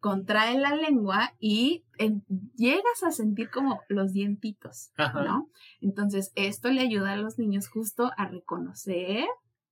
contrae 0.00 0.58
la 0.58 0.74
lengua 0.74 1.34
y 1.38 1.84
en- 1.98 2.24
llegas 2.56 3.02
a 3.02 3.10
sentir 3.10 3.50
como 3.50 3.80
los 3.88 4.12
dientitos, 4.12 4.90
Ajá. 4.96 5.22
¿no? 5.24 5.50
Entonces, 5.80 6.32
esto 6.34 6.70
le 6.70 6.82
ayuda 6.82 7.12
a 7.12 7.16
los 7.16 7.38
niños 7.38 7.68
justo 7.68 8.10
a 8.16 8.26
reconocer 8.28 9.26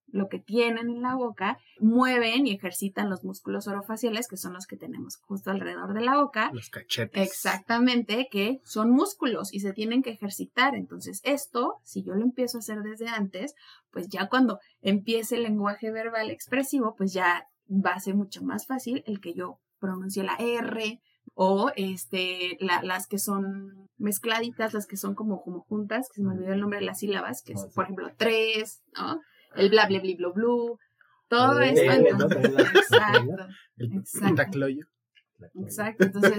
lo 0.09 0.29
que 0.29 0.39
tienen 0.39 0.89
en 0.89 1.03
la 1.03 1.17
boca, 1.17 1.59
mueven 1.81 2.47
y 2.47 2.53
ejercitan 2.53 3.11
los 3.11 3.25
músculos 3.25 3.67
orofaciales, 3.67 4.29
que 4.29 4.37
son 4.37 4.53
los 4.55 4.67
que 4.67 4.77
tenemos 4.77 5.17
justo 5.17 5.51
alrededor 5.51 5.95
de 5.95 6.01
la 6.01 6.17
boca, 6.17 6.51
Los 6.53 6.71
cachetes. 6.71 7.21
Exactamente, 7.27 8.29
que 8.31 8.61
son 8.65 8.91
músculos 8.91 9.53
y 9.53 9.61
se 9.61 9.73
tienen 9.73 10.03
que 10.03 10.11
ejercitar. 10.11 10.77
Entonces, 10.77 11.21
esto, 11.25 11.81
si 11.83 12.03
yo 12.05 12.15
lo 12.15 12.23
empiezo 12.23 12.59
a 12.59 12.61
hacer 12.61 12.83
desde 12.83 13.09
antes, 13.09 13.55
pues 13.91 14.09
ya 14.09 14.29
cuando 14.29 14.61
empiece 14.81 15.37
el 15.37 15.43
lenguaje 15.43 15.91
verbal 15.91 16.31
expresivo, 16.31 16.95
pues 16.97 17.13
ya 17.13 17.49
va 17.69 17.91
a 17.91 18.01
ser 18.01 18.15
mucho 18.15 18.43
más 18.45 18.67
fácil 18.67 19.03
el 19.07 19.21
que 19.21 19.35
yo 19.35 19.59
pronuncie 19.87 20.23
la 20.25 20.37
R 20.39 21.01
o 21.35 21.71
este 21.77 22.57
la- 22.61 22.83
las 22.83 23.07
que 23.07 23.19
son 23.19 23.89
mezcladitas, 23.99 24.75
las 24.75 24.87
que 24.87 24.97
son 24.97 25.15
como, 25.15 25.43
como 25.43 25.61
juntas, 25.61 26.09
que 26.09 26.21
se 26.21 26.27
me 26.27 26.35
olvidó 26.35 26.53
el 26.53 26.61
nombre 26.61 26.79
de 26.81 26.87
las 26.87 26.99
sílabas, 27.01 27.43
que 27.45 27.53
es, 27.55 27.67
por 27.75 27.85
ejemplo, 27.85 28.09
tres, 28.17 28.83
¿no? 28.97 29.21
El 29.55 29.71
bla, 29.71 29.87
bla, 29.87 30.01
bla, 30.01 30.15
bla, 30.19 30.29
blu, 30.35 30.79
todo 31.29 31.61
esto. 31.61 31.81
eh, 31.93 32.05
entonces- 32.11 32.67
exacto. 32.75 33.47
Exacto. 33.79 34.35
tacloyo. 34.37 34.85
Exacto, 35.67 36.05
entonces 36.05 36.33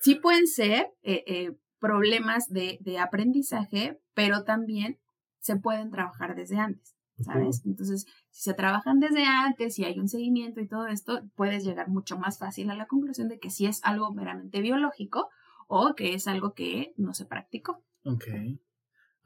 sí 0.00 0.14
pueden 0.16 0.46
ser 0.46 0.86
eh, 1.02 1.22
eh, 1.26 1.52
problemas 1.78 2.48
de, 2.48 2.78
de 2.80 2.98
aprendizaje, 2.98 3.98
pero 4.14 4.44
también 4.44 4.98
se 5.40 5.56
pueden 5.56 5.90
trabajar 5.90 6.34
desde 6.34 6.56
antes, 6.58 6.93
¿sabes? 7.20 7.62
Entonces, 7.64 8.06
si 8.30 8.42
se 8.42 8.54
trabajan 8.54 8.98
desde 9.00 9.24
antes 9.24 9.78
y 9.78 9.84
hay 9.84 9.98
un 9.98 10.08
seguimiento 10.08 10.60
y 10.60 10.66
todo 10.68 10.86
esto, 10.88 11.20
puedes 11.34 11.64
llegar 11.64 11.88
mucho 11.88 12.18
más 12.18 12.38
fácil 12.38 12.70
a 12.70 12.74
la 12.76 12.86
conclusión 12.86 13.28
de 13.28 13.38
que 13.38 13.50
sí 13.50 13.66
es 13.66 13.80
algo 13.84 14.12
meramente 14.12 14.60
biológico 14.60 15.28
o 15.68 15.94
que 15.94 16.14
es 16.14 16.26
algo 16.28 16.52
que 16.54 16.92
no 16.96 17.14
se 17.14 17.24
practicó. 17.26 17.82
Ok. 18.04 18.24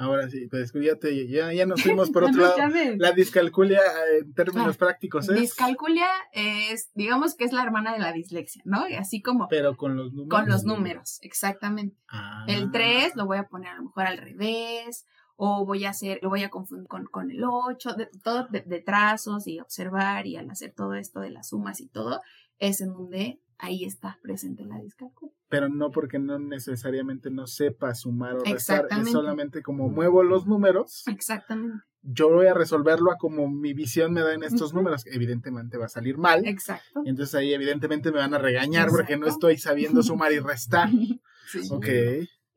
Ahora 0.01 0.31
sí, 0.31 0.47
pues 0.49 0.73
ya, 0.75 0.95
te- 0.95 1.27
ya, 1.27 1.53
ya 1.53 1.67
nos 1.67 1.83
fuimos 1.83 2.11
por 2.11 2.23
otro 2.39 2.41
lado. 2.43 2.57
La 2.99 3.11
discalculia 3.11 3.81
eh, 3.81 4.19
en 4.21 4.33
términos 4.33 4.77
Ah, 4.77 4.79
prácticos 4.79 5.29
es. 5.29 5.41
Discalculia 5.41 6.07
es, 6.33 6.91
digamos 6.95 7.35
que 7.35 7.43
es 7.45 7.53
la 7.53 7.65
hermana 7.65 7.93
de 7.95 7.99
la 7.99 8.13
dislexia, 8.13 8.63
¿no? 8.65 8.89
Y 8.89 8.95
así 8.95 9.21
como 9.21 9.49
Pero 9.49 9.77
con 9.77 9.97
los 9.97 10.13
números. 10.13 10.29
con 10.39 10.49
los 10.49 10.63
números, 10.65 11.19
exactamente. 11.23 11.97
Ah. 12.09 12.45
El 12.47 12.71
3 12.71 13.17
lo 13.17 13.27
voy 13.27 13.39
a 13.39 13.49
poner 13.49 13.71
a 13.71 13.77
lo 13.77 13.83
mejor 13.87 14.07
al 14.07 14.19
revés, 14.19 15.05
o 15.41 15.65
voy 15.65 15.85
a 15.85 15.91
hacer, 15.91 16.19
lo 16.21 16.31
voy 16.31 16.43
a 16.43 16.51
confundir 16.51 16.89
con, 16.89 17.05
con 17.07 17.31
el 17.31 17.45
8, 17.45 17.95
de, 17.95 18.09
todo 18.25 18.49
de, 18.51 18.63
de 18.63 18.81
trazos 18.81 19.47
y 19.47 19.61
observar 19.61 20.27
y 20.27 20.37
al 20.37 20.51
hacer 20.51 20.73
todo 20.75 20.95
esto 20.95 21.21
de 21.21 21.31
las 21.31 21.51
sumas 21.51 21.81
y 21.81 21.87
todo, 21.87 22.21
es 22.59 22.81
en 22.81 22.93
donde 22.93 23.41
ahí 23.57 23.85
está 23.85 24.19
presente 24.21 24.65
la 24.65 24.81
discalculia. 24.81 25.33
Pero 25.49 25.69
no 25.69 25.93
porque 25.93 26.19
no 26.19 26.41
necesariamente 26.41 27.31
no 27.31 27.47
sepa 27.47 27.95
sumar 27.95 28.35
o 28.35 28.41
restar. 28.41 28.89
Es 28.91 29.13
solamente 29.13 29.63
como 29.63 29.89
muevo 29.89 30.25
los 30.25 30.47
números, 30.47 31.05
Exactamente, 31.07 31.85
yo 32.03 32.31
voy 32.31 32.47
a 32.47 32.55
resolverlo 32.55 33.13
a 33.13 33.17
como 33.17 33.49
mi 33.49 33.75
visión 33.75 34.13
me 34.13 34.23
da 34.23 34.33
en 34.33 34.43
estos 34.43 34.73
números. 34.73 35.05
Evidentemente 35.07 35.79
va 35.79 35.87
a 35.87 35.91
salir 35.91 36.17
mal. 36.17 36.47
exacto. 36.47 37.03
Y 37.05 37.11
entonces 37.11 37.35
ahí 37.35 37.53
evidentemente 37.53 38.11
me 38.11 38.19
van 38.19 38.35
a 38.35 38.39
regañar 38.39 38.89
porque 38.89 39.17
no 39.17 39.27
estoy 39.27 39.59
sabiendo 39.59 40.03
sumar 40.03 40.33
y 40.33 40.41
restar. 40.41 40.89
Sí. 41.51 41.67
Ok. 41.71 41.87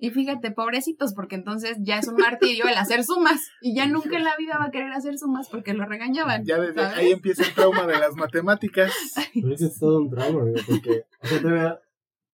Y 0.04 0.10
fíjate, 0.10 0.50
pobrecitos, 0.50 1.14
porque 1.14 1.36
entonces 1.36 1.78
ya 1.82 2.00
es 2.00 2.08
un 2.08 2.16
martirio 2.16 2.66
el 2.68 2.76
hacer 2.76 3.04
sumas. 3.04 3.40
Y 3.62 3.76
ya 3.76 3.86
nunca 3.88 4.18
en 4.18 4.24
la 4.24 4.36
vida 4.36 4.58
va 4.58 4.66
a 4.66 4.72
querer 4.72 4.92
hacer 4.94 5.16
sumas 5.20 5.48
porque 5.48 5.76
lo 5.76 5.86
regañaban. 5.86 6.44
Ya 6.44 6.60
desde 6.60 6.82
¿sabes? 6.82 6.98
ahí 6.98 7.12
empieza 7.12 7.44
el 7.44 7.54
trauma 7.54 7.86
de 7.86 8.00
las 8.00 8.16
matemáticas. 8.16 8.92
Pero 9.36 9.54
es 9.54 9.60
que 9.60 9.68
es 9.68 9.80
todo 9.80 10.00
un 10.00 10.10
trauma, 10.10 10.42
amigo, 10.42 10.58
porque 10.68 11.04
o 11.22 11.28
sea, 11.28 11.40
todavía- 11.42 11.80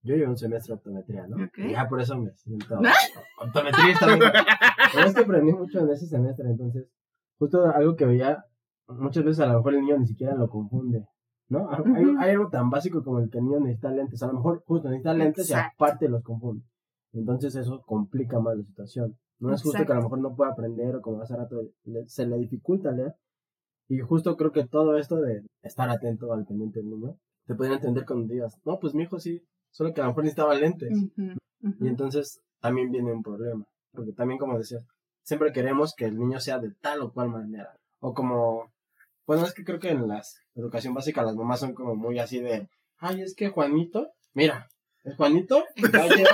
yo 0.01 0.15
llevo 0.15 0.29
un 0.31 0.37
semestre 0.37 0.71
de 0.73 0.77
optometría, 0.77 1.27
¿no? 1.27 1.35
Y 1.57 1.71
Ya 1.73 1.89
por 1.89 1.99
eso 1.99 2.17
me 2.17 2.31
siento 2.35 2.79
¿Ah? 2.85 2.93
optometrista. 3.43 4.05
amigo. 4.13 4.25
Pero 4.93 5.05
es 5.07 5.13
que 5.13 5.21
aprendí 5.21 5.51
mucho 5.51 5.79
en 5.79 5.89
ese 5.89 6.07
semestre, 6.07 6.49
entonces, 6.49 6.87
justo 7.37 7.65
algo 7.65 7.97
que 7.97 8.05
veía, 8.05 8.45
muchas 8.87 9.25
veces 9.25 9.41
a 9.41 9.47
lo 9.47 9.55
mejor 9.57 9.73
el 9.75 9.81
niño 9.81 9.97
ni 9.99 10.07
siquiera 10.07 10.35
lo 10.35 10.47
confunde, 10.47 11.03
¿no? 11.49 11.67
Hay 12.21 12.29
algo 12.29 12.47
tan 12.47 12.69
básico 12.69 13.03
como 13.03 13.19
el 13.19 13.29
que 13.29 13.39
el 13.39 13.43
niño 13.43 13.59
necesita 13.59 13.91
lentes, 13.91 14.23
a 14.23 14.27
lo 14.27 14.33
mejor 14.35 14.63
justo 14.65 14.87
necesita 14.87 15.13
lentes 15.13 15.49
Exacto. 15.49 15.73
y 15.73 15.83
aparte 15.83 16.07
los 16.07 16.23
confunde. 16.23 16.63
Entonces 17.17 17.55
eso 17.55 17.81
complica 17.85 18.39
más 18.39 18.57
la 18.57 18.63
situación. 18.63 19.17
No 19.39 19.53
es 19.53 19.61
justo 19.63 19.77
que 19.85 19.91
a 19.91 19.95
lo 19.95 20.03
mejor 20.03 20.19
no 20.19 20.35
pueda 20.35 20.51
aprender 20.51 20.95
o 20.95 21.01
como 21.01 21.21
hace 21.21 21.35
rato 21.35 21.61
le- 21.83 22.07
se 22.07 22.25
le 22.25 22.37
dificulta 22.37 22.91
leer. 22.91 23.13
Y 23.89 23.99
justo 23.99 24.35
creo 24.35 24.51
que 24.51 24.65
todo 24.65 24.97
esto 24.97 25.17
de 25.17 25.43
estar 25.61 25.89
atento 25.89 26.33
al 26.33 26.45
pendiente 26.45 26.79
del 26.79 26.89
niño, 26.89 27.17
te 27.45 27.55
pueden 27.55 27.73
entender 27.73 28.05
cuando 28.05 28.27
digas, 28.33 28.57
no, 28.65 28.79
pues 28.79 28.93
mi 28.93 29.03
hijo 29.03 29.19
sí, 29.19 29.41
solo 29.71 29.93
que 29.93 30.01
a 30.01 30.03
lo 30.05 30.09
mejor 30.11 30.23
necesitaba 30.23 30.55
lentes. 30.55 30.91
Y 31.79 31.87
entonces 31.87 32.41
también 32.59 32.91
viene 32.91 33.13
un 33.13 33.23
problema. 33.23 33.65
Porque 33.93 34.11
también, 34.11 34.39
como 34.39 34.57
decías, 34.57 34.85
siempre 35.23 35.51
queremos 35.53 35.93
que 35.95 36.05
el 36.05 36.17
niño 36.17 36.39
sea 36.39 36.59
de 36.59 36.71
tal 36.81 37.01
o 37.01 37.11
cual 37.13 37.29
manera. 37.29 37.75
O 37.99 38.13
como, 38.13 38.71
bueno, 39.25 39.45
es 39.45 39.53
que 39.53 39.63
creo 39.63 39.79
que 39.79 39.89
en 39.89 40.07
la 40.07 40.21
educación 40.55 40.93
básica 40.93 41.23
las 41.23 41.35
mamás 41.35 41.59
son 41.61 41.73
como 41.73 41.95
muy 41.95 42.19
así 42.19 42.39
de, 42.39 42.67
ay, 42.97 43.21
es 43.21 43.33
que 43.35 43.49
Juanito, 43.49 44.09
mira, 44.33 44.67
es 45.03 45.15
Juanito, 45.15 45.63
ya 45.77 46.07
lle- 46.07 46.27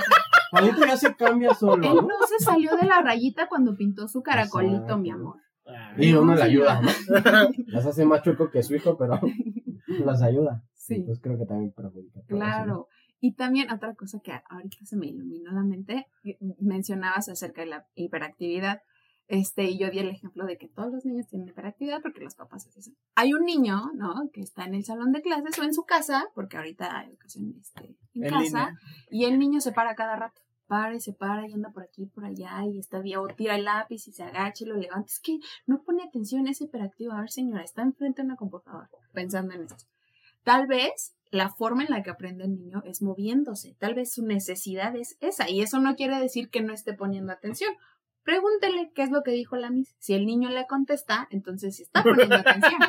Juanito 0.60 0.86
ya 0.86 0.96
se 0.96 1.14
cambia 1.14 1.54
solo. 1.54 1.86
Él 1.86 1.96
¿no? 1.96 2.26
se 2.26 2.44
salió 2.44 2.76
de 2.76 2.86
la 2.86 3.00
rayita 3.02 3.48
cuando 3.48 3.76
pintó 3.76 4.08
su 4.08 4.22
caracolito, 4.22 4.74
Exacto. 4.76 4.98
mi 4.98 5.10
amor. 5.10 5.36
Y 5.96 6.10
uno 6.12 6.20
¿Cómo 6.20 6.34
le 6.34 6.42
ayuda. 6.42 6.80
Las 7.66 7.86
hace 7.86 8.04
más 8.04 8.22
chueco 8.22 8.50
que 8.50 8.62
su 8.62 8.74
hijo, 8.74 8.96
pero 8.98 9.18
las 10.04 10.22
ayuda. 10.22 10.62
Sí, 10.74 10.96
Entonces 10.96 11.22
creo 11.22 11.38
que 11.38 11.46
también 11.46 11.72
perjudica. 11.72 12.20
claro. 12.26 12.88
Y 13.20 13.32
también 13.36 13.70
otra 13.72 13.94
cosa 13.94 14.20
que 14.22 14.32
ahorita 14.50 14.76
se 14.84 14.96
me 14.96 15.06
iluminó 15.06 15.50
la 15.52 15.62
mente, 15.62 16.06
que 16.22 16.36
mencionabas 16.60 17.30
acerca 17.30 17.62
de 17.62 17.68
la 17.68 17.86
hiperactividad. 17.94 18.80
Este, 19.28 19.64
y 19.70 19.78
yo 19.78 19.88
di 19.90 19.98
el 20.00 20.10
ejemplo 20.10 20.44
de 20.44 20.58
que 20.58 20.68
todos 20.68 20.92
los 20.92 21.06
niños 21.06 21.26
tienen 21.28 21.48
hiperactividad 21.48 22.02
porque 22.02 22.20
los 22.22 22.34
papás 22.34 22.66
así 22.66 22.82
son. 22.82 22.94
Hay 23.14 23.32
un 23.32 23.46
niño, 23.46 23.80
¿no? 23.94 24.28
Que 24.30 24.42
está 24.42 24.66
en 24.66 24.74
el 24.74 24.84
salón 24.84 25.12
de 25.12 25.22
clases 25.22 25.58
o 25.58 25.62
en 25.62 25.72
su 25.72 25.84
casa, 25.84 26.26
porque 26.34 26.58
ahorita 26.58 26.98
hay 26.98 27.08
educación 27.08 27.54
este, 27.58 27.96
en, 28.12 28.24
En 28.24 28.30
casa, 28.30 28.42
línea. 28.44 28.78
y 29.10 29.24
el 29.24 29.38
niño 29.38 29.60
se 29.62 29.72
para 29.72 29.94
cada 29.94 30.16
rato. 30.16 30.42
Para 30.66 30.94
y 30.94 31.00
se 31.00 31.12
para 31.12 31.46
y 31.46 31.52
anda 31.52 31.70
por 31.70 31.82
aquí, 31.82 32.06
por 32.06 32.24
allá, 32.24 32.64
y 32.66 32.78
está 32.78 33.00
bien, 33.00 33.18
o 33.18 33.26
tira 33.28 33.56
el 33.56 33.64
lápiz 33.64 34.08
y 34.08 34.12
se 34.12 34.22
agacha 34.22 34.64
y 34.64 34.66
lo 34.66 34.76
levanta. 34.76 35.06
Es 35.06 35.20
que 35.20 35.38
no 35.66 35.82
pone 35.82 36.02
atención, 36.02 36.46
es 36.46 36.60
hiperactivo. 36.60 37.12
A 37.12 37.20
ver, 37.20 37.30
señora, 37.30 37.62
está 37.62 37.82
enfrente 37.82 38.22
de 38.22 38.26
una 38.26 38.36
computadora, 38.36 38.88
pensando 39.12 39.54
en 39.54 39.64
esto. 39.64 39.84
Tal 40.42 40.66
vez 40.66 41.14
la 41.30 41.50
forma 41.50 41.82
en 41.82 41.90
la 41.90 42.02
que 42.02 42.10
aprende 42.10 42.44
el 42.44 42.54
niño 42.54 42.82
es 42.86 43.02
moviéndose. 43.02 43.74
Tal 43.78 43.94
vez 43.94 44.12
su 44.12 44.24
necesidad 44.24 44.94
es 44.94 45.16
esa. 45.20 45.50
Y 45.50 45.62
eso 45.62 45.80
no 45.80 45.96
quiere 45.96 46.18
decir 46.20 46.48
que 46.48 46.62
no 46.62 46.72
esté 46.72 46.94
poniendo 46.94 47.32
atención. 47.32 47.74
Pregúntele 48.22 48.90
qué 48.94 49.02
es 49.02 49.10
lo 49.10 49.22
que 49.22 49.32
dijo 49.32 49.56
la 49.56 49.70
Miss. 49.70 49.94
Si 49.98 50.14
el 50.14 50.24
niño 50.26 50.48
le 50.48 50.66
contesta, 50.66 51.28
entonces 51.30 51.80
está 51.80 52.02
poniendo 52.02 52.36
atención, 52.36 52.80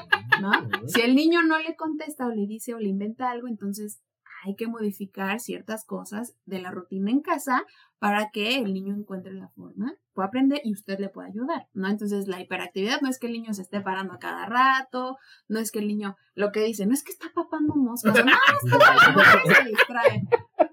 ¿no? 0.41 0.51
Si 0.87 1.01
el 1.01 1.15
niño 1.15 1.43
no 1.43 1.59
le 1.59 1.75
contesta 1.75 2.27
o 2.27 2.29
le 2.29 2.45
dice 2.45 2.73
o 2.73 2.79
le 2.79 2.87
inventa 2.87 3.31
algo, 3.31 3.47
entonces 3.47 3.99
hay 4.45 4.55
que 4.55 4.67
modificar 4.67 5.39
ciertas 5.39 5.85
cosas 5.85 6.35
de 6.45 6.59
la 6.59 6.71
rutina 6.71 7.09
en 7.09 7.21
casa 7.21 7.65
para 7.97 8.29
que 8.29 8.59
el 8.59 8.73
niño 8.73 8.93
encuentre 8.93 9.33
la 9.33 9.47
forma, 9.49 9.95
pueda 10.13 10.27
aprender 10.27 10.61
y 10.63 10.73
usted 10.73 10.99
le 10.99 11.09
pueda 11.09 11.27
ayudar, 11.27 11.67
¿no? 11.73 11.89
Entonces 11.89 12.27
la 12.27 12.39
hiperactividad 12.39 13.01
no 13.01 13.09
es 13.09 13.17
que 13.17 13.27
el 13.27 13.33
niño 13.33 13.53
se 13.53 13.63
esté 13.63 13.81
parando 13.81 14.13
a 14.13 14.19
cada 14.19 14.45
rato, 14.45 15.17
no 15.47 15.59
es 15.59 15.71
que 15.71 15.79
el 15.79 15.87
niño 15.87 16.15
lo 16.35 16.51
que 16.51 16.63
dice, 16.63 16.85
no 16.85 16.93
es 16.93 17.03
que 17.03 17.11
está 17.11 17.27
papando 17.33 17.75
moscas, 17.75 18.13
no, 18.23 18.31
es 18.31 19.47
que 19.47 19.53
se 19.55 19.69
distrae. 19.69 20.23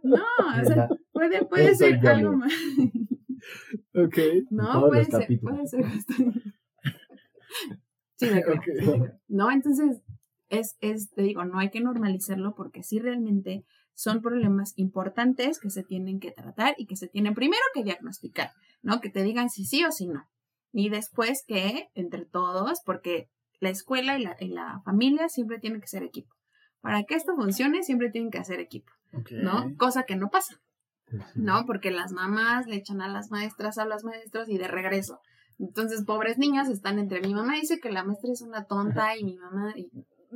No, 0.03 0.25
o 0.61 0.65
sea, 0.65 0.89
puede, 1.13 1.45
puede 1.47 1.75
ser 1.75 2.07
algo 2.07 2.37
más. 2.37 2.53
Ok. 3.95 4.19
No, 4.51 4.89
puede 4.89 5.05
ser, 5.05 5.41
puede 5.41 5.67
ser. 5.67 5.85
justo. 5.89 6.15
sí, 8.17 8.31
me 8.31 8.43
creo, 8.43 8.57
Ok. 8.57 8.65
sí 8.65 8.73
me 8.87 8.99
creo. 8.99 9.21
No, 9.29 9.51
entonces, 9.51 10.03
es, 10.53 10.77
es, 10.81 11.11
te 11.11 11.23
digo, 11.23 11.45
no 11.45 11.59
hay 11.59 11.71
que 11.71 11.81
normalizarlo 11.81 12.55
porque 12.55 12.83
sí 12.83 12.99
realmente 12.99 13.65
son 13.95 14.21
problemas 14.21 14.75
importantes 14.77 15.59
que 15.59 15.71
se 15.71 15.83
tienen 15.83 16.21
que 16.21 16.31
tratar 16.31 16.75
y 16.77 16.87
que 16.87 16.97
se 16.97 17.09
tienen 17.09 17.35
primero 17.35 17.63
que 17.75 17.83
diagnosticar, 17.83 18.53
¿no? 18.83 19.01
Que 19.01 19.11
te 19.11 19.23
digan 19.23 19.49
si 19.49 19.65
sí 19.65 19.85
o 19.85 19.91
si 19.91 20.07
no. 20.07 20.29
Y 20.73 20.91
después 20.91 21.45
que 21.47 21.89
entre 21.95 22.27
todos, 22.27 22.81
porque 22.85 23.31
la 23.61 23.71
escuela 23.71 24.19
y 24.19 24.23
la, 24.23 24.37
y 24.41 24.49
la 24.49 24.83
familia 24.85 25.29
siempre 25.29 25.59
tienen 25.59 25.81
que 25.81 25.87
ser 25.87 26.03
equipo. 26.03 26.35
Para 26.81 27.05
que 27.05 27.15
esto 27.15 27.35
funcione, 27.35 27.83
siempre 27.83 28.11
tienen 28.11 28.31
que 28.31 28.39
hacer 28.39 28.61
equipo. 28.61 28.93
¿no? 29.31 29.75
Cosa 29.79 30.05
que 30.05 30.17
no 30.17 30.29
pasa. 30.29 30.61
¿no? 31.35 31.65
Porque 31.67 31.91
las 31.91 32.13
mamás 32.13 32.67
le 32.67 32.77
echan 32.77 33.01
a 33.01 33.09
las 33.09 33.31
maestras, 33.31 33.79
a 33.79 33.87
los 33.87 34.05
maestros 34.05 34.49
y 34.49 34.59
de 34.59 34.69
regreso. 34.69 35.21
Entonces, 35.59 36.05
pobres 36.05 36.39
niños 36.39 36.69
están 36.69 36.99
entre 36.99 37.21
mi 37.21 37.35
mamá 37.35 37.55
dice 37.55 37.79
que 37.81 37.93
la 37.93 38.05
maestra 38.05 38.33
es 38.33 38.43
una 38.43 38.65
tonta 38.65 39.17
y 39.17 39.25
mi 39.25 39.37
mamá 39.37 39.75
y 39.77 39.91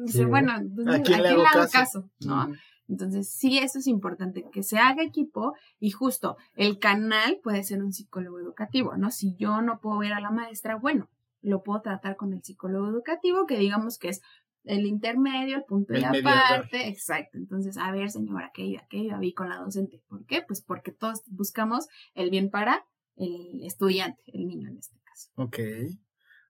dice, 0.05 0.19
Sí. 0.19 0.25
bueno, 0.25 0.55
entonces, 0.57 1.01
¿A 1.01 1.03
quién 1.03 1.23
le 1.23 1.29
hago 1.31 1.69
caso? 1.73 2.11
¿no? 2.21 2.49
Mm. 2.49 2.55
Entonces, 2.89 3.29
sí, 3.31 3.59
eso 3.59 3.81
es 3.81 3.87
importante, 3.89 4.45
que 4.53 4.63
se 4.63 4.79
haga 4.79 5.03
equipo 5.03 5.55
y 5.81 5.91
justo 5.91 6.37
el 6.55 6.79
canal 6.79 7.41
puede 7.43 7.65
ser 7.65 7.83
un 7.83 7.93
psicólogo 7.93 8.39
educativo, 8.39 8.97
¿no? 8.97 9.11
Si 9.11 9.35
yo 9.37 9.61
no 9.61 9.81
puedo 9.81 9.99
ver 9.99 10.13
a 10.13 10.21
la 10.21 10.31
maestra, 10.31 10.77
bueno, 10.77 11.09
lo 11.43 11.63
puedo 11.63 11.81
tratar 11.81 12.17
con 12.17 12.33
el 12.33 12.43
psicólogo 12.45 12.89
educativo, 12.89 13.47
que 13.47 13.59
digamos 13.59 13.99
que 13.99 14.11
es 14.11 14.23
el 14.63 14.87
intermedio, 14.87 15.57
el 15.57 15.65
punto 15.65 15.93
de 15.93 16.01
El 16.01 16.11
mediador. 16.11 16.39
aparte, 16.39 16.89
exacto. 16.89 17.39
Entonces, 17.39 17.77
a 17.77 17.91
ver, 17.93 18.11
señora, 18.11 18.51
¿qué 18.55 18.63
iba, 18.65 18.83
qué 18.89 18.99
iba 18.99 19.19
vi 19.19 19.33
con 19.33 19.49
la 19.49 19.57
docente? 19.59 20.03
¿Por 20.09 20.25
qué? 20.27 20.43
Pues 20.47 20.61
porque 20.63 20.93
todos 20.93 21.23
buscamos 21.27 21.89
el 22.15 22.31
bien 22.31 22.51
para 22.51 22.85
el 23.17 23.63
estudiante, 23.65 24.23
el 24.27 24.47
niño 24.47 24.69
en 24.69 24.79
este 24.79 24.99
caso. 25.05 25.31
Ok. 25.37 25.59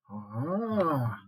Ah. 0.09 1.23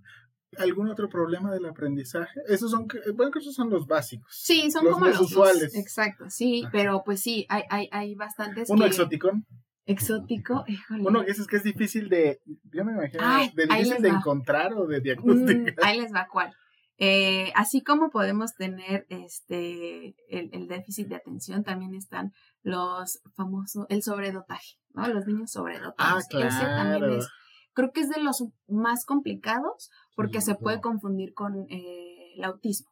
¿Algún 0.59 0.89
otro 0.89 1.09
problema 1.09 1.53
del 1.53 1.67
aprendizaje? 1.67 2.41
Esos 2.49 2.71
son, 2.71 2.87
bueno, 3.15 3.31
que 3.33 3.39
esos 3.41 3.55
son 3.55 3.71
los 3.71 3.87
básicos. 3.87 4.29
Sí, 4.31 4.71
son 4.71 4.85
Los 4.85 4.95
como 4.95 5.07
los 5.07 5.21
usuales. 5.21 5.75
Exacto, 5.75 6.25
sí, 6.29 6.63
Ajá. 6.63 6.71
pero 6.73 7.03
pues 7.05 7.21
sí, 7.21 7.47
hay, 7.49 7.63
hay, 7.71 7.89
hay 7.93 8.15
bastantes. 8.15 8.69
Uno 8.71 8.83
que- 8.83 8.89
exoticón. 8.89 9.47
Exótico, 9.87 10.65
híjole. 10.67 11.03
Uno 11.07 11.25
que 11.25 11.31
es 11.31 11.47
que 11.47 11.57
es 11.57 11.63
difícil 11.63 12.11
de, 12.11 12.41
yo 12.75 12.85
me 12.85 12.93
imagino, 12.93 13.23
Ay, 13.25 13.51
de 13.55 13.67
difícil 13.67 14.03
de 14.03 14.11
va. 14.11 14.19
encontrar 14.19 14.75
o 14.75 14.87
de 14.87 14.99
Mm, 15.01 15.03
diagnosticar. 15.03 15.75
ahí 15.87 16.01
les 16.01 16.13
va 16.13 16.29
cuál. 16.31 16.53
Eh, 16.99 17.53
así 17.55 17.81
como 17.83 18.11
podemos 18.11 18.55
tener 18.55 19.07
este 19.09 20.15
el, 20.29 20.51
el 20.53 20.69
déficit 20.69 21.09
de 21.09 21.15
atención, 21.17 21.65
también 21.65 21.95
están 21.95 22.33
los 22.63 23.21
famosos, 23.35 23.87
el 23.89 24.03
sobredotaje, 24.03 24.75
¿no? 24.93 25.09
Los 25.09 25.25
niños 25.27 25.53
sobredotados. 25.53 26.25
Ah, 26.35 26.39
Ese 26.39 26.65
también 26.67 26.99
claro. 26.99 27.17
es, 27.19 27.29
creo 27.73 27.91
que 27.93 28.01
es 28.01 28.11
de 28.11 28.21
los 28.21 28.45
más 28.67 29.07
complicados 29.07 29.89
porque 30.19 30.41
se 30.41 30.57
puede 30.57 30.81
confundir 30.81 31.33
con 31.33 31.69
eh, 31.71 32.33
el 32.35 32.43
autismo, 32.43 32.91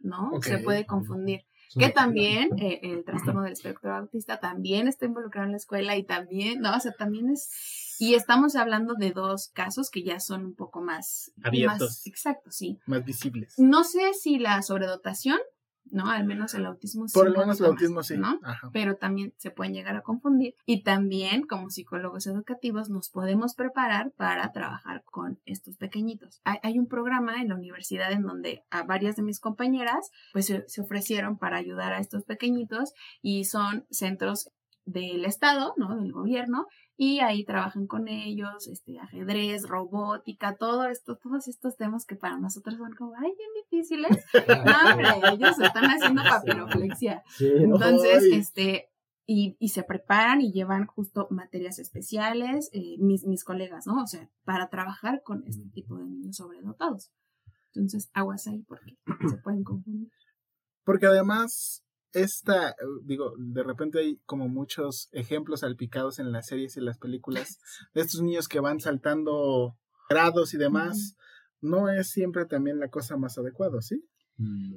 ¿no? 0.00 0.32
Se 0.42 0.58
puede 0.58 0.86
confundir. 0.86 1.42
Sí. 1.68 1.78
Que 1.78 1.88
también 1.88 2.48
eh, 2.58 2.80
el 2.82 3.04
trastorno 3.04 3.42
del 3.42 3.52
espectro 3.52 3.94
autista 3.94 4.40
también 4.40 4.88
está 4.88 5.06
involucrado 5.06 5.46
en 5.46 5.52
la 5.52 5.58
escuela 5.58 5.96
y 5.96 6.02
también, 6.02 6.60
no, 6.60 6.76
o 6.76 6.80
sea, 6.80 6.90
también 6.90 7.30
es... 7.30 7.96
Y 8.00 8.14
estamos 8.14 8.56
hablando 8.56 8.94
de 8.94 9.12
dos 9.12 9.50
casos 9.54 9.88
que 9.88 10.02
ya 10.02 10.18
son 10.18 10.44
un 10.44 10.56
poco 10.56 10.82
más... 10.82 11.30
Abiertos. 11.44 11.80
más- 11.80 12.06
exacto, 12.08 12.50
sí. 12.50 12.80
Más 12.86 13.04
visibles. 13.04 13.54
No 13.56 13.84
sé 13.84 14.12
si 14.12 14.40
la 14.40 14.60
sobredotación, 14.62 15.38
¿no? 15.94 16.10
Al 16.10 16.24
menos 16.26 16.52
el 16.54 16.66
autismo 16.66 17.08
sí. 17.08 17.14
Por 17.14 17.30
lo 17.30 17.38
menos 17.38 17.60
el 17.60 17.66
autismo 17.66 17.96
más, 17.96 18.08
sí. 18.08 18.18
¿no? 18.18 18.40
Ajá. 18.42 18.68
pero 18.72 18.96
también 18.96 19.32
se 19.38 19.50
pueden 19.50 19.72
llegar 19.72 19.96
a 19.96 20.02
confundir. 20.02 20.54
Y 20.66 20.82
también, 20.82 21.42
como 21.46 21.70
psicólogos 21.70 22.26
educativos, 22.26 22.90
nos 22.90 23.08
podemos 23.08 23.54
preparar 23.54 24.10
para 24.16 24.50
trabajar 24.52 25.04
con 25.04 25.38
estos 25.46 25.76
pequeñitos. 25.76 26.40
Hay, 26.44 26.58
hay 26.62 26.78
un 26.78 26.88
programa 26.88 27.40
en 27.40 27.48
la 27.48 27.54
universidad 27.54 28.12
en 28.12 28.22
donde 28.22 28.64
a 28.70 28.82
varias 28.82 29.16
de 29.16 29.22
mis 29.22 29.40
compañeras 29.40 30.10
pues 30.32 30.46
se, 30.46 30.64
se 30.68 30.82
ofrecieron 30.82 31.38
para 31.38 31.56
ayudar 31.56 31.92
a 31.92 32.00
estos 32.00 32.24
pequeñitos 32.24 32.92
y 33.22 33.44
son 33.44 33.86
centros 33.90 34.50
del 34.86 35.24
Estado, 35.24 35.74
¿no? 35.76 35.96
Del 35.96 36.12
gobierno, 36.12 36.66
y 36.96 37.20
ahí 37.20 37.44
trabajan 37.44 37.86
con 37.86 38.06
ellos, 38.06 38.68
este, 38.68 38.98
ajedrez, 39.00 39.66
robótica, 39.68 40.56
todo 40.56 40.86
esto, 40.86 41.16
todos 41.16 41.48
estos 41.48 41.76
temas 41.76 42.06
que 42.06 42.14
para 42.14 42.38
nosotros 42.38 42.76
son 42.76 42.94
como, 42.94 43.14
ay, 43.16 43.32
bien 43.36 43.50
difíciles. 43.62 44.24
No, 44.64 44.90
hombre, 44.90 45.08
ellos 45.32 45.58
están 45.58 45.84
haciendo 45.84 46.22
papiroflexia. 46.22 47.22
Sí, 47.36 47.50
Entonces, 47.56 48.22
Ay. 48.22 48.38
este, 48.38 48.90
y, 49.26 49.56
y 49.58 49.70
se 49.70 49.82
preparan 49.82 50.40
y 50.40 50.52
llevan 50.52 50.86
justo 50.86 51.26
materias 51.30 51.78
especiales, 51.78 52.70
eh, 52.72 52.96
mis, 52.98 53.24
mis 53.24 53.42
colegas, 53.42 53.86
¿no? 53.86 54.02
O 54.02 54.06
sea, 54.06 54.30
para 54.44 54.68
trabajar 54.68 55.22
con 55.22 55.44
este 55.46 55.68
tipo 55.70 55.96
de 55.96 56.04
niños 56.04 56.36
sobredotados. 56.36 57.10
Entonces, 57.74 58.10
aguas 58.12 58.46
ahí 58.46 58.62
porque 58.68 58.96
se 59.28 59.36
pueden 59.38 59.64
confundir. 59.64 60.10
Porque 60.84 61.06
además, 61.06 61.83
esta, 62.14 62.70
eh, 62.70 62.74
digo, 63.02 63.32
de 63.38 63.62
repente 63.62 63.98
hay 63.98 64.16
como 64.24 64.48
muchos 64.48 65.08
ejemplos 65.12 65.60
salpicados 65.60 66.18
en 66.18 66.32
las 66.32 66.46
series 66.46 66.76
y 66.76 66.80
las 66.80 66.98
películas 66.98 67.58
de 67.94 68.00
estos 68.00 68.22
niños 68.22 68.48
que 68.48 68.60
van 68.60 68.80
saltando 68.80 69.76
grados 70.08 70.54
y 70.54 70.58
demás. 70.58 71.16
No 71.60 71.88
es 71.90 72.10
siempre 72.10 72.44
también 72.46 72.78
la 72.78 72.88
cosa 72.88 73.16
más 73.16 73.38
adecuada, 73.38 73.80
¿sí? 73.80 74.04
Mm, 74.36 74.76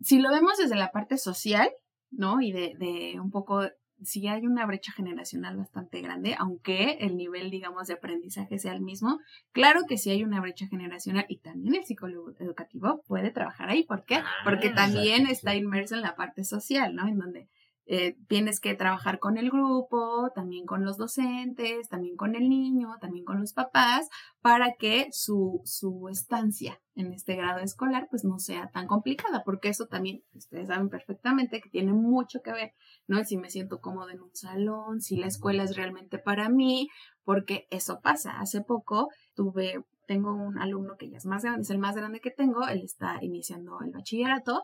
Si 0.00 0.20
lo 0.20 0.30
vemos 0.30 0.58
desde 0.58 0.76
la 0.76 0.92
parte 0.92 1.18
social, 1.18 1.68
¿no? 2.10 2.40
Y 2.40 2.52
de, 2.52 2.74
de 2.78 3.20
un 3.20 3.30
poco, 3.30 3.62
si 4.02 4.26
hay 4.28 4.46
una 4.46 4.66
brecha 4.66 4.92
generacional 4.92 5.56
bastante 5.56 6.00
grande, 6.00 6.34
aunque 6.38 6.98
el 7.00 7.16
nivel, 7.16 7.50
digamos, 7.50 7.86
de 7.88 7.94
aprendizaje 7.94 8.58
sea 8.58 8.72
el 8.72 8.80
mismo, 8.80 9.18
claro 9.52 9.82
que 9.88 9.98
sí 9.98 10.10
hay 10.10 10.24
una 10.24 10.40
brecha 10.40 10.66
generacional 10.66 11.26
y 11.28 11.38
también 11.38 11.74
el 11.74 11.84
psicólogo 11.84 12.32
educativo 12.38 13.02
puede 13.06 13.30
trabajar 13.30 13.68
ahí. 13.70 13.84
¿Por 13.84 14.04
qué? 14.04 14.22
Porque 14.44 14.68
Ah, 14.68 14.74
también 14.74 15.26
está 15.26 15.52
sí. 15.52 15.58
inmerso 15.58 15.94
en 15.94 16.02
la 16.02 16.16
parte 16.16 16.44
social, 16.44 16.94
¿no? 16.94 17.06
En 17.08 17.18
donde 17.18 17.48
eh, 17.92 18.16
tienes 18.28 18.60
que 18.60 18.76
trabajar 18.76 19.18
con 19.18 19.36
el 19.36 19.50
grupo, 19.50 20.30
también 20.32 20.64
con 20.64 20.84
los 20.84 20.96
docentes, 20.96 21.88
también 21.88 22.14
con 22.14 22.36
el 22.36 22.48
niño, 22.48 22.90
también 23.00 23.24
con 23.24 23.40
los 23.40 23.52
papás, 23.52 24.08
para 24.40 24.74
que 24.78 25.08
su, 25.10 25.60
su 25.64 26.08
estancia 26.08 26.80
en 26.94 27.12
este 27.12 27.34
grado 27.34 27.58
escolar 27.58 28.06
pues 28.08 28.22
no 28.22 28.38
sea 28.38 28.70
tan 28.70 28.86
complicada, 28.86 29.42
porque 29.44 29.70
eso 29.70 29.86
también 29.86 30.22
ustedes 30.34 30.68
saben 30.68 30.88
perfectamente 30.88 31.60
que 31.60 31.68
tiene 31.68 31.92
mucho 31.92 32.42
que 32.42 32.52
ver, 32.52 32.74
¿no? 33.08 33.24
Si 33.24 33.36
me 33.36 33.50
siento 33.50 33.80
cómodo 33.80 34.10
en 34.10 34.20
un 34.20 34.36
salón, 34.36 35.00
si 35.00 35.16
la 35.16 35.26
escuela 35.26 35.64
es 35.64 35.74
realmente 35.74 36.20
para 36.20 36.48
mí, 36.48 36.90
porque 37.24 37.66
eso 37.70 37.98
pasa. 38.00 38.38
Hace 38.38 38.60
poco 38.60 39.08
tuve, 39.34 39.84
tengo 40.06 40.32
un 40.32 40.58
alumno 40.58 40.94
que 40.96 41.10
ya 41.10 41.16
es 41.16 41.26
más 41.26 41.42
grande, 41.42 41.62
es 41.62 41.70
el 41.70 41.78
más 41.78 41.96
grande 41.96 42.20
que 42.20 42.30
tengo, 42.30 42.68
él 42.68 42.82
está 42.84 43.18
iniciando 43.20 43.80
el 43.80 43.90
bachillerato 43.90 44.62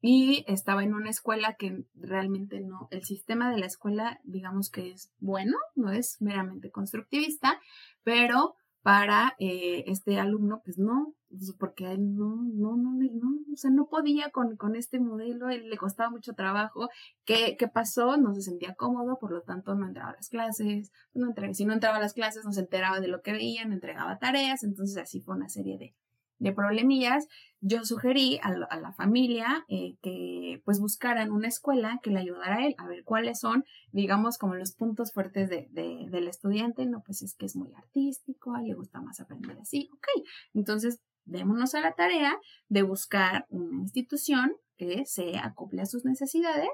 y 0.00 0.44
estaba 0.46 0.84
en 0.84 0.94
una 0.94 1.10
escuela 1.10 1.54
que 1.58 1.84
realmente 1.94 2.60
no, 2.60 2.88
el 2.90 3.02
sistema 3.04 3.50
de 3.50 3.58
la 3.58 3.66
escuela 3.66 4.20
digamos 4.24 4.70
que 4.70 4.90
es 4.90 5.12
bueno, 5.18 5.56
no 5.74 5.90
es 5.90 6.16
meramente 6.20 6.70
constructivista, 6.70 7.60
pero 8.04 8.54
para 8.82 9.34
eh, 9.38 9.84
este 9.86 10.18
alumno, 10.18 10.62
pues 10.64 10.78
no, 10.78 11.14
pues, 11.28 11.52
porque 11.58 11.90
él 11.92 12.14
no, 12.14 12.36
no, 12.54 12.76
no, 12.76 12.92
no, 12.92 13.28
o 13.52 13.56
sea, 13.56 13.70
no 13.70 13.86
podía 13.88 14.30
con, 14.30 14.56
con 14.56 14.76
este 14.76 15.00
modelo, 15.00 15.50
él 15.50 15.68
le 15.68 15.76
costaba 15.76 16.10
mucho 16.10 16.32
trabajo. 16.32 16.88
¿Qué, 17.24 17.56
¿Qué 17.58 17.68
pasó? 17.68 18.16
No 18.16 18.32
se 18.34 18.40
sentía 18.42 18.74
cómodo, 18.76 19.18
por 19.18 19.32
lo 19.32 19.42
tanto 19.42 19.74
no 19.74 19.86
entraba 19.86 20.10
a 20.12 20.14
las 20.16 20.28
clases, 20.28 20.90
no 21.12 21.26
entre- 21.26 21.52
si 21.54 21.64
no 21.66 21.72
entraba 21.74 21.96
a 21.98 22.00
las 22.00 22.14
clases 22.14 22.44
no 22.44 22.52
se 22.52 22.60
enteraba 22.60 23.00
de 23.00 23.08
lo 23.08 23.20
que 23.20 23.32
veían, 23.32 23.68
no 23.68 23.74
entregaba 23.74 24.18
tareas, 24.18 24.62
entonces 24.62 24.96
así 24.96 25.20
fue 25.20 25.34
una 25.36 25.48
serie 25.48 25.76
de, 25.76 25.94
de 26.38 26.52
problemillas. 26.52 27.26
Yo 27.60 27.84
sugerí 27.84 28.38
a, 28.42 28.48
a 28.70 28.78
la 28.80 28.92
familia 28.92 29.64
eh, 29.68 29.96
que 30.02 30.62
pues 30.64 30.78
buscaran 30.80 31.32
una 31.32 31.48
escuela 31.48 31.98
que 32.02 32.10
le 32.10 32.20
ayudara 32.20 32.56
a 32.56 32.66
él 32.66 32.74
a 32.78 32.86
ver 32.86 33.02
cuáles 33.04 33.40
son 33.40 33.64
digamos, 33.90 34.36
como 34.38 34.54
los 34.54 34.72
puntos 34.74 35.12
fuertes 35.12 35.48
de, 35.48 35.66
de- 35.70 36.06
del 36.10 36.28
estudiante, 36.28 36.84
no, 36.86 37.02
pues 37.04 37.22
es 37.22 37.34
que 37.34 37.46
es 37.46 37.56
muy 37.56 37.72
artístico, 37.74 38.54
le 38.58 38.74
gusta 38.74 39.00
más 39.00 39.18
aprender 39.18 39.58
así, 39.58 39.88
ok. 39.94 40.06
Entonces, 40.54 41.00
démonos 41.24 41.74
a 41.74 41.80
la 41.80 41.94
tarea 41.94 42.36
de 42.68 42.82
buscar 42.82 43.46
una 43.48 43.80
institución 43.80 44.52
que 44.76 45.04
se 45.06 45.38
acople 45.38 45.80
a 45.82 45.86
sus 45.86 46.04
necesidades. 46.04 46.68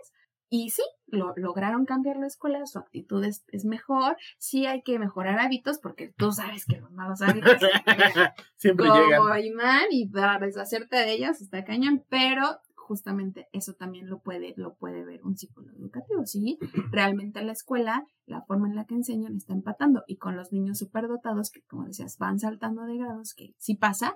Y 0.57 0.71
sí, 0.71 0.85
lo, 1.09 1.35
lograron 1.35 1.85
cambiar 1.85 2.17
la 2.17 2.29
escuela, 2.29 2.65
su 2.65 2.79
actitud 2.79 3.25
es, 3.25 3.45
es 3.49 3.65
mejor, 3.65 4.17
sí 4.39 4.67
hay 4.67 4.83
que 4.83 5.01
mejorar 5.01 5.41
hábitos, 5.41 5.81
porque 5.81 6.15
tú 6.17 6.31
sabes 6.31 6.65
que 6.65 6.77
los 6.77 6.93
malos 6.93 7.23
hábitos 7.23 7.55
Siempre 8.57 8.87
como 8.87 9.35
llegan. 9.35 9.45
imán 9.45 9.87
y 9.91 10.09
para 10.09 10.39
deshacerte 10.39 10.95
de 10.95 11.11
ellas 11.11 11.41
está 11.41 11.65
cañón, 11.65 12.05
pero 12.09 12.61
justamente 12.77 13.49
eso 13.51 13.73
también 13.73 14.09
lo 14.09 14.21
puede, 14.21 14.55
lo 14.57 14.77
puede 14.77 15.05
ver 15.05 15.25
un 15.25 15.37
psicólogo 15.37 15.77
educativo, 15.77 16.25
¿sí? 16.25 16.57
Realmente 16.93 17.43
la 17.43 17.51
escuela, 17.51 18.07
la 18.25 18.43
forma 18.43 18.69
en 18.69 18.77
la 18.77 18.85
que 18.85 18.95
enseñan 18.95 19.35
está 19.35 19.55
empatando 19.55 20.05
y 20.07 20.19
con 20.19 20.37
los 20.37 20.53
niños 20.53 20.79
superdotados 20.79 21.51
que, 21.51 21.63
como 21.63 21.85
decías, 21.85 22.17
van 22.19 22.39
saltando 22.39 22.85
de 22.85 22.97
grados, 22.97 23.35
que 23.35 23.57
sí 23.59 23.75
pasa, 23.75 24.15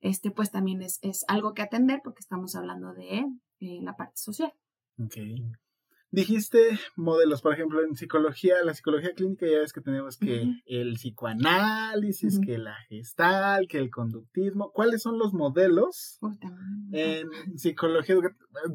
este 0.00 0.30
pues 0.32 0.50
también 0.50 0.82
es, 0.82 0.98
es 1.00 1.24
algo 1.28 1.54
que 1.54 1.62
atender 1.62 2.02
porque 2.04 2.20
estamos 2.20 2.54
hablando 2.56 2.92
de 2.92 3.24
eh, 3.60 3.80
la 3.80 3.96
parte 3.96 4.18
social. 4.18 4.52
Dijiste 6.10 6.78
modelos, 6.96 7.42
por 7.42 7.52
ejemplo, 7.52 7.84
en 7.84 7.94
psicología, 7.94 8.56
la 8.64 8.72
psicología 8.72 9.12
clínica 9.14 9.46
ya 9.46 9.58
ves 9.58 9.74
que 9.74 9.82
tenemos 9.82 10.16
que 10.16 10.46
el 10.64 10.94
psicoanálisis, 10.94 12.40
que 12.40 12.56
la 12.56 12.74
gestal, 12.88 13.68
que 13.68 13.78
el 13.78 13.90
conductismo. 13.90 14.72
¿Cuáles 14.72 15.02
son 15.02 15.18
los 15.18 15.34
modelos 15.34 16.18
en 16.92 17.28
psicología? 17.58 18.16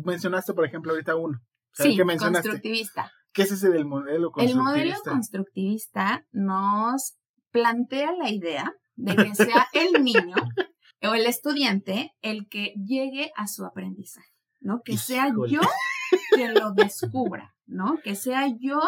Mencionaste, 0.06 0.54
por 0.54 0.66
ejemplo, 0.66 0.92
ahorita 0.92 1.16
uno. 1.16 1.40
Sí, 1.74 1.96
¿Qué 1.96 2.06
mencionaste? 2.06 2.50
constructivista. 2.50 3.12
¿Qué 3.34 3.42
es 3.42 3.52
ese 3.52 3.70
del 3.72 3.86
modelo 3.86 4.32
El 4.38 4.56
modelo 4.56 4.94
constructivista? 4.94 5.12
constructivista 5.12 6.28
nos 6.32 7.18
plantea 7.50 8.12
la 8.12 8.30
idea 8.30 8.76
de 8.96 9.16
que 9.16 9.34
sea 9.34 9.68
el 9.74 10.04
niño 10.04 10.36
o 11.02 11.14
el 11.16 11.26
estudiante 11.26 12.12
el 12.22 12.48
que 12.48 12.74
llegue 12.76 13.32
a 13.36 13.48
su 13.48 13.66
aprendizaje, 13.66 14.30
¿no? 14.62 14.82
Que 14.86 14.98
sea 14.98 15.34
yo 15.48 15.62
quien 16.36 16.54
lo 16.54 16.72
descubra, 16.72 17.56
¿no? 17.66 17.98
Que 18.04 18.16
sea 18.16 18.48
yo 18.60 18.80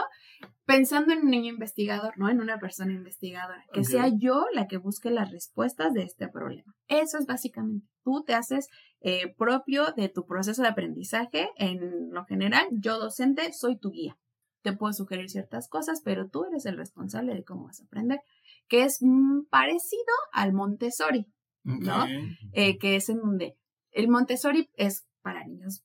pensando 0.66 1.14
en 1.14 1.20
un 1.20 1.30
niño 1.30 1.54
investigador, 1.54 2.18
¿no? 2.18 2.30
En 2.30 2.42
una 2.42 2.60
persona 2.60 2.92
investigadora. 2.94 3.64
Que 3.72 3.84
sea 3.84 4.10
yo 4.18 4.46
la 4.54 4.68
que 4.68 4.78
busque 4.78 5.12
las 5.12 5.32
respuestas 5.32 5.94
de 5.94 6.04
este 6.04 6.28
problema. 6.28 6.76
Eso 6.88 7.18
es 7.18 7.26
básicamente. 7.26 7.88
Tú 8.04 8.24
te 8.26 8.34
haces 8.34 8.68
eh, 9.02 9.34
propio 9.38 9.92
de 9.96 10.10
tu 10.10 10.26
proceso 10.26 10.62
de 10.62 10.70
aprendizaje. 10.70 11.50
En 11.58 12.10
lo 12.12 12.26
general, 12.26 12.66
yo 12.72 13.00
docente 13.00 13.54
soy 13.54 13.78
tu 13.78 13.92
guía. 13.92 14.18
Te 14.62 14.74
puedo 14.74 14.94
sugerir 14.94 15.30
ciertas 15.30 15.70
cosas, 15.70 16.02
pero 16.04 16.28
tú 16.28 16.46
eres 16.46 16.66
el 16.66 16.78
responsable 16.78 17.36
de 17.36 17.44
cómo 17.44 17.66
vas 17.66 17.82
a 17.82 17.86
aprender. 17.86 18.20
Que 18.68 18.84
es 18.84 18.98
mm, 19.02 19.46
parecido 19.50 20.14
al 20.34 20.54
Montessori, 20.54 21.28
¿no? 21.64 22.06
Eh, 22.54 22.80
que 22.80 22.96
es 22.96 23.10
en 23.10 23.20
donde 23.20 23.56
el 23.92 24.08
Montessori 24.08 24.70
es 24.76 25.06
para 25.22 25.46
niños 25.46 25.84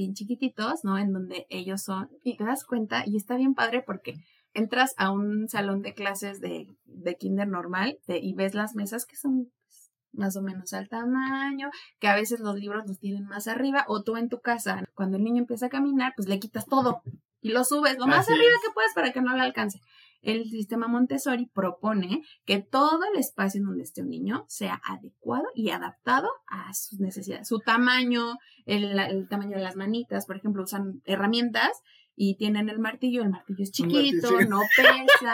bien 0.00 0.14
chiquititos, 0.14 0.82
¿no? 0.82 0.96
En 0.98 1.12
donde 1.12 1.46
ellos 1.50 1.82
son, 1.82 2.08
y 2.24 2.36
te 2.38 2.44
das 2.44 2.64
cuenta, 2.64 3.02
y 3.06 3.16
está 3.16 3.36
bien 3.36 3.54
padre 3.54 3.82
porque 3.84 4.14
entras 4.54 4.94
a 4.96 5.10
un 5.10 5.48
salón 5.48 5.82
de 5.82 5.92
clases 5.92 6.40
de, 6.40 6.66
de 6.84 7.16
kinder 7.16 7.46
normal 7.48 7.98
de- 8.06 8.18
y 8.18 8.32
ves 8.34 8.54
las 8.54 8.74
mesas 8.74 9.04
que 9.04 9.16
son 9.16 9.50
pues, 9.66 9.90
más 10.12 10.36
o 10.36 10.42
menos 10.42 10.72
al 10.72 10.88
tamaño, 10.88 11.68
que 12.00 12.08
a 12.08 12.14
veces 12.14 12.40
los 12.40 12.56
libros 12.56 12.86
los 12.86 12.98
tienen 12.98 13.26
más 13.26 13.46
arriba, 13.46 13.84
o 13.88 14.02
tú 14.02 14.16
en 14.16 14.28
tu 14.30 14.40
casa, 14.40 14.84
cuando 14.94 15.18
el 15.18 15.22
niño 15.24 15.40
empieza 15.42 15.66
a 15.66 15.68
caminar, 15.68 16.14
pues 16.16 16.28
le 16.28 16.38
quitas 16.40 16.64
todo 16.66 17.02
y 17.42 17.50
lo 17.50 17.62
subes 17.64 17.98
lo 17.98 18.06
más 18.06 18.20
Así 18.20 18.32
arriba 18.32 18.54
es. 18.56 18.62
que 18.66 18.72
puedes 18.74 18.94
para 18.94 19.12
que 19.12 19.20
no 19.20 19.34
le 19.36 19.42
alcance. 19.42 19.78
El 20.22 20.44
sistema 20.50 20.88
Montessori 20.88 21.46
propone 21.46 22.22
que 22.44 22.60
todo 22.60 23.00
el 23.12 23.18
espacio 23.18 23.58
en 23.58 23.66
donde 23.66 23.84
esté 23.84 24.02
un 24.02 24.10
niño 24.10 24.44
sea 24.48 24.80
adecuado 24.84 25.44
y 25.54 25.70
adaptado 25.70 26.28
a 26.46 26.72
sus 26.74 27.00
necesidades, 27.00 27.48
su 27.48 27.58
tamaño, 27.60 28.36
el, 28.66 28.98
el 28.98 29.28
tamaño 29.28 29.56
de 29.56 29.64
las 29.64 29.76
manitas, 29.76 30.26
por 30.26 30.36
ejemplo, 30.36 30.62
usan 30.62 31.00
herramientas 31.04 31.70
y 32.22 32.36
tienen 32.36 32.68
el 32.68 32.78
martillo, 32.78 33.22
el 33.22 33.30
martillo 33.30 33.62
es 33.62 33.70
martillo, 33.80 34.10
chiquito, 34.10 34.40
no 34.42 34.60
pesa. 34.76 35.32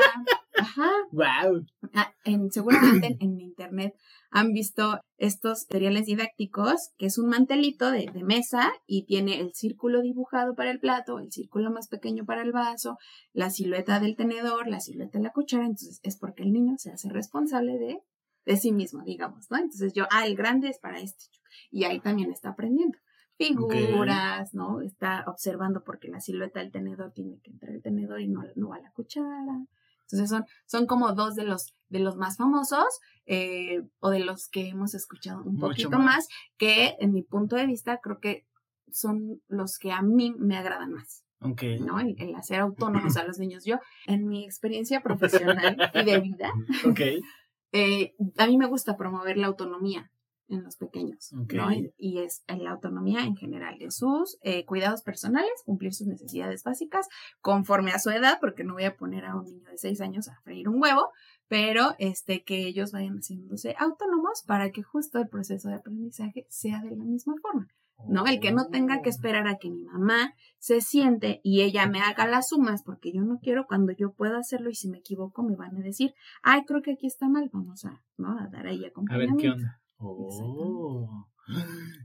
Ajá. 0.56 0.90
Wow. 1.12 1.66
Ah, 1.94 2.14
en, 2.24 2.50
seguramente 2.50 3.06
en, 3.06 3.16
en 3.20 3.40
internet 3.40 3.94
han 4.36 4.52
visto 4.52 5.00
estos 5.16 5.64
materiales 5.70 6.04
didácticos, 6.04 6.90
que 6.98 7.06
es 7.06 7.16
un 7.16 7.30
mantelito 7.30 7.90
de, 7.90 8.10
de 8.12 8.22
mesa 8.22 8.70
y 8.86 9.06
tiene 9.06 9.40
el 9.40 9.54
círculo 9.54 10.02
dibujado 10.02 10.54
para 10.54 10.70
el 10.70 10.78
plato, 10.78 11.18
el 11.18 11.32
círculo 11.32 11.70
más 11.70 11.88
pequeño 11.88 12.26
para 12.26 12.42
el 12.42 12.52
vaso, 12.52 12.98
la 13.32 13.48
silueta 13.48 13.98
del 13.98 14.14
tenedor, 14.14 14.68
la 14.68 14.80
silueta 14.80 15.16
de 15.16 15.24
la 15.24 15.32
cuchara. 15.32 15.64
Entonces 15.64 16.00
es 16.02 16.18
porque 16.18 16.42
el 16.42 16.52
niño 16.52 16.74
se 16.76 16.92
hace 16.92 17.08
responsable 17.08 17.78
de, 17.78 18.02
de 18.44 18.56
sí 18.58 18.72
mismo, 18.72 19.02
digamos, 19.04 19.46
¿no? 19.50 19.56
Entonces 19.56 19.94
yo, 19.94 20.04
ah, 20.10 20.26
el 20.26 20.36
grande 20.36 20.68
es 20.68 20.78
para 20.80 21.00
este. 21.00 21.24
Y 21.70 21.84
ahí 21.84 22.00
también 22.00 22.30
está 22.30 22.50
aprendiendo. 22.50 22.98
Figuras, 23.38 24.52
¿no? 24.52 24.82
Está 24.82 25.24
observando 25.28 25.82
porque 25.82 26.08
la 26.08 26.20
silueta 26.20 26.60
del 26.60 26.72
tenedor 26.72 27.12
tiene 27.12 27.40
que 27.42 27.52
entrar 27.52 27.72
el 27.72 27.80
tenedor 27.80 28.20
y 28.20 28.28
no, 28.28 28.42
no 28.54 28.68
va 28.68 28.80
la 28.80 28.90
cuchara. 28.90 29.64
Entonces 30.10 30.30
son, 30.30 30.44
son 30.66 30.86
como 30.86 31.12
dos 31.12 31.34
de 31.34 31.44
los, 31.44 31.74
de 31.88 31.98
los 32.00 32.16
más 32.16 32.36
famosos 32.36 32.84
eh, 33.26 33.82
o 34.00 34.10
de 34.10 34.20
los 34.20 34.48
que 34.48 34.68
hemos 34.68 34.94
escuchado 34.94 35.42
un 35.42 35.54
Mucho 35.54 35.66
poquito 35.68 35.90
más. 35.90 36.04
más. 36.04 36.28
que 36.56 36.94
en 37.00 37.12
mi 37.12 37.22
punto 37.22 37.56
de 37.56 37.66
vista 37.66 37.98
creo 38.02 38.18
que 38.20 38.46
son 38.92 39.42
los 39.48 39.78
que 39.78 39.90
a 39.92 40.00
mí 40.02 40.34
me 40.38 40.56
agradan 40.56 40.92
más, 40.92 41.24
Ok. 41.40 41.62
¿no? 41.80 41.98
El, 42.00 42.14
el 42.18 42.34
hacer 42.36 42.60
autónomos 42.60 43.16
a 43.16 43.24
los 43.24 43.38
niños. 43.38 43.64
Yo, 43.64 43.78
en 44.06 44.26
mi 44.28 44.44
experiencia 44.44 45.02
profesional 45.02 45.76
y 45.92 46.04
de 46.04 46.20
vida, 46.20 46.52
eh, 47.72 48.14
a 48.38 48.46
mí 48.46 48.56
me 48.56 48.66
gusta 48.66 48.96
promover 48.96 49.36
la 49.36 49.48
autonomía 49.48 50.10
en 50.48 50.62
los 50.62 50.76
pequeños. 50.76 51.32
¿no? 51.32 51.68
Y, 51.98 52.18
es 52.18 52.42
en 52.46 52.64
la 52.64 52.70
autonomía 52.70 53.24
en 53.24 53.36
general 53.36 53.78
de 53.78 53.90
sus 53.90 54.38
eh, 54.42 54.64
cuidados 54.64 55.02
personales, 55.02 55.50
cumplir 55.64 55.92
sus 55.92 56.06
necesidades 56.06 56.62
básicas 56.62 57.08
conforme 57.40 57.92
a 57.92 57.98
su 57.98 58.10
edad, 58.10 58.38
porque 58.40 58.64
no 58.64 58.74
voy 58.74 58.84
a 58.84 58.96
poner 58.96 59.24
a 59.24 59.36
un 59.36 59.44
niño 59.44 59.70
de 59.70 59.78
seis 59.78 60.00
años 60.00 60.28
a 60.28 60.40
freír 60.42 60.68
un 60.68 60.80
huevo, 60.80 61.10
pero 61.48 61.94
este 61.98 62.42
que 62.42 62.66
ellos 62.66 62.92
vayan 62.92 63.16
haciéndose 63.16 63.74
autónomos 63.78 64.42
para 64.46 64.70
que 64.70 64.82
justo 64.82 65.18
el 65.18 65.28
proceso 65.28 65.68
de 65.68 65.76
aprendizaje 65.76 66.46
sea 66.48 66.80
de 66.80 66.96
la 66.96 67.04
misma 67.04 67.34
forma. 67.40 67.68
¿no? 68.08 68.26
El 68.26 68.40
que 68.40 68.52
no 68.52 68.66
tenga 68.66 69.00
que 69.02 69.08
esperar 69.08 69.48
a 69.48 69.56
que 69.56 69.70
mi 69.70 69.84
mamá 69.84 70.34
se 70.58 70.80
siente 70.80 71.40
y 71.42 71.62
ella 71.62 71.86
me 71.86 72.00
haga 72.00 72.26
las 72.26 72.48
sumas, 72.48 72.82
porque 72.82 73.12
yo 73.12 73.22
no 73.22 73.38
quiero 73.40 73.66
cuando 73.66 73.92
yo 73.92 74.12
puedo 74.12 74.36
hacerlo 74.36 74.70
y 74.70 74.74
si 74.74 74.88
me 74.88 74.98
equivoco 74.98 75.42
me 75.42 75.56
van 75.56 75.76
a 75.76 75.80
decir, 75.80 76.14
ay, 76.42 76.64
creo 76.66 76.82
que 76.82 76.92
aquí 76.92 77.06
está 77.06 77.28
mal, 77.28 77.48
vamos 77.52 77.84
a, 77.84 78.02
¿no? 78.16 78.38
a 78.38 78.48
dar 78.48 78.66
ahí 78.66 78.78
A 78.78 78.80
ver 78.80 78.90
acompañamiento. 78.90 79.38
qué 79.38 79.50
onda. 79.50 79.80
Oh, 79.98 81.26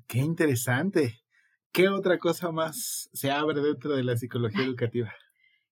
qué 0.07 0.19
interesante. 0.19 1.19
¿Qué 1.71 1.87
otra 1.89 2.17
cosa 2.19 2.51
más 2.51 3.09
se 3.13 3.31
abre 3.31 3.61
dentro 3.61 3.95
de 3.95 4.03
la 4.03 4.17
psicología 4.17 4.63
educativa? 4.63 5.11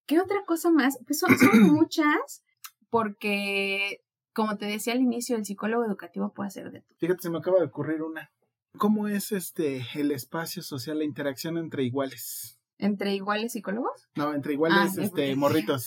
¿Qué 0.06 0.20
otra 0.20 0.44
cosa 0.46 0.72
más? 0.72 0.98
Pues 1.06 1.20
son, 1.20 1.38
son 1.38 1.64
muchas, 1.74 2.44
porque, 2.90 4.02
como 4.34 4.58
te 4.58 4.66
decía 4.66 4.94
al 4.94 5.02
inicio, 5.02 5.36
el 5.36 5.46
psicólogo 5.46 5.86
educativo 5.86 6.34
puede 6.34 6.48
hacer 6.48 6.72
de 6.72 6.82
todo. 6.82 6.98
Fíjate, 7.00 7.22
se 7.22 7.30
me 7.30 7.38
acaba 7.40 7.60
de 7.60 7.66
ocurrir 7.66 8.02
una. 8.02 8.32
¿Cómo 8.78 9.08
es 9.08 9.32
este 9.32 9.86
el 9.96 10.12
espacio 10.12 10.62
social, 10.64 11.00
la 11.00 11.04
interacción 11.04 11.58
entre 11.58 11.84
iguales? 11.84 12.60
¿Entre 12.78 13.14
iguales 13.14 13.52
psicólogos? 13.52 14.08
No, 14.16 14.34
entre 14.34 14.54
iguales, 14.54 14.78
Ah, 14.98 15.02
este, 15.02 15.10
porque- 15.10 15.36
morritos. 15.36 15.86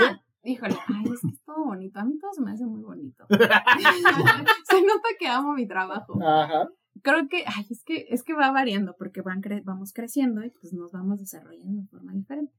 Ah, 0.00 0.20
híjole, 0.46 0.74
ay, 0.88 1.04
es 1.12 1.20
que 1.20 1.28
es 1.28 1.42
todo 1.44 1.64
bonito. 1.64 1.98
A 2.00 2.04
mí 2.04 2.18
todo 2.18 2.32
se 2.32 2.42
me 2.42 2.52
hace 2.52 2.64
muy 2.66 2.82
bonito. 2.82 3.26
se 3.28 4.82
nota 4.82 5.08
que 5.18 5.28
amo 5.28 5.52
mi 5.54 5.66
trabajo. 5.66 6.18
Ajá. 6.22 6.68
creo 7.02 7.28
que, 7.28 7.44
ay, 7.46 7.66
es 7.70 7.82
que, 7.84 8.06
es 8.10 8.22
que 8.22 8.34
va 8.34 8.50
variando 8.50 8.94
porque 8.98 9.20
van 9.22 9.42
cre- 9.42 9.62
vamos 9.64 9.92
creciendo 9.92 10.42
y 10.44 10.50
pues 10.50 10.72
nos 10.72 10.92
vamos 10.92 11.18
desarrollando 11.20 11.82
de 11.82 11.88
forma 11.88 12.12
diferente. 12.12 12.52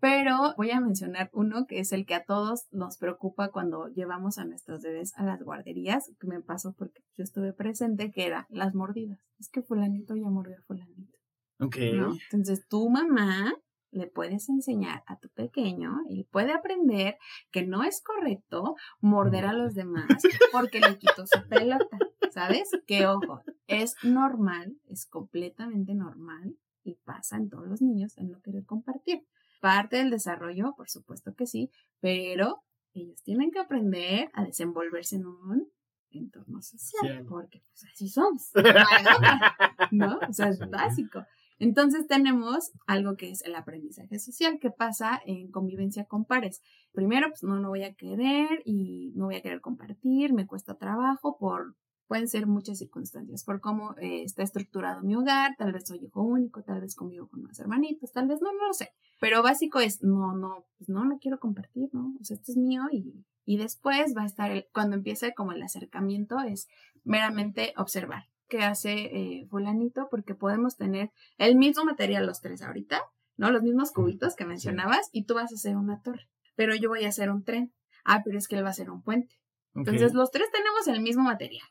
Pero 0.00 0.54
voy 0.56 0.70
a 0.72 0.80
mencionar 0.80 1.30
uno 1.32 1.64
que 1.66 1.78
es 1.80 1.92
el 1.92 2.04
que 2.06 2.14
a 2.14 2.24
todos 2.24 2.66
nos 2.70 2.98
preocupa 2.98 3.50
cuando 3.50 3.88
llevamos 3.88 4.36
a 4.38 4.44
nuestros 4.44 4.82
bebés 4.82 5.12
a 5.16 5.24
las 5.24 5.42
guarderías, 5.42 6.10
que 6.20 6.26
me 6.26 6.40
pasó 6.42 6.74
porque 6.76 7.00
yo 7.16 7.22
estuve 7.24 7.52
presente, 7.54 8.10
que 8.10 8.26
era 8.26 8.46
las 8.50 8.74
mordidas. 8.74 9.18
Es 9.38 9.48
que 9.48 9.62
fulanito 9.62 10.14
ya 10.14 10.28
mordió 10.28 10.56
a 10.58 10.62
fulanito, 10.66 11.16
Ok. 11.60 11.76
¿no? 11.94 12.14
Entonces 12.30 12.66
tu 12.68 12.90
mamá 12.90 13.54
le 13.96 14.06
puedes 14.06 14.48
enseñar 14.48 15.02
a 15.06 15.18
tu 15.18 15.28
pequeño, 15.30 16.00
él 16.08 16.26
puede 16.30 16.52
aprender 16.52 17.16
que 17.50 17.64
no 17.66 17.82
es 17.82 18.02
correcto 18.02 18.76
morder 19.00 19.46
a 19.46 19.52
los 19.52 19.74
demás 19.74 20.06
porque 20.52 20.80
le 20.80 20.98
quitó 20.98 21.26
su 21.26 21.48
pelota, 21.48 21.98
¿sabes? 22.30 22.68
Que 22.86 23.06
ojo, 23.06 23.42
es 23.66 23.96
normal, 24.02 24.76
es 24.88 25.06
completamente 25.06 25.94
normal 25.94 26.56
y 26.84 26.94
pasa 27.04 27.36
en 27.36 27.48
todos 27.48 27.66
los 27.66 27.80
niños 27.82 28.16
en 28.18 28.30
no 28.30 28.40
querer 28.42 28.64
compartir. 28.64 29.26
Parte 29.60 29.96
del 29.96 30.10
desarrollo, 30.10 30.74
por 30.76 30.88
supuesto 30.90 31.34
que 31.34 31.46
sí, 31.46 31.70
pero 32.00 32.62
ellos 32.94 33.22
tienen 33.24 33.50
que 33.50 33.58
aprender 33.58 34.30
a 34.34 34.44
desenvolverse 34.44 35.16
en 35.16 35.26
un 35.26 35.68
entorno 36.10 36.62
social, 36.62 37.18
Sí. 37.18 37.26
porque 37.28 37.60
pues 37.68 37.84
así 37.92 38.08
somos, 38.08 38.50
¿no? 39.90 40.18
O 40.28 40.32
sea, 40.32 40.48
es 40.48 40.58
básico. 40.70 41.24
Entonces 41.58 42.06
tenemos 42.06 42.72
algo 42.86 43.16
que 43.16 43.30
es 43.30 43.42
el 43.42 43.54
aprendizaje 43.54 44.18
social 44.18 44.58
que 44.60 44.70
pasa 44.70 45.20
en 45.24 45.50
convivencia 45.50 46.04
con 46.04 46.24
pares. 46.24 46.60
Primero, 46.92 47.28
pues 47.28 47.42
no, 47.42 47.58
no 47.60 47.68
voy 47.68 47.84
a 47.84 47.94
querer 47.94 48.62
y 48.64 49.12
no 49.16 49.26
voy 49.26 49.36
a 49.36 49.42
querer 49.42 49.60
compartir, 49.60 50.34
me 50.34 50.46
cuesta 50.46 50.76
trabajo 50.76 51.38
por, 51.38 51.74
pueden 52.06 52.28
ser 52.28 52.46
muchas 52.46 52.78
circunstancias, 52.78 53.44
por 53.44 53.60
cómo 53.60 53.96
eh, 53.98 54.22
está 54.22 54.42
estructurado 54.42 55.02
mi 55.02 55.14
hogar, 55.16 55.54
tal 55.56 55.72
vez 55.72 55.86
soy 55.86 56.04
hijo 56.04 56.22
único, 56.22 56.62
tal 56.62 56.80
vez 56.82 56.94
convivo 56.94 57.28
con 57.28 57.42
más 57.42 57.58
hermanitos, 57.58 58.12
tal 58.12 58.28
vez 58.28 58.40
no, 58.42 58.52
no 58.52 58.66
lo 58.66 58.72
sé. 58.74 58.90
Pero 59.20 59.42
básico 59.42 59.80
es, 59.80 60.02
no, 60.02 60.36
no, 60.36 60.66
pues 60.76 60.90
no, 60.90 61.04
no 61.04 61.18
quiero 61.18 61.38
compartir, 61.38 61.88
¿no? 61.92 62.14
O 62.20 62.24
sea, 62.24 62.36
esto 62.36 62.52
es 62.52 62.58
mío 62.58 62.82
y, 62.92 63.24
y 63.46 63.56
después 63.56 64.14
va 64.14 64.22
a 64.22 64.26
estar, 64.26 64.50
el, 64.50 64.66
cuando 64.74 64.96
empiece 64.96 65.32
como 65.34 65.52
el 65.52 65.62
acercamiento, 65.62 66.38
es 66.40 66.68
meramente 67.02 67.72
observar 67.76 68.24
qué 68.48 68.62
hace 68.62 68.92
eh, 68.92 69.46
fulanito, 69.50 70.08
porque 70.10 70.34
podemos 70.34 70.76
tener 70.76 71.10
el 71.38 71.56
mismo 71.56 71.84
material 71.84 72.26
los 72.26 72.40
tres 72.40 72.62
ahorita, 72.62 73.02
¿no? 73.36 73.50
Los 73.50 73.62
mismos 73.62 73.92
cubitos 73.92 74.36
que 74.36 74.44
mencionabas 74.44 75.08
y 75.12 75.24
tú 75.24 75.34
vas 75.34 75.52
a 75.52 75.54
hacer 75.54 75.76
una 75.76 76.00
torre, 76.02 76.28
pero 76.54 76.74
yo 76.74 76.88
voy 76.88 77.04
a 77.04 77.08
hacer 77.08 77.30
un 77.30 77.44
tren. 77.44 77.72
Ah, 78.04 78.22
pero 78.24 78.38
es 78.38 78.46
que 78.46 78.56
él 78.56 78.62
va 78.62 78.68
a 78.68 78.70
hacer 78.70 78.90
un 78.90 79.02
puente. 79.02 79.34
Entonces 79.74 80.14
los 80.14 80.30
tres 80.30 80.48
tenemos 80.52 80.86
el 80.86 81.02
mismo 81.02 81.24
material, 81.24 81.66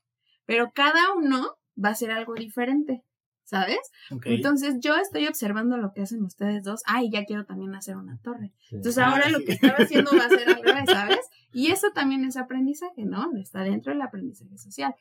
pero 0.45 0.71
cada 0.73 1.13
uno 1.15 1.57
va 1.81 1.89
a 1.89 1.93
hacer 1.93 2.11
algo 2.11 2.35
diferente. 2.35 3.03
¿sabes? 3.45 3.77
Entonces 4.25 4.77
yo 4.79 4.95
estoy 4.95 5.27
observando 5.27 5.77
lo 5.77 5.93
que 5.93 6.01
hacen 6.01 6.23
ustedes 6.23 6.63
dos. 6.63 6.81
Ay, 6.85 7.09
ya 7.11 7.25
quiero 7.25 7.45
también 7.45 7.73
hacer 7.75 7.95
una 7.95 8.17
torre. 8.17 8.51
Sí. 8.59 8.75
Entonces 8.75 9.03
Ah, 9.03 9.11
ahora 9.11 9.29
lo 9.29 9.39
que 9.39 9.53
estaba 9.53 9.77
haciendo 9.77 10.11
va 10.17 10.25
a 10.25 10.29
ser 10.29 10.49
al 10.49 10.63
revés, 10.63 10.85
¿sabes? 10.87 11.19
Y 11.53 11.67
eso 11.67 11.91
también 11.93 12.25
es 12.25 12.37
aprendizaje, 12.37 13.05
¿no? 13.05 13.31
Está 13.37 13.61
dentro 13.61 13.93
del 13.93 14.01
aprendizaje 14.01 14.57
social. 14.57 14.95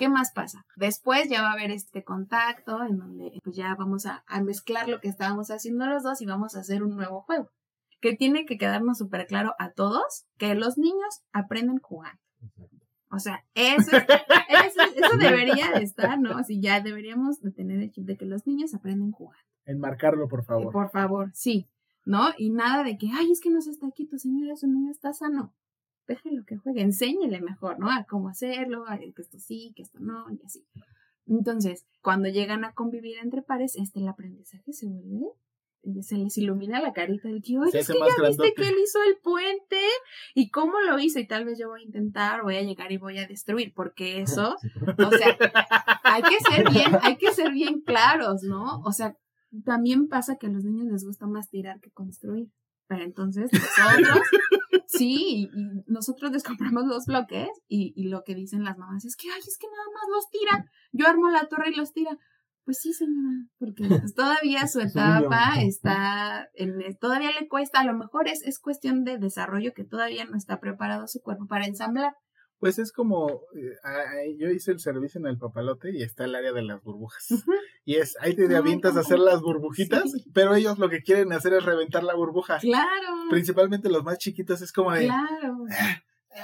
¿Qué 0.00 0.08
más 0.08 0.32
pasa? 0.32 0.64
Después 0.76 1.28
ya 1.28 1.42
va 1.42 1.50
a 1.50 1.52
haber 1.52 1.70
este 1.70 2.02
contacto 2.02 2.82
en 2.84 2.96
donde 2.98 3.38
pues 3.44 3.54
ya 3.54 3.74
vamos 3.78 4.06
a, 4.06 4.24
a 4.26 4.40
mezclar 4.42 4.88
lo 4.88 4.98
que 5.00 5.08
estábamos 5.08 5.50
haciendo 5.50 5.86
los 5.86 6.02
dos 6.02 6.20
y 6.22 6.26
vamos 6.26 6.56
a 6.56 6.60
hacer 6.60 6.82
un 6.82 6.96
nuevo 6.96 7.20
juego. 7.20 7.50
Que 8.00 8.16
tiene 8.16 8.46
que 8.46 8.56
quedarnos 8.56 8.96
súper 8.98 9.26
claro 9.26 9.54
a 9.58 9.70
todos 9.72 10.24
que 10.38 10.54
los 10.54 10.78
niños 10.78 11.20
aprenden 11.32 11.78
jugando. 11.80 12.18
O 13.10 13.18
sea, 13.18 13.44
eso, 13.54 13.94
es- 13.96 14.04
eso, 14.08 14.82
eso 14.96 15.16
debería 15.18 15.70
de 15.72 15.82
estar, 15.82 16.18
¿no? 16.18 16.38
Así 16.38 16.60
ya 16.62 16.80
deberíamos 16.80 17.40
de 17.42 17.50
tener 17.50 17.80
el 17.80 17.90
chip 17.90 18.06
de 18.06 18.16
que 18.16 18.24
los 18.24 18.46
niños 18.46 18.72
aprenden 18.74 19.12
jugando. 19.12 19.44
Enmarcarlo, 19.66 20.28
por 20.28 20.44
favor. 20.44 20.72
Por 20.72 20.90
favor, 20.90 21.30
sí, 21.34 21.68
¿no? 22.06 22.28
Y 22.38 22.50
nada 22.50 22.84
de 22.84 22.96
que, 22.96 23.10
ay, 23.12 23.30
es 23.32 23.40
que 23.40 23.50
no 23.50 23.60
se 23.60 23.70
está 23.70 23.90
quieto, 23.90 24.16
señora, 24.16 24.56
su 24.56 24.66
niño 24.66 24.90
está 24.90 25.12
sano. 25.12 25.52
Déjelo 26.10 26.44
que 26.44 26.56
juegue, 26.56 26.82
enséñele 26.82 27.40
mejor, 27.40 27.78
¿no? 27.78 27.88
A 27.88 28.04
cómo 28.04 28.28
hacerlo, 28.28 28.84
a 28.88 28.98
que 28.98 29.12
esto 29.16 29.38
sí, 29.38 29.72
que 29.76 29.82
esto 29.82 30.00
no, 30.00 30.26
y 30.28 30.44
así. 30.44 30.66
Entonces, 31.28 31.86
cuando 32.02 32.28
llegan 32.28 32.64
a 32.64 32.72
convivir 32.72 33.18
entre 33.18 33.42
pares, 33.42 33.76
este 33.76 34.00
el 34.00 34.08
aprendizaje 34.08 34.72
se 34.72 34.88
vuelve, 34.88 35.28
y 35.84 36.02
se 36.02 36.16
les 36.16 36.36
ilumina 36.36 36.80
la 36.80 36.92
carita 36.92 37.28
del 37.28 37.44
Se 37.44 37.78
es 37.78 37.86
que 37.86 37.94
ya 37.94 38.28
viste 38.28 38.54
que 38.54 38.68
él 38.68 38.74
hizo 38.82 38.98
el 39.06 39.18
puente 39.22 39.80
y 40.34 40.50
cómo 40.50 40.80
lo 40.80 40.98
hizo, 40.98 41.20
y 41.20 41.28
tal 41.28 41.44
vez 41.44 41.60
yo 41.60 41.68
voy 41.68 41.82
a 41.82 41.84
intentar, 41.84 42.42
voy 42.42 42.56
a 42.56 42.62
llegar 42.62 42.90
y 42.90 42.98
voy 42.98 43.18
a 43.18 43.28
destruir, 43.28 43.72
porque 43.72 44.20
eso, 44.20 44.56
o 44.98 45.10
sea, 45.10 45.38
hay 46.02 46.22
que 46.22 46.40
ser 46.50 46.70
bien, 46.70 46.98
hay 47.02 47.18
que 47.18 47.32
ser 47.32 47.52
bien 47.52 47.82
claros, 47.82 48.42
¿no? 48.42 48.80
O 48.80 48.90
sea, 48.90 49.16
también 49.64 50.08
pasa 50.08 50.38
que 50.38 50.48
a 50.48 50.50
los 50.50 50.64
niños 50.64 50.90
les 50.90 51.04
gusta 51.04 51.28
más 51.28 51.48
tirar 51.48 51.78
que 51.78 51.92
construir. 51.92 52.48
Pero 52.90 53.04
entonces 53.04 53.48
nosotros, 53.52 54.18
sí, 54.98 55.48
y 55.52 55.60
y 55.60 55.84
nosotros 55.86 56.32
les 56.32 56.42
compramos 56.42 56.84
los 56.86 57.06
bloques 57.06 57.48
y, 57.68 57.92
y 57.96 58.08
lo 58.08 58.22
que 58.24 58.34
dicen 58.34 58.64
las 58.64 58.78
mamás 58.78 59.04
es 59.04 59.16
que, 59.16 59.28
ay, 59.30 59.40
es 59.40 59.58
que 59.58 59.66
nada 59.66 59.84
más 59.94 60.04
los 60.10 60.30
tira. 60.30 60.70
Yo 60.92 61.06
armo 61.06 61.30
la 61.30 61.46
torre 61.46 61.70
y 61.70 61.76
los 61.76 61.92
tira. 61.92 62.16
Pues 62.64 62.78
sí, 62.80 62.92
señora, 62.92 63.46
porque 63.58 63.88
pues, 63.88 64.14
todavía 64.14 64.66
su 64.68 64.80
etapa 64.80 65.54
está, 65.60 66.48
en, 66.54 66.96
todavía 67.00 67.30
le 67.38 67.48
cuesta, 67.48 67.80
a 67.80 67.84
lo 67.84 67.94
mejor 67.94 68.28
es, 68.28 68.42
es 68.42 68.60
cuestión 68.60 69.04
de 69.04 69.18
desarrollo 69.18 69.72
que 69.74 69.84
todavía 69.84 70.24
no 70.24 70.36
está 70.36 70.60
preparado 70.60 71.06
su 71.08 71.20
cuerpo 71.20 71.46
para 71.46 71.66
ensamblar. 71.66 72.14
Pues 72.60 72.78
es 72.78 72.92
como, 72.92 73.40
eh, 73.56 73.74
ah, 73.82 74.04
yo 74.38 74.50
hice 74.50 74.70
el 74.70 74.78
servicio 74.80 75.18
en 75.18 75.26
el 75.26 75.38
papalote 75.38 75.90
y 75.92 76.02
está 76.02 76.24
el 76.26 76.34
área 76.34 76.52
de 76.52 76.62
las 76.62 76.82
burbujas. 76.82 77.26
Y 77.86 77.96
es, 77.96 78.14
ahí 78.20 78.36
te 78.36 78.46
Ay, 78.46 78.54
avientas 78.54 78.96
a 78.96 79.00
hacer 79.00 79.18
las 79.18 79.40
burbujitas, 79.40 80.12
Sí. 80.12 80.24
pero 80.34 80.54
ellos 80.54 80.78
lo 80.78 80.90
que 80.90 81.02
quieren 81.02 81.32
hacer 81.32 81.54
es 81.54 81.64
reventar 81.64 82.04
la 82.04 82.14
burbuja. 82.14 82.58
Claro, 82.58 83.14
Principalmente 83.30 83.88
los 83.88 84.04
más 84.04 84.18
chiquitos 84.18 84.60
es 84.60 84.72
como 84.72 84.92
de, 84.92 85.06
claro. 85.06 85.64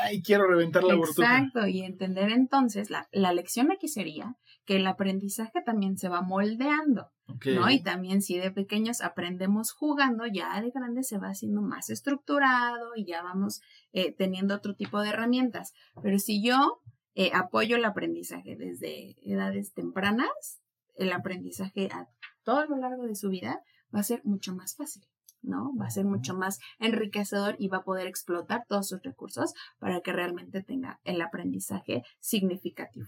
ay, 0.03 0.23
quiero 0.23 0.47
reventar 0.49 0.83
la 0.83 0.95
burbuja. 0.95 1.37
Exacto, 1.39 1.67
y 1.67 1.83
entender 1.83 2.31
entonces, 2.31 2.89
la, 2.91 3.07
la 3.13 3.33
lección 3.35 3.71
aquí 3.71 3.87
sería 3.87 4.35
que 4.67 4.77
el 4.77 4.87
aprendizaje 4.87 5.63
también 5.63 5.97
se 5.97 6.09
va 6.09 6.21
moldeando. 6.21 7.11
¿no? 7.45 7.71
Y 7.71 7.83
también 7.83 8.21
si 8.21 8.39
de 8.39 8.51
pequeños 8.51 9.01
aprendemos 9.01 9.73
jugando, 9.73 10.27
ya 10.27 10.61
de 10.61 10.71
grande 10.71 11.03
se 11.03 11.19
va 11.19 11.29
haciendo 11.29 11.63
más 11.63 11.89
estructurado 11.91 12.95
y 12.97 13.05
ya 13.05 13.23
vamos 13.23 13.63
eh, 13.93 14.13
teniendo 14.13 14.55
otro 14.55 14.75
tipo 14.75 15.01
de 15.01 15.11
herramientas. 15.11 15.73
Pero 16.03 16.19
si 16.19 16.43
yo 16.43 16.83
eh, 17.15 17.31
apoyo 17.33 17.77
el 17.77 17.85
aprendizaje 17.85 18.57
desde 18.57 19.17
edades 19.23 19.73
tempranas, 19.73 20.61
el 20.97 21.13
aprendizaje 21.13 21.89
a 21.93 22.09
todo 22.43 22.67
lo 22.67 22.77
largo 22.77 23.07
de 23.07 23.15
su 23.15 23.31
vida 23.31 23.63
va 23.95 24.01
a 24.01 24.05
ser 24.05 24.21
mucho 24.25 24.55
más 24.55 24.77
fácil. 24.77 25.05
¿no? 25.43 25.73
Va 25.77 25.87
a 25.87 25.91
ser 25.91 26.05
mucho 26.05 26.35
más 26.35 26.59
enriquecedor 26.81 27.55
y 27.59 27.69
va 27.69 27.79
a 27.79 27.85
poder 27.85 28.09
explotar 28.09 28.65
todos 28.69 28.89
sus 28.89 29.03
recursos 29.03 29.55
para 29.79 30.01
que 30.01 30.13
realmente 30.13 30.63
tenga 30.63 31.01
el 31.05 31.21
aprendizaje 31.21 32.03
significativo. 32.19 33.07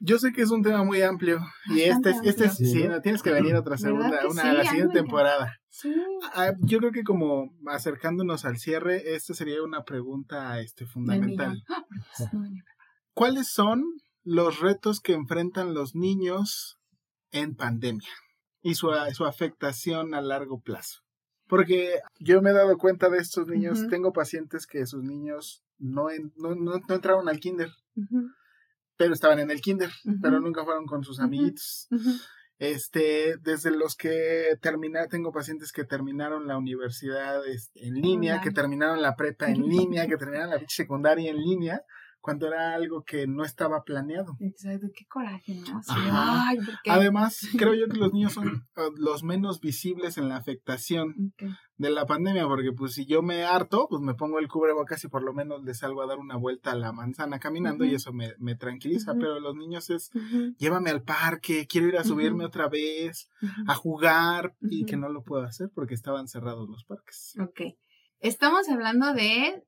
Yo 0.00 0.18
sé 0.18 0.32
que 0.32 0.42
es 0.42 0.50
un 0.50 0.62
tema 0.62 0.84
muy 0.84 1.00
amplio 1.02 1.38
y 1.68 1.80
este, 1.80 2.10
Bastante 2.10 2.28
este 2.28 2.44
amplio. 2.48 2.66
sí, 2.68 2.72
Sí, 2.82 2.88
no, 2.88 3.00
tienes 3.00 3.22
que 3.22 3.30
venir 3.32 3.54
otra 3.54 3.76
¿Verdad 3.76 3.86
segunda, 3.88 4.28
una, 4.28 4.42
sí? 4.42 4.48
la 4.56 4.60
A 4.62 4.66
siguiente 4.66 4.94
temporada. 4.94 5.56
Sí. 5.70 5.94
Ah, 6.34 6.52
yo 6.60 6.78
creo 6.78 6.92
que 6.92 7.02
como 7.02 7.50
acercándonos 7.66 8.44
al 8.44 8.58
cierre, 8.58 9.14
esta 9.14 9.34
sería 9.34 9.62
una 9.62 9.84
pregunta 9.84 10.60
este, 10.60 10.86
fundamental. 10.86 11.62
Ah, 11.68 11.84
venía. 12.32 12.62
¿Cuáles 13.14 13.48
son 13.48 13.84
los 14.22 14.60
retos 14.60 15.00
que 15.00 15.12
enfrentan 15.14 15.72
los 15.74 15.94
niños 15.94 16.78
en 17.30 17.54
pandemia 17.56 18.08
y 18.62 18.74
su, 18.74 18.90
su 19.14 19.24
afectación 19.24 20.14
a 20.14 20.20
largo 20.20 20.60
plazo? 20.60 21.00
Porque 21.48 22.00
yo 22.18 22.42
me 22.42 22.50
he 22.50 22.54
dado 22.54 22.76
cuenta 22.76 23.08
de 23.08 23.18
estos 23.18 23.46
niños, 23.46 23.86
tengo 23.88 24.12
pacientes 24.12 24.66
que 24.66 24.84
sus 24.84 25.02
niños 25.04 25.62
no, 25.78 26.10
en- 26.10 26.32
no, 26.36 26.54
no- 26.54 26.80
no 26.86 26.94
entraron 26.94 27.28
al 27.28 27.38
kinder, 27.38 27.70
Ujú, 27.94 28.28
pero 28.96 29.14
estaban 29.14 29.38
en 29.38 29.50
el 29.50 29.60
kinder, 29.60 29.90
pero 30.22 30.40
nunca 30.40 30.64
fueron 30.64 30.86
con 30.86 31.04
sus 31.04 31.20
amiguitos. 31.20 31.88
Este, 32.58 33.36
desde 33.42 33.70
los 33.70 33.96
que 33.96 34.56
terminaron, 34.62 35.10
tengo 35.10 35.30
pacientes 35.30 35.72
que 35.72 35.84
terminaron 35.84 36.46
la 36.46 36.56
universidad 36.56 37.46
este, 37.46 37.86
en 37.86 37.94
línea, 37.94 38.40
que 38.40 38.50
terminaron 38.50 39.02
la 39.02 39.14
prepa 39.14 39.48
en 39.48 39.62
línea, 39.68 40.06
que 40.06 40.16
terminaron 40.16 40.50
la 40.50 40.60
secundaria 40.68 41.30
en 41.30 41.36
línea, 41.36 41.82
cuando 42.26 42.48
era 42.48 42.74
algo 42.74 43.04
que 43.04 43.28
no 43.28 43.44
estaba 43.44 43.84
planeado. 43.84 44.36
Exacto, 44.40 44.88
qué 44.92 45.06
coraje, 45.06 45.54
¿no? 45.54 45.80
Sí, 45.80 45.92
Ajá. 45.92 46.48
Ay, 46.48 46.56
¿por 46.56 46.74
qué? 46.82 46.90
Además, 46.90 47.38
creo 47.56 47.72
yo 47.74 47.86
que 47.86 47.98
los 47.98 48.12
niños 48.12 48.32
son 48.32 48.48
eh, 48.48 48.80
los 48.96 49.22
menos 49.22 49.60
visibles 49.60 50.18
en 50.18 50.28
la 50.28 50.36
afectación 50.36 51.32
de 51.76 51.90
la 51.90 52.04
pandemia, 52.04 52.48
porque 52.48 52.72
pues 52.72 52.94
si 52.94 53.06
yo 53.06 53.22
me 53.22 53.44
harto, 53.44 53.86
pues 53.88 54.02
me 54.02 54.14
pongo 54.14 54.40
el 54.40 54.48
cubrebocas 54.48 55.04
y 55.04 55.08
por 55.08 55.22
lo 55.22 55.32
menos 55.32 55.62
les 55.62 55.78
salgo 55.78 56.02
a 56.02 56.08
dar 56.08 56.18
una 56.18 56.34
vuelta 56.36 56.72
a 56.72 56.74
la 56.74 56.90
manzana 56.90 57.38
caminando 57.38 57.84
y 57.84 57.94
eso 57.94 58.12
me, 58.12 58.32
me 58.40 58.56
tranquiliza, 58.56 59.12
Ujú. 59.12 59.20
pero 59.20 59.38
los 59.38 59.54
niños 59.54 59.88
es 59.90 60.10
llévame 60.58 60.90
al 60.90 61.04
parque, 61.04 61.68
quiero 61.68 61.86
ir 61.86 61.96
a 61.96 62.02
subirme 62.02 62.44
otra 62.44 62.68
vez, 62.68 63.30
a 63.68 63.74
jugar 63.76 64.56
y 64.62 64.84
que 64.84 64.96
no 64.96 65.08
lo 65.10 65.22
puedo 65.22 65.44
hacer 65.44 65.70
porque 65.72 65.94
estaban 65.94 66.26
cerrados 66.26 66.68
los 66.68 66.84
parques. 66.84 67.34
Ok. 67.40 67.76
Estamos 68.18 68.68
hablando 68.68 69.12
de 69.12 69.62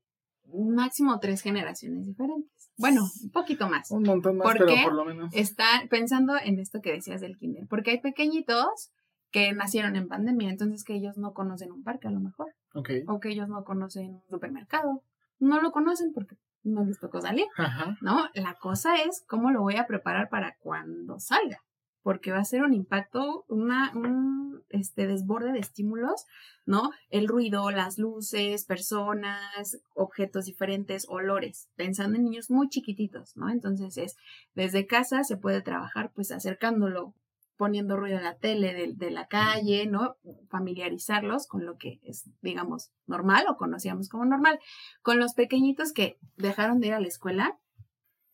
máximo 0.52 1.18
tres 1.20 1.42
generaciones 1.42 2.06
diferentes. 2.06 2.70
Bueno, 2.76 3.02
un 3.24 3.30
poquito 3.30 3.68
más. 3.68 3.90
Un 3.90 4.04
montón 4.04 4.36
más, 4.36 4.46
¿Por 4.46 4.58
pero 4.58 4.72
por 4.84 4.94
lo 4.94 5.04
menos. 5.04 5.34
Está 5.34 5.66
pensando 5.90 6.34
en 6.42 6.58
esto 6.60 6.80
que 6.80 6.92
decías 6.92 7.20
del 7.20 7.36
kinder, 7.36 7.66
porque 7.68 7.90
hay 7.92 8.00
pequeñitos 8.00 8.90
que 9.30 9.52
nacieron 9.52 9.96
en 9.96 10.08
pandemia, 10.08 10.48
entonces 10.50 10.84
que 10.84 10.94
ellos 10.94 11.18
no 11.18 11.32
conocen 11.34 11.72
un 11.72 11.82
parque 11.82 12.08
a 12.08 12.10
lo 12.10 12.20
mejor, 12.20 12.54
Ok. 12.74 12.90
o 13.08 13.20
que 13.20 13.30
ellos 13.30 13.48
no 13.48 13.64
conocen 13.64 14.14
un 14.14 14.22
supermercado. 14.30 15.02
No 15.38 15.60
lo 15.60 15.70
conocen 15.70 16.12
porque 16.12 16.36
no 16.62 16.84
les 16.84 16.98
tocó 16.98 17.20
salir, 17.20 17.46
Ajá. 17.56 17.96
¿no? 18.00 18.28
La 18.34 18.54
cosa 18.54 18.96
es 19.02 19.22
cómo 19.26 19.50
lo 19.50 19.60
voy 19.60 19.76
a 19.76 19.86
preparar 19.86 20.28
para 20.28 20.56
cuando 20.60 21.18
salga, 21.20 21.58
porque 22.02 22.32
va 22.32 22.38
a 22.38 22.44
ser 22.44 22.62
un 22.62 22.74
impacto, 22.74 23.44
una, 23.48 23.92
un 23.94 24.62
este, 24.70 25.06
desborde 25.06 25.52
de 25.52 25.58
estímulos, 25.58 26.24
¿no? 26.66 26.90
El 27.10 27.28
ruido, 27.28 27.70
las 27.70 27.98
luces, 27.98 28.64
personas, 28.64 29.80
objetos 29.94 30.46
diferentes, 30.46 31.06
olores, 31.08 31.68
pensando 31.76 32.16
en 32.16 32.24
niños 32.24 32.50
muy 32.50 32.68
chiquititos, 32.68 33.36
¿no? 33.36 33.50
Entonces 33.50 33.96
es, 33.98 34.16
desde 34.54 34.86
casa 34.86 35.24
se 35.24 35.36
puede 35.36 35.62
trabajar 35.62 36.12
pues 36.14 36.30
acercándolo, 36.30 37.14
poniendo 37.56 37.96
ruido 37.96 38.18
a 38.18 38.22
la 38.22 38.36
tele 38.36 38.72
de, 38.72 38.92
de 38.94 39.10
la 39.10 39.26
calle, 39.26 39.86
¿no? 39.86 40.16
Familiarizarlos 40.48 41.46
con 41.48 41.66
lo 41.66 41.76
que 41.76 41.98
es, 42.04 42.30
digamos, 42.40 42.92
normal 43.06 43.46
o 43.48 43.56
conocíamos 43.56 44.08
como 44.08 44.24
normal. 44.24 44.60
Con 45.02 45.18
los 45.18 45.34
pequeñitos 45.34 45.92
que 45.92 46.18
dejaron 46.36 46.78
de 46.78 46.88
ir 46.88 46.94
a 46.94 47.00
la 47.00 47.08
escuela, 47.08 47.58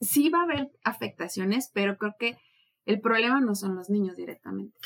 sí 0.00 0.28
va 0.28 0.40
a 0.40 0.44
haber 0.44 0.70
afectaciones, 0.82 1.70
pero 1.72 1.96
creo 1.96 2.14
que 2.18 2.36
el 2.86 3.00
problema 3.00 3.40
no 3.40 3.54
son 3.54 3.74
los 3.76 3.88
niños 3.90 4.16
directamente. 4.16 4.76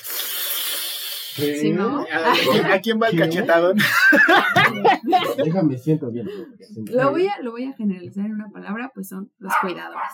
¿A, 2.10 2.74
a 2.74 2.80
quién 2.80 3.00
va 3.00 3.06
el 3.08 3.12
¿Qué? 3.12 3.18
cachetadón? 3.18 3.76
Déjame, 5.44 5.78
siento 5.78 6.10
bien. 6.10 6.28
Lo 6.90 7.10
voy 7.10 7.28
a, 7.28 7.40
lo 7.42 7.52
voy 7.52 7.64
a 7.64 7.72
generalizar 7.74 8.26
en 8.26 8.32
una 8.34 8.48
palabra, 8.50 8.90
pues 8.94 9.08
son 9.08 9.30
los 9.38 9.52
cuidadores, 9.60 10.10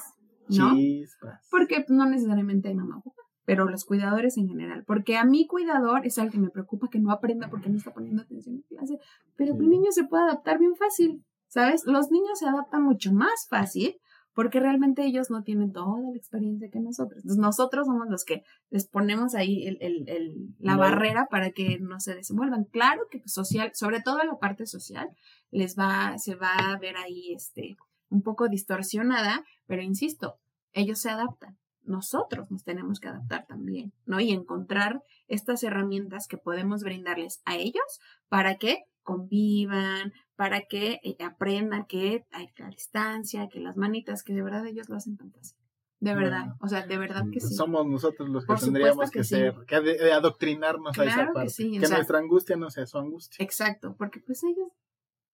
¿no? 0.48 0.74
Chispas. 0.74 1.46
Porque 1.50 1.84
no 1.88 2.06
necesariamente 2.06 2.68
hay 2.68 2.74
mamá 2.74 2.98
o 2.98 3.02
papá, 3.02 3.22
pero 3.46 3.66
los 3.68 3.84
cuidadores 3.86 4.36
en 4.36 4.48
general. 4.48 4.84
Porque 4.86 5.16
a 5.16 5.24
mi 5.24 5.46
cuidador 5.46 6.04
es 6.06 6.18
al 6.18 6.30
que 6.30 6.38
me 6.38 6.50
preocupa 6.50 6.88
que 6.90 6.98
no 7.00 7.10
aprenda 7.10 7.48
porque 7.48 7.70
no 7.70 7.78
está 7.78 7.92
poniendo 7.94 8.22
atención 8.22 8.56
en 8.56 8.62
clase. 8.62 8.98
Pero 9.36 9.54
Sí. 9.54 9.60
el 9.62 9.68
niño 9.70 9.92
se 9.92 10.04
puede 10.04 10.24
adaptar 10.24 10.58
bien 10.58 10.76
fácil, 10.76 11.24
¿sabes? 11.48 11.84
Los 11.86 12.10
niños 12.10 12.38
se 12.38 12.46
adaptan 12.46 12.82
mucho 12.82 13.12
más 13.14 13.46
fácil 13.48 13.96
porque 14.34 14.60
realmente 14.60 15.04
ellos 15.04 15.30
no 15.30 15.42
tienen 15.42 15.72
toda 15.72 16.00
la 16.00 16.16
experiencia 16.16 16.68
que 16.70 16.80
nosotros. 16.80 17.18
Entonces, 17.22 17.40
nosotros 17.40 17.86
somos 17.86 18.08
los 18.08 18.24
que 18.24 18.42
les 18.70 18.86
ponemos 18.86 19.34
ahí 19.34 19.66
el, 19.66 19.78
el- 19.80 20.08
el- 20.08 20.54
la 20.58 20.74
No. 20.74 20.80
barrera 20.80 21.26
para 21.30 21.50
que 21.52 21.78
no 21.80 22.00
se 22.00 22.14
desenvuelvan. 22.14 22.64
Claro 22.64 23.02
que 23.10 23.22
social, 23.26 23.70
sobre 23.74 24.00
todo 24.00 24.20
en 24.20 24.28
la 24.28 24.38
parte 24.38 24.66
social, 24.66 25.08
les 25.50 25.76
va, 25.78 26.18
se 26.18 26.34
va 26.34 26.52
a 26.72 26.78
ver 26.78 26.96
ahí 26.96 27.32
este, 27.32 27.76
un 28.10 28.22
poco 28.22 28.48
distorsionada, 28.48 29.44
pero 29.66 29.82
insisto, 29.82 30.34
ellos 30.72 30.98
se 31.00 31.10
adaptan. 31.10 31.56
nosotros 31.86 32.50
nos 32.50 32.64
tenemos 32.64 32.98
que 32.98 33.08
adaptar 33.08 33.44
también, 33.46 33.92
¿no? 34.06 34.18
Y 34.18 34.30
encontrar 34.30 35.02
estas 35.28 35.62
herramientas 35.62 36.26
que 36.26 36.38
podemos 36.38 36.82
brindarles 36.82 37.42
a 37.44 37.56
ellos 37.56 38.00
para 38.30 38.54
que 38.56 38.84
convivan, 39.02 40.12
para 40.36 40.62
que 40.62 41.00
eh, 41.02 41.16
aprendan 41.24 41.86
que 41.86 42.26
hay 42.30 42.48
la 42.58 42.68
distancia, 42.68 43.48
que 43.48 43.60
las 43.60 43.76
manitas, 43.76 44.22
que 44.22 44.32
de 44.34 44.42
verdad 44.42 44.66
ellos 44.66 44.88
lo 44.88 44.96
hacen 44.96 45.16
tan 45.16 45.30
fácil. 45.32 45.56
De 46.00 46.14
verdad, 46.14 46.40
Bueno, 46.40 46.56
o 46.60 46.68
sea, 46.68 46.86
de 46.86 46.98
verdad 46.98 47.24
que 47.32 47.40
sí. 47.40 47.54
Somos 47.54 47.86
nosotros 47.86 48.28
los 48.28 48.44
que 48.44 48.48
Por 48.48 48.60
tendríamos 48.60 49.10
que, 49.10 49.20
que 49.20 49.24
sí. 49.24 49.36
ser, 49.36 49.54
que 49.66 49.76
ade- 49.76 50.12
adoctrinarnos 50.12 50.98
a 50.98 51.04
esa 51.04 51.26
que 51.26 51.32
parte. 51.32 51.50
sí, 51.50 51.78
que 51.78 51.86
sea- 51.86 51.96
nuestra 51.96 52.18
angustia 52.18 52.56
no 52.56 52.68
sea 52.70 52.84
su 52.86 52.98
angustia. 52.98 53.42
Exacto, 53.42 53.94
porque 53.96 54.20
pues 54.20 54.42
ellos, 54.44 54.68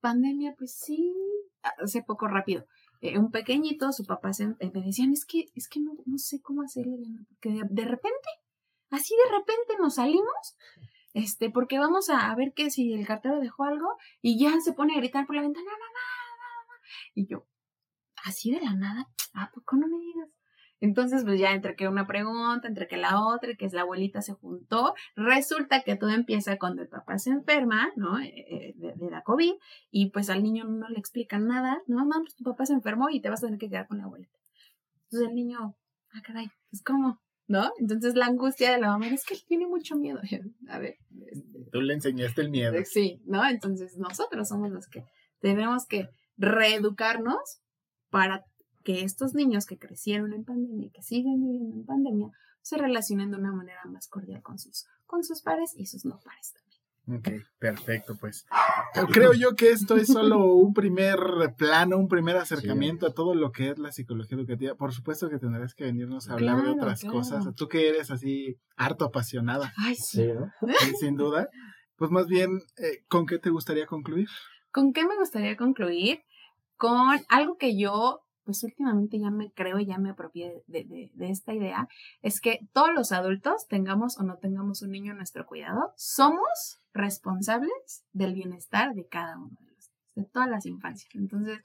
pandemia, 0.01 0.55
pues 0.57 0.73
sí, 0.75 1.13
hace 1.79 2.03
poco 2.03 2.29
rápido. 2.29 2.67
eh, 3.03 3.19
un 3.19 3.31
pequeñito, 3.31 3.91
su 3.93 4.05
papá 4.05 4.33
se, 4.35 4.45
eh, 4.45 4.71
me 4.75 4.83
decían, 4.83 5.11
es 5.13 5.25
que, 5.25 5.47
es 5.55 5.69
que 5.69 5.81
no, 5.81 5.93
no 6.05 6.19
sé 6.19 6.41
cómo 6.43 6.61
hacerle, 6.63 6.99
porque 7.31 7.49
de, 7.51 7.63
de 7.69 7.85
repente, 7.87 8.29
así 8.91 9.15
de 9.25 9.39
repente 9.39 9.77
nos 9.81 9.95
salimos, 9.95 10.57
este, 11.15 11.51
porque 11.51 11.79
vamos 11.79 12.11
a, 12.11 12.35
ver 12.35 12.53
que 12.55 12.71
si 12.71 12.93
el 12.93 13.07
cartero 13.07 13.41
dejó 13.41 13.65
algo, 13.65 13.97
y 14.23 14.39
ya 14.39 14.61
se 14.61 14.73
pone 14.73 14.95
a 14.95 14.99
gritar 14.99 15.27
por 15.27 15.37
la 15.37 15.43
ventana, 15.43 15.71
mamá, 15.71 16.67
mamá, 16.67 16.81
y 17.15 17.27
yo, 17.27 17.47
así 18.25 18.51
de 18.53 18.61
la 18.61 18.75
nada, 18.75 19.09
¿a 19.35 19.51
poco 19.51 19.77
no 19.77 19.89
me 19.89 19.99
digas? 19.99 20.29
Entonces, 20.81 21.25
pues 21.25 21.39
ya 21.39 21.53
entre 21.53 21.77
que 21.77 21.89
una 21.89 22.07
pregunta, 22.07 22.67
entre 22.67 22.89
que 22.89 22.97
la 22.97 23.23
otra, 23.23 23.55
que 23.55 23.67
es 23.67 23.75
la 23.75 23.83
abuelita 23.83 24.23
se 24.23 24.33
juntó, 24.33 24.95
resulta 25.15 25.83
que 25.83 25.95
todo 25.95 26.11
empieza 26.11 26.59
cuando 26.59 26.81
el 26.81 26.89
papá 26.89 27.19
se 27.19 27.31
enferma, 27.31 27.91
¿no? 27.97 28.19
Eh, 28.19 28.33
eh, 28.49 28.75
de, 28.77 29.11
la 29.11 29.23
COVID, 29.23 29.53
y 29.91 30.11
pues 30.11 30.31
al 30.31 30.43
niño 30.43 30.65
no 30.65 30.89
le 30.89 30.99
explican 30.99 31.47
nada, 31.47 31.83
no, 31.87 32.05
no, 32.07 32.21
pues 32.21 32.35
tu 32.35 32.45
papá 32.45 32.65
se 32.65 32.73
enfermó 32.73 33.11
y 33.11 33.21
te 33.21 33.29
vas 33.29 33.43
a 33.43 33.47
tener 33.47 33.59
que 33.59 33.69
quedar 33.69 33.89
con 33.89 33.99
la 33.99 34.05
abuelita. 34.05 34.39
Entonces 35.05 35.29
el 35.29 35.35
niño, 35.35 35.77
ah, 36.15 36.23
caray, 36.25 36.51
pues 36.71 36.83
cómo, 36.83 37.21
¿no? 37.51 37.73
Entonces 37.81 38.15
la 38.15 38.27
angustia 38.27 38.71
de 38.71 38.79
la 38.79 38.91
mamá 38.91 39.09
es 39.09 39.25
que 39.25 39.35
él 39.35 39.41
tiene 39.45 39.67
mucho 39.67 39.97
miedo. 39.97 40.21
A 40.69 40.79
ver, 40.79 40.99
este, 41.33 41.65
Tú 41.73 41.81
le 41.81 41.95
enseñaste 41.95 42.43
el 42.43 42.51
miedo. 42.51 42.77
Sí, 42.85 43.21
¿no? 43.27 43.45
Entonces 43.45 43.97
nosotros 43.97 44.49
somos 44.49 44.71
los 44.71 44.87
que 44.87 45.05
tenemos 45.41 45.85
que 45.85 46.09
reeducarnos 46.37 47.61
para 48.09 48.45
que 48.85 49.03
estos 49.03 49.35
niños 49.35 49.67
que 49.67 49.79
crecieron 49.79 50.33
en 50.33 50.45
pandemia 50.45 50.87
y 50.87 50.91
que 50.91 51.03
siguen 51.03 51.43
viviendo 51.43 51.75
en 51.75 51.87
pandemia 51.87 52.29
se 52.63 52.77
relacionen 52.77 53.33
de 53.33 53.39
una 53.39 53.53
manera 53.53 53.85
más 53.87 54.07
cordial 54.07 54.43
con 54.43 54.61
sus, 54.61 54.87
con 55.07 55.25
sus 55.25 55.43
pares 55.43 55.73
y 55.75 55.87
sus 55.87 56.05
no 56.05 56.21
pares 56.21 56.53
también. 56.53 56.70
Ok, 57.19 57.29
perfecto, 57.59 58.17
pues. 58.21 58.47
Creo 59.13 59.33
yo 59.33 59.55
que 59.55 59.71
esto 59.71 59.97
es 59.97 60.09
solo 60.09 60.55
un 60.55 60.73
primer 60.73 61.19
plano, 61.57 61.97
un 61.97 62.09
primer 62.09 62.37
acercamiento 62.37 63.07
a 63.07 63.15
todo 63.15 63.35
lo 63.35 63.53
que 63.53 63.71
es 63.71 63.79
la 63.79 63.93
psicología 63.93 64.39
educativa. 64.39 64.75
Por 64.75 64.93
supuesto 64.93 65.29
que 65.29 65.39
tendrás 65.39 65.75
que 65.75 65.85
venirnos 65.85 66.29
a 66.29 66.35
hablar 66.35 66.63
de 66.63 66.71
otras 66.71 67.01
claro. 67.01 67.17
cosas. 67.17 67.45
Tú 67.57 67.69
que 67.69 67.89
eres 67.89 68.11
así 68.11 68.59
harto 68.77 69.05
apasionada, 69.05 69.73
Ay, 69.77 69.95
sí. 69.95 70.23
Sí, 70.23 70.29
¿no? 70.33 70.51
sí, 70.81 70.93
sin 71.01 71.17
duda. 71.17 71.49
Pues 71.97 72.11
más 72.11 72.27
bien, 72.27 72.63
eh, 72.79 73.05
¿con 73.09 73.27
qué 73.27 73.39
te 73.39 73.51
gustaría 73.51 73.87
concluir? 73.87 74.29
¿Con 74.71 74.93
qué 74.93 75.05
me 75.05 75.17
gustaría 75.17 75.57
concluir? 75.57 76.21
Con 76.77 77.21
algo 77.29 77.57
que 77.59 77.79
yo, 77.79 78.21
pues 78.45 78.63
últimamente 78.65 79.19
ya 79.19 79.31
me 79.31 79.53
creo 79.53 79.79
y 79.79 79.87
ya 79.87 79.99
me 79.99 80.11
apropié 80.11 80.63
de, 80.67 80.85
de- 80.85 81.31
esta 81.31 81.55
idea, 81.55 81.89
es 82.23 82.41
que 82.41 82.61
todos 82.73 82.91
los 82.95 83.13
adultos, 83.13 83.67
tengamos 83.69 84.19
o 84.19 84.23
no 84.23 84.39
tengamos 84.39 84.83
un 84.83 84.91
niño 84.91 85.13
en 85.13 85.19
nuestro 85.19 85.47
cuidado, 85.47 85.93
somos 85.97 86.81
responsables 86.93 88.05
del 88.13 88.35
bienestar 88.35 88.95
de 88.95 89.07
cada 89.07 89.37
uno 89.39 89.57
de 89.61 89.71
los 89.73 89.91
de 90.17 90.25
todas 90.25 90.49
las 90.51 90.67
infancias. 90.67 91.09
Entonces, 91.15 91.61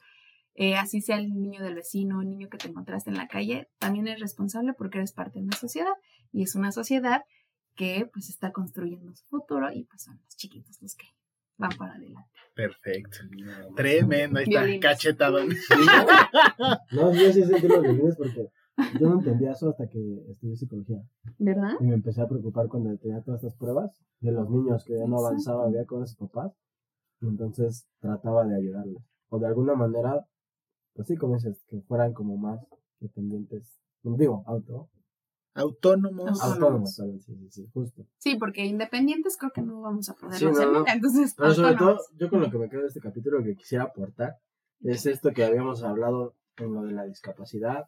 eh, 0.54 0.76
así 0.76 1.00
sea 1.02 1.18
el 1.18 1.34
niño 1.34 1.62
del 1.62 1.74
vecino, 1.74 2.22
el 2.22 2.28
niño 2.30 2.48
que 2.48 2.58
te 2.58 2.68
encontraste 2.68 3.10
en 3.10 3.16
la 3.16 3.28
calle, 3.28 3.68
también 3.78 4.08
es 4.08 4.20
responsable 4.20 4.72
porque 4.72 4.98
eres 4.98 5.12
parte 5.12 5.38
de 5.38 5.44
una 5.44 5.56
sociedad 5.56 5.92
y 6.32 6.42
es 6.42 6.54
una 6.54 6.72
sociedad 6.72 7.24
que 7.74 8.08
pues 8.12 8.30
está 8.30 8.52
construyendo 8.52 9.14
su 9.14 9.26
futuro 9.26 9.70
y 9.72 9.84
pues 9.84 10.02
son 10.04 10.18
los 10.24 10.36
chiquitos 10.36 10.80
los 10.80 10.94
que 10.94 11.06
van 11.58 11.70
para 11.76 11.94
adelante. 11.94 12.30
Perfecto. 12.54 13.18
Tremendo, 13.74 14.38
ahí 14.38 14.44
está, 14.44 14.60
Violines. 14.60 14.80
cachetadón. 14.82 15.48
No, 16.92 17.12
yo 17.12 17.32
sí 17.32 17.44
sentí 17.44 17.68
los 17.68 17.82
violines 17.82 18.16
porque 18.16 18.48
yo 18.98 19.08
no 19.08 19.14
entendía 19.18 19.52
eso 19.52 19.70
hasta 19.70 19.88
que 19.88 19.98
estudié 20.30 20.56
psicología. 20.56 21.02
¿Verdad? 21.38 21.72
Y 21.80 21.84
me 21.84 21.94
empecé 21.94 22.22
a 22.22 22.28
preocupar 22.28 22.68
cuando 22.68 22.96
tenía 22.98 23.20
todas 23.22 23.42
estas 23.42 23.58
pruebas 23.58 24.00
de 24.20 24.32
los 24.32 24.48
niños 24.48 24.84
que 24.84 24.94
ya 24.94 25.00
no 25.06 25.16
Exacto. 25.16 25.26
avanzaba, 25.26 25.64
había 25.66 25.84
con 25.84 26.06
sus 26.06 26.16
papás. 26.16 26.52
Y 27.20 27.26
entonces 27.28 27.86
trataba 28.00 28.44
de 28.46 28.56
ayudarles. 28.56 29.02
O 29.28 29.38
de 29.38 29.46
alguna 29.46 29.74
manera, 29.74 30.26
pues 30.94 31.08
sí, 31.08 31.16
como 31.16 31.34
dices, 31.34 31.64
que 31.68 31.80
fueran 31.82 32.12
como 32.14 32.36
más 32.36 32.60
dependientes. 33.00 33.80
No 34.02 34.16
digo, 34.16 34.42
auto. 34.46 34.88
Autónomos. 35.56 36.40
Autónomos. 36.42 36.94
Sí, 36.94 37.18
sí, 37.20 37.48
sí, 37.50 37.68
justo. 37.72 38.06
Sí, 38.18 38.36
porque 38.36 38.64
independientes 38.64 39.36
creo 39.38 39.52
que 39.52 39.62
no 39.62 39.80
vamos 39.80 40.08
a 40.08 40.14
poder 40.14 40.38
Sí, 40.38 40.44
no, 40.46 40.54
ser 40.54 40.66
no. 40.68 40.78
nunca, 40.80 40.92
entonces 40.94 41.34
Pero 41.36 41.54
sobre 41.54 41.74
todo, 41.76 41.98
yo 42.16 42.28
con 42.30 42.40
lo 42.40 42.50
que 42.50 42.58
me 42.58 42.68
quedo 42.68 42.82
de 42.82 42.88
este 42.88 43.00
capítulo 43.00 43.42
que 43.42 43.56
quisiera 43.56 43.84
aportar 43.84 44.36
es 44.80 45.06
esto 45.06 45.30
que 45.32 45.44
habíamos 45.44 45.82
hablado 45.82 46.34
en 46.58 46.72
lo 46.74 46.82
de 46.82 46.92
la 46.92 47.04
discapacidad. 47.04 47.86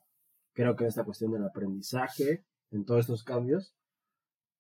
Creo 0.55 0.75
que 0.77 0.87
esta 0.87 1.05
cuestión 1.05 1.31
del 1.33 1.45
aprendizaje, 1.45 2.45
en 2.71 2.85
todos 2.85 3.01
estos 3.01 3.23
cambios, 3.25 3.75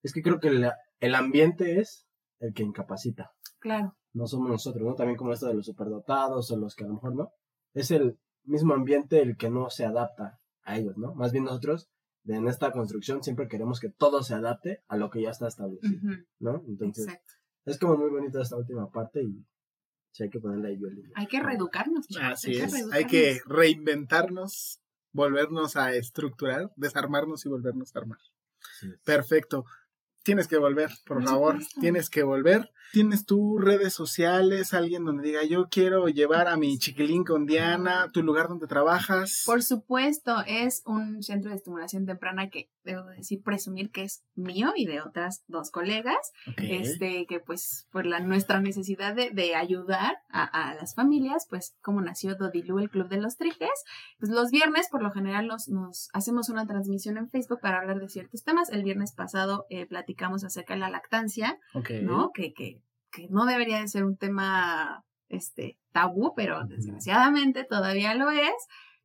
es 0.03 0.13
que 0.13 0.23
creo 0.23 0.39
que 0.41 0.51
la- 0.51 0.77
el 1.01 1.15
ambiente 1.15 1.81
es 1.81 2.07
el 2.41 2.53
que 2.55 2.63
incapacita. 2.63 3.33
Claro, 3.59 3.95
No 4.15 4.27
somos 4.27 4.49
nosotros, 4.49 4.83
¿no? 4.85 4.95
También 4.95 5.17
como 5.19 5.33
esto 5.33 5.47
de 5.47 5.55
los 5.55 5.67
superdotados 5.67 6.51
o 6.51 6.57
los 6.57 6.75
que 6.75 6.85
a 6.85 6.89
lo 6.89 6.95
mejor 6.95 7.15
no. 7.15 7.31
Es 7.75 7.91
el 7.91 8.19
mismo 8.45 8.73
ambiente 8.75 9.21
el 9.21 9.37
que 9.37 9.51
no 9.51 9.69
se 9.71 9.85
adapta 9.85 10.39
a 10.63 10.77
ellos, 10.79 10.97
¿no? 10.97 11.15
Más 11.15 11.31
bien 11.33 11.45
nosotros, 11.45 11.89
de- 12.29 12.37
en 12.37 12.47
esta 12.49 12.71
construcción, 12.73 13.23
siempre 13.23 13.49
queremos 13.49 13.81
que 13.81 13.89
todo 13.89 14.23
se 14.23 14.35
adapte 14.35 14.83
a 14.89 14.97
lo 14.97 15.11
que 15.11 15.23
ya 15.23 15.31
está 15.31 15.49
establecido, 15.49 15.97
ujú, 15.97 16.25
¿no? 16.41 16.63
Entonces, 16.69 17.07
exacto. 17.07 17.35
es 17.65 17.79
como 17.79 17.97
muy 17.97 18.11
bonita 18.11 18.41
esta 18.43 18.57
última 18.57 18.91
parte 18.91 19.23
y 19.23 19.45
sí 20.13 20.23
hay 20.25 20.31
que 20.31 20.39
ponerle 20.41 20.69
ahí 20.69 20.77
violín. 20.77 21.11
Hay 21.15 21.27
que 21.27 21.41
reeducarnos. 21.41 22.07
chicos, 22.07 22.23
Así 22.25 22.53
es. 22.53 22.73
reeducarnos. 22.73 22.93
Hay 22.95 23.05
que 23.07 23.41
reinventarnos, 23.47 24.81
volvernos 25.13 25.77
a 25.77 25.95
estructurar, 25.95 26.71
desarmarnos 26.77 27.45
y 27.47 27.49
volvernos 27.49 27.95
a 27.95 27.99
armar. 28.01 28.19
Sí. 28.81 28.89
Perfecto. 29.05 29.65
Tienes 30.29 30.47
que 30.47 30.59
volver, 30.59 30.91
por 31.07 31.19
Por 31.19 31.25
favor. 31.27 31.53
supuesto. 31.55 31.81
Tienes 31.81 32.11
que 32.11 32.23
volver. 32.23 32.71
¿Tienes 32.93 33.27
tú 33.27 33.59
redes 33.59 33.93
sociales? 33.93 34.73
Alguien 34.73 35.05
donde 35.05 35.23
diga, 35.23 35.45
yo 35.45 35.69
quiero 35.71 36.09
llevar 36.09 36.49
a 36.49 36.57
mi 36.57 36.79
chiquilín 36.79 37.23
con 37.23 37.45
Diana, 37.45 38.09
tu 38.15 38.23
lugar 38.23 38.49
donde 38.49 38.67
trabajas. 38.67 39.43
Por 39.45 39.63
supuesto, 39.63 40.37
es 40.47 40.83
un 40.87 41.23
centro 41.23 41.51
de 41.51 41.57
estimulación 41.57 42.07
temprana 42.07 42.49
que 42.49 42.71
debo 42.85 43.05
decir, 43.09 43.43
presumir 43.43 43.91
que 43.91 44.05
es 44.05 44.23
mío 44.35 44.73
y 44.75 44.87
de 44.87 45.03
otras 45.03 45.45
dos 45.49 45.71
colegas, 45.71 46.17
Ok. 46.51 46.61
este, 46.63 47.27
que 47.27 47.41
pues 47.41 47.87
por 47.93 48.07
la, 48.07 48.21
nuestra 48.21 48.61
necesidad 48.61 49.15
de, 49.15 49.29
de 49.31 49.55
ayudar 49.55 50.17
a, 50.31 50.45
a 50.45 50.75
las 50.75 50.95
familias, 50.95 51.47
pues 51.51 51.77
como 51.83 52.01
nació 52.01 52.37
Dodilú, 52.37 52.79
el 52.79 52.89
Club 52.89 53.09
de 53.11 53.19
los 53.21 53.37
Trijes, 53.37 53.69
pues 54.19 54.31
los 54.33 54.51
viernes 54.51 54.89
por 54.91 55.03
lo 55.03 55.11
general 55.11 55.47
nos, 55.47 55.69
nos 55.69 56.09
hacemos 56.15 56.49
una 56.49 56.67
transmisión 56.67 57.19
en 57.19 57.29
Facebook 57.29 57.61
para 57.61 57.81
hablar 57.81 58.01
de 58.01 58.09
ciertos 58.09 58.43
temas. 58.45 58.71
El 58.71 58.83
viernes 58.83 59.13
pasado 59.13 59.67
eh, 59.69 59.85
platicamos 59.85 60.18
acerca 60.27 60.75
de 60.75 60.81
la 60.81 60.91
lactancia, 60.91 61.59
Ok. 61.75 61.91
¿no? 62.03 62.31
Que, 62.33 62.53
que, 62.53 62.81
que 63.11 63.29
no 63.29 63.47
debería 63.47 63.81
de 63.81 63.89
ser 63.89 64.05
un 64.05 64.17
tema 64.17 65.05
este, 65.29 65.79
tabú, 65.93 66.35
pero 66.35 66.65
desgraciadamente 66.65 67.65
todavía 67.65 68.15
lo 68.15 68.31
es. 68.31 68.55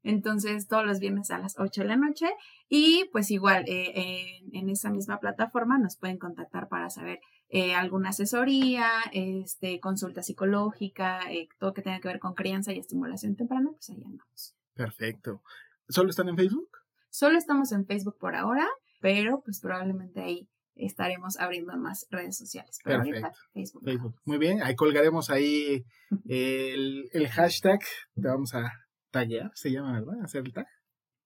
Entonces, 0.03 0.67
todos 0.67 0.85
los 0.85 0.99
viernes 0.99 1.31
a 1.31 1.37
las 1.37 1.55
8 1.57 1.81
de 1.81 1.87
la 1.87 1.95
noche. 1.95 2.27
Y 2.67 3.09
pues 3.13 3.31
igual, 3.31 3.63
eh, 3.67 4.39
en, 4.43 4.55
en 4.55 4.69
esa 4.69 4.89
misma 4.89 5.19
plataforma 5.19 5.77
nos 5.79 5.95
pueden 5.97 6.17
contactar 6.17 6.67
para 6.67 6.89
saber 6.89 7.19
eh, 7.55 7.75
alguna 7.75 8.09
asesoría, 8.09 8.89
este, 9.11 9.79
consulta 9.79 10.23
psicológica, 10.23 11.19
eh, 11.31 11.47
todo 11.59 11.73
que 11.73 11.83
tenga 11.83 11.99
que 11.99 12.07
ver 12.07 12.19
con 12.19 12.33
crianza 12.33 12.73
y 12.73 12.79
estimulación 12.79 13.35
temprana, 13.35 13.69
pues 13.71 13.91
ahí 13.91 14.03
andamos. 14.03 14.55
Perfecto. 14.73 15.41
¿Solo 15.87 16.09
están 16.09 16.29
en 16.29 16.35
Facebook? 16.35 16.69
Solo 17.09 17.37
estamos 17.37 17.71
en 17.71 17.85
Facebook 17.85 18.17
por 18.17 18.35
ahora, 18.35 18.67
pero 19.01 19.41
pues 19.45 19.59
probablemente 19.61 20.21
ahí 20.21 20.49
estaremos 20.75 21.39
abriendo 21.39 21.75
más 21.77 22.07
redes 22.09 22.37
sociales. 22.37 22.79
Pero 22.83 22.97
ahorita 22.97 23.21
Perfecto. 23.21 23.39
Facebook. 23.53 23.83
Facebook. 23.83 24.15
Muy 24.25 24.37
bien. 24.37 24.61
Ahí 24.63 24.75
colgaremos 24.75 25.29
ahí 25.29 25.85
el, 26.27 27.09
el 27.11 27.27
hashtag. 27.29 27.79
Te 28.15 28.27
vamos 28.27 28.53
a 28.55 28.71
taguear, 29.11 29.51
se 29.53 29.71
llama, 29.71 29.99
¿verdad? 29.99 30.23
Hacer 30.23 30.43
el 30.45 30.53
tag. 30.53 30.67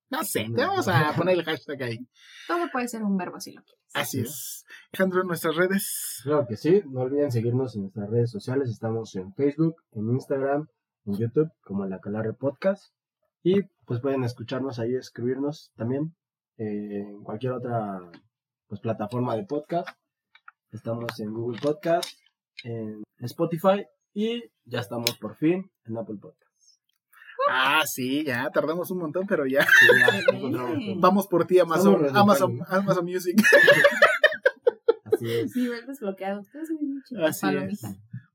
No 0.10 0.24
sé, 0.24 0.48
te 0.56 0.62
vamos 0.62 0.88
a 0.88 1.14
poner 1.18 1.38
el 1.38 1.44
hashtag 1.44 1.84
ahí. 1.84 2.08
Todo 2.48 2.70
puede 2.72 2.88
ser 2.88 3.04
un 3.04 3.18
verbo 3.18 3.40
si 3.40 3.52
lo 3.52 3.62
quieres. 3.64 3.84
Así 3.94 4.22
es. 4.22 4.66
Alejandro, 4.94 5.24
nuestras 5.24 5.56
redes. 5.56 6.22
Claro 6.24 6.46
que 6.48 6.56
sí, 6.56 6.82
no 6.88 7.02
olviden 7.02 7.32
seguirnos 7.32 7.76
en 7.76 7.84
nuestras 7.84 8.10
redes 8.10 8.32
sociales, 8.32 8.70
estamos 8.70 9.16
en 9.16 9.34
Facebook, 9.34 9.76
en 9.92 10.10
Instagram, 10.12 10.68
en 11.06 11.18
YouTube, 11.18 11.52
como 11.62 11.86
La 11.86 12.00
Calarre 12.00 12.34
Podcast. 12.34 12.94
Y 13.44 13.64
pues 13.86 14.00
pueden 14.00 14.24
escucharnos 14.24 14.80
ahí, 14.80 14.96
escribirnos 14.96 15.72
también 15.76 16.16
eh, 16.58 17.04
en 17.10 17.24
cualquier 17.24 17.54
otra 17.54 18.00
pues, 18.68 18.82
plataforma 18.82 19.36
de 19.36 19.44
podcast. 19.46 19.90
Estamos 20.72 21.20
en 21.20 21.34
Google 21.34 21.60
Podcast, 21.62 22.10
en 22.64 23.04
Spotify 23.20 23.86
y 24.14 24.44
ya 24.66 24.80
estamos 24.80 25.18
por 25.18 25.36
fin 25.36 25.72
en 25.86 25.98
Apple 25.98 26.18
Podcast. 26.22 26.82
Ah, 27.50 27.84
sí, 27.86 28.26
ya, 28.26 28.50
tardamos 28.52 28.92
un 28.92 28.98
montón, 29.00 29.26
pero 29.28 29.46
ya. 29.46 29.62
Sí, 29.64 30.52
ya. 30.52 30.96
Vamos 30.98 31.28
por 31.28 31.46
ti, 31.48 31.60
Amazon, 31.60 32.16
Amazon. 32.16 32.60
Amazon 32.68 33.06
Music. 33.06 33.42
Así 35.06 35.32
es. 35.32 35.56
Nivel 35.56 35.86
desbloqueado. 35.88 36.42
Así 37.24 37.48
es. 37.56 37.82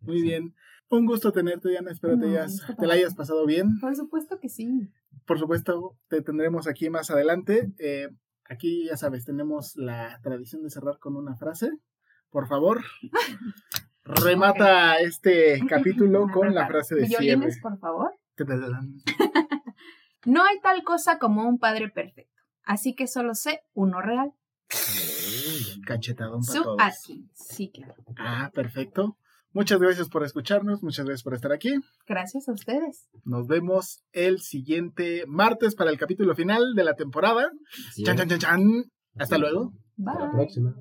Muy 0.01 0.22
bien. 0.22 0.55
Un 0.89 1.07
gusto 1.07 1.33
tenerte, 1.33 1.68
Diana. 1.68 1.91
Espero 1.91 2.14
te, 2.18 2.26
No, 2.26 2.33
hayas- 2.33 2.64
te 2.66 2.74
para 2.74 2.89
la 2.89 2.95
hayas 2.95 3.14
pasado 3.14 3.45
bien. 3.45 3.78
Por 3.80 3.95
supuesto 3.95 4.39
que 4.41 4.49
sí. 4.49 4.89
Por 5.26 5.39
supuesto, 5.39 5.97
te 6.09 6.22
tendremos 6.22 6.66
aquí 6.66 6.89
más 6.91 7.11
adelante. 7.11 7.72
Eh, 7.78 8.09
aquí, 8.49 8.86
ya 8.86 8.97
sabes, 8.97 9.24
tenemos 9.24 9.76
la 9.76 10.20
tradición 10.22 10.62
de 10.62 10.70
cerrar 10.70 10.99
con 10.99 11.16
una 11.16 11.36
frase. 11.36 11.70
Por 12.30 12.49
favor, 12.49 12.82
remata 14.05 14.97
este 14.97 15.61
capítulo 15.68 16.28
con 16.32 16.55
la 16.55 16.66
frase 16.66 16.95
de 16.95 17.07
cierre. 17.07 17.24
Violines, 17.24 17.61
por 17.61 17.78
favor. 17.78 18.12
No 20.24 20.45
hay 20.45 20.61
tal 20.61 20.84
cosa 20.84 21.18
como 21.18 21.49
un 21.49 21.59
padre 21.59 21.88
perfecto. 21.88 22.40
Así 22.62 22.95
que 22.95 23.09
solo 23.09 23.34
sé 23.34 23.62
uno 23.72 24.01
real. 24.01 24.32
Cachetadón 25.84 26.43
para 26.43 26.53
Sue 26.53 26.62
todos. 26.62 26.78
Atkins. 26.80 27.30
Sí, 27.34 27.72
claro. 27.72 27.95
Ah, 28.16 28.51
perfecto. 28.55 29.18
Muchas 29.55 29.80
gracias 29.80 30.09
por 30.09 30.24
escucharnos, 30.24 30.82
muchas 30.82 31.05
gracias 31.05 31.22
por 31.22 31.34
estar 31.34 31.53
aquí. 31.53 31.74
Gracias 32.07 32.48
a 32.48 32.53
ustedes. 32.53 33.09
Nos 33.24 33.46
vemos 33.46 34.03
el 34.12 34.40
siguiente 34.40 35.24
martes 35.26 35.74
para 35.74 35.90
el 35.90 35.98
capítulo 35.98 36.34
final 36.34 36.74
de 36.74 36.84
la 36.84 36.94
temporada. 36.94 37.50
Chan, 38.03 38.16
chan, 38.16 38.28
chan, 38.28 38.38
chan. 38.38 38.84
Hasta 39.18 39.36
luego. 39.38 39.72
Bye. 39.96 40.12
Hasta 40.12 40.24
la 40.26 40.32
próxima. 40.32 40.74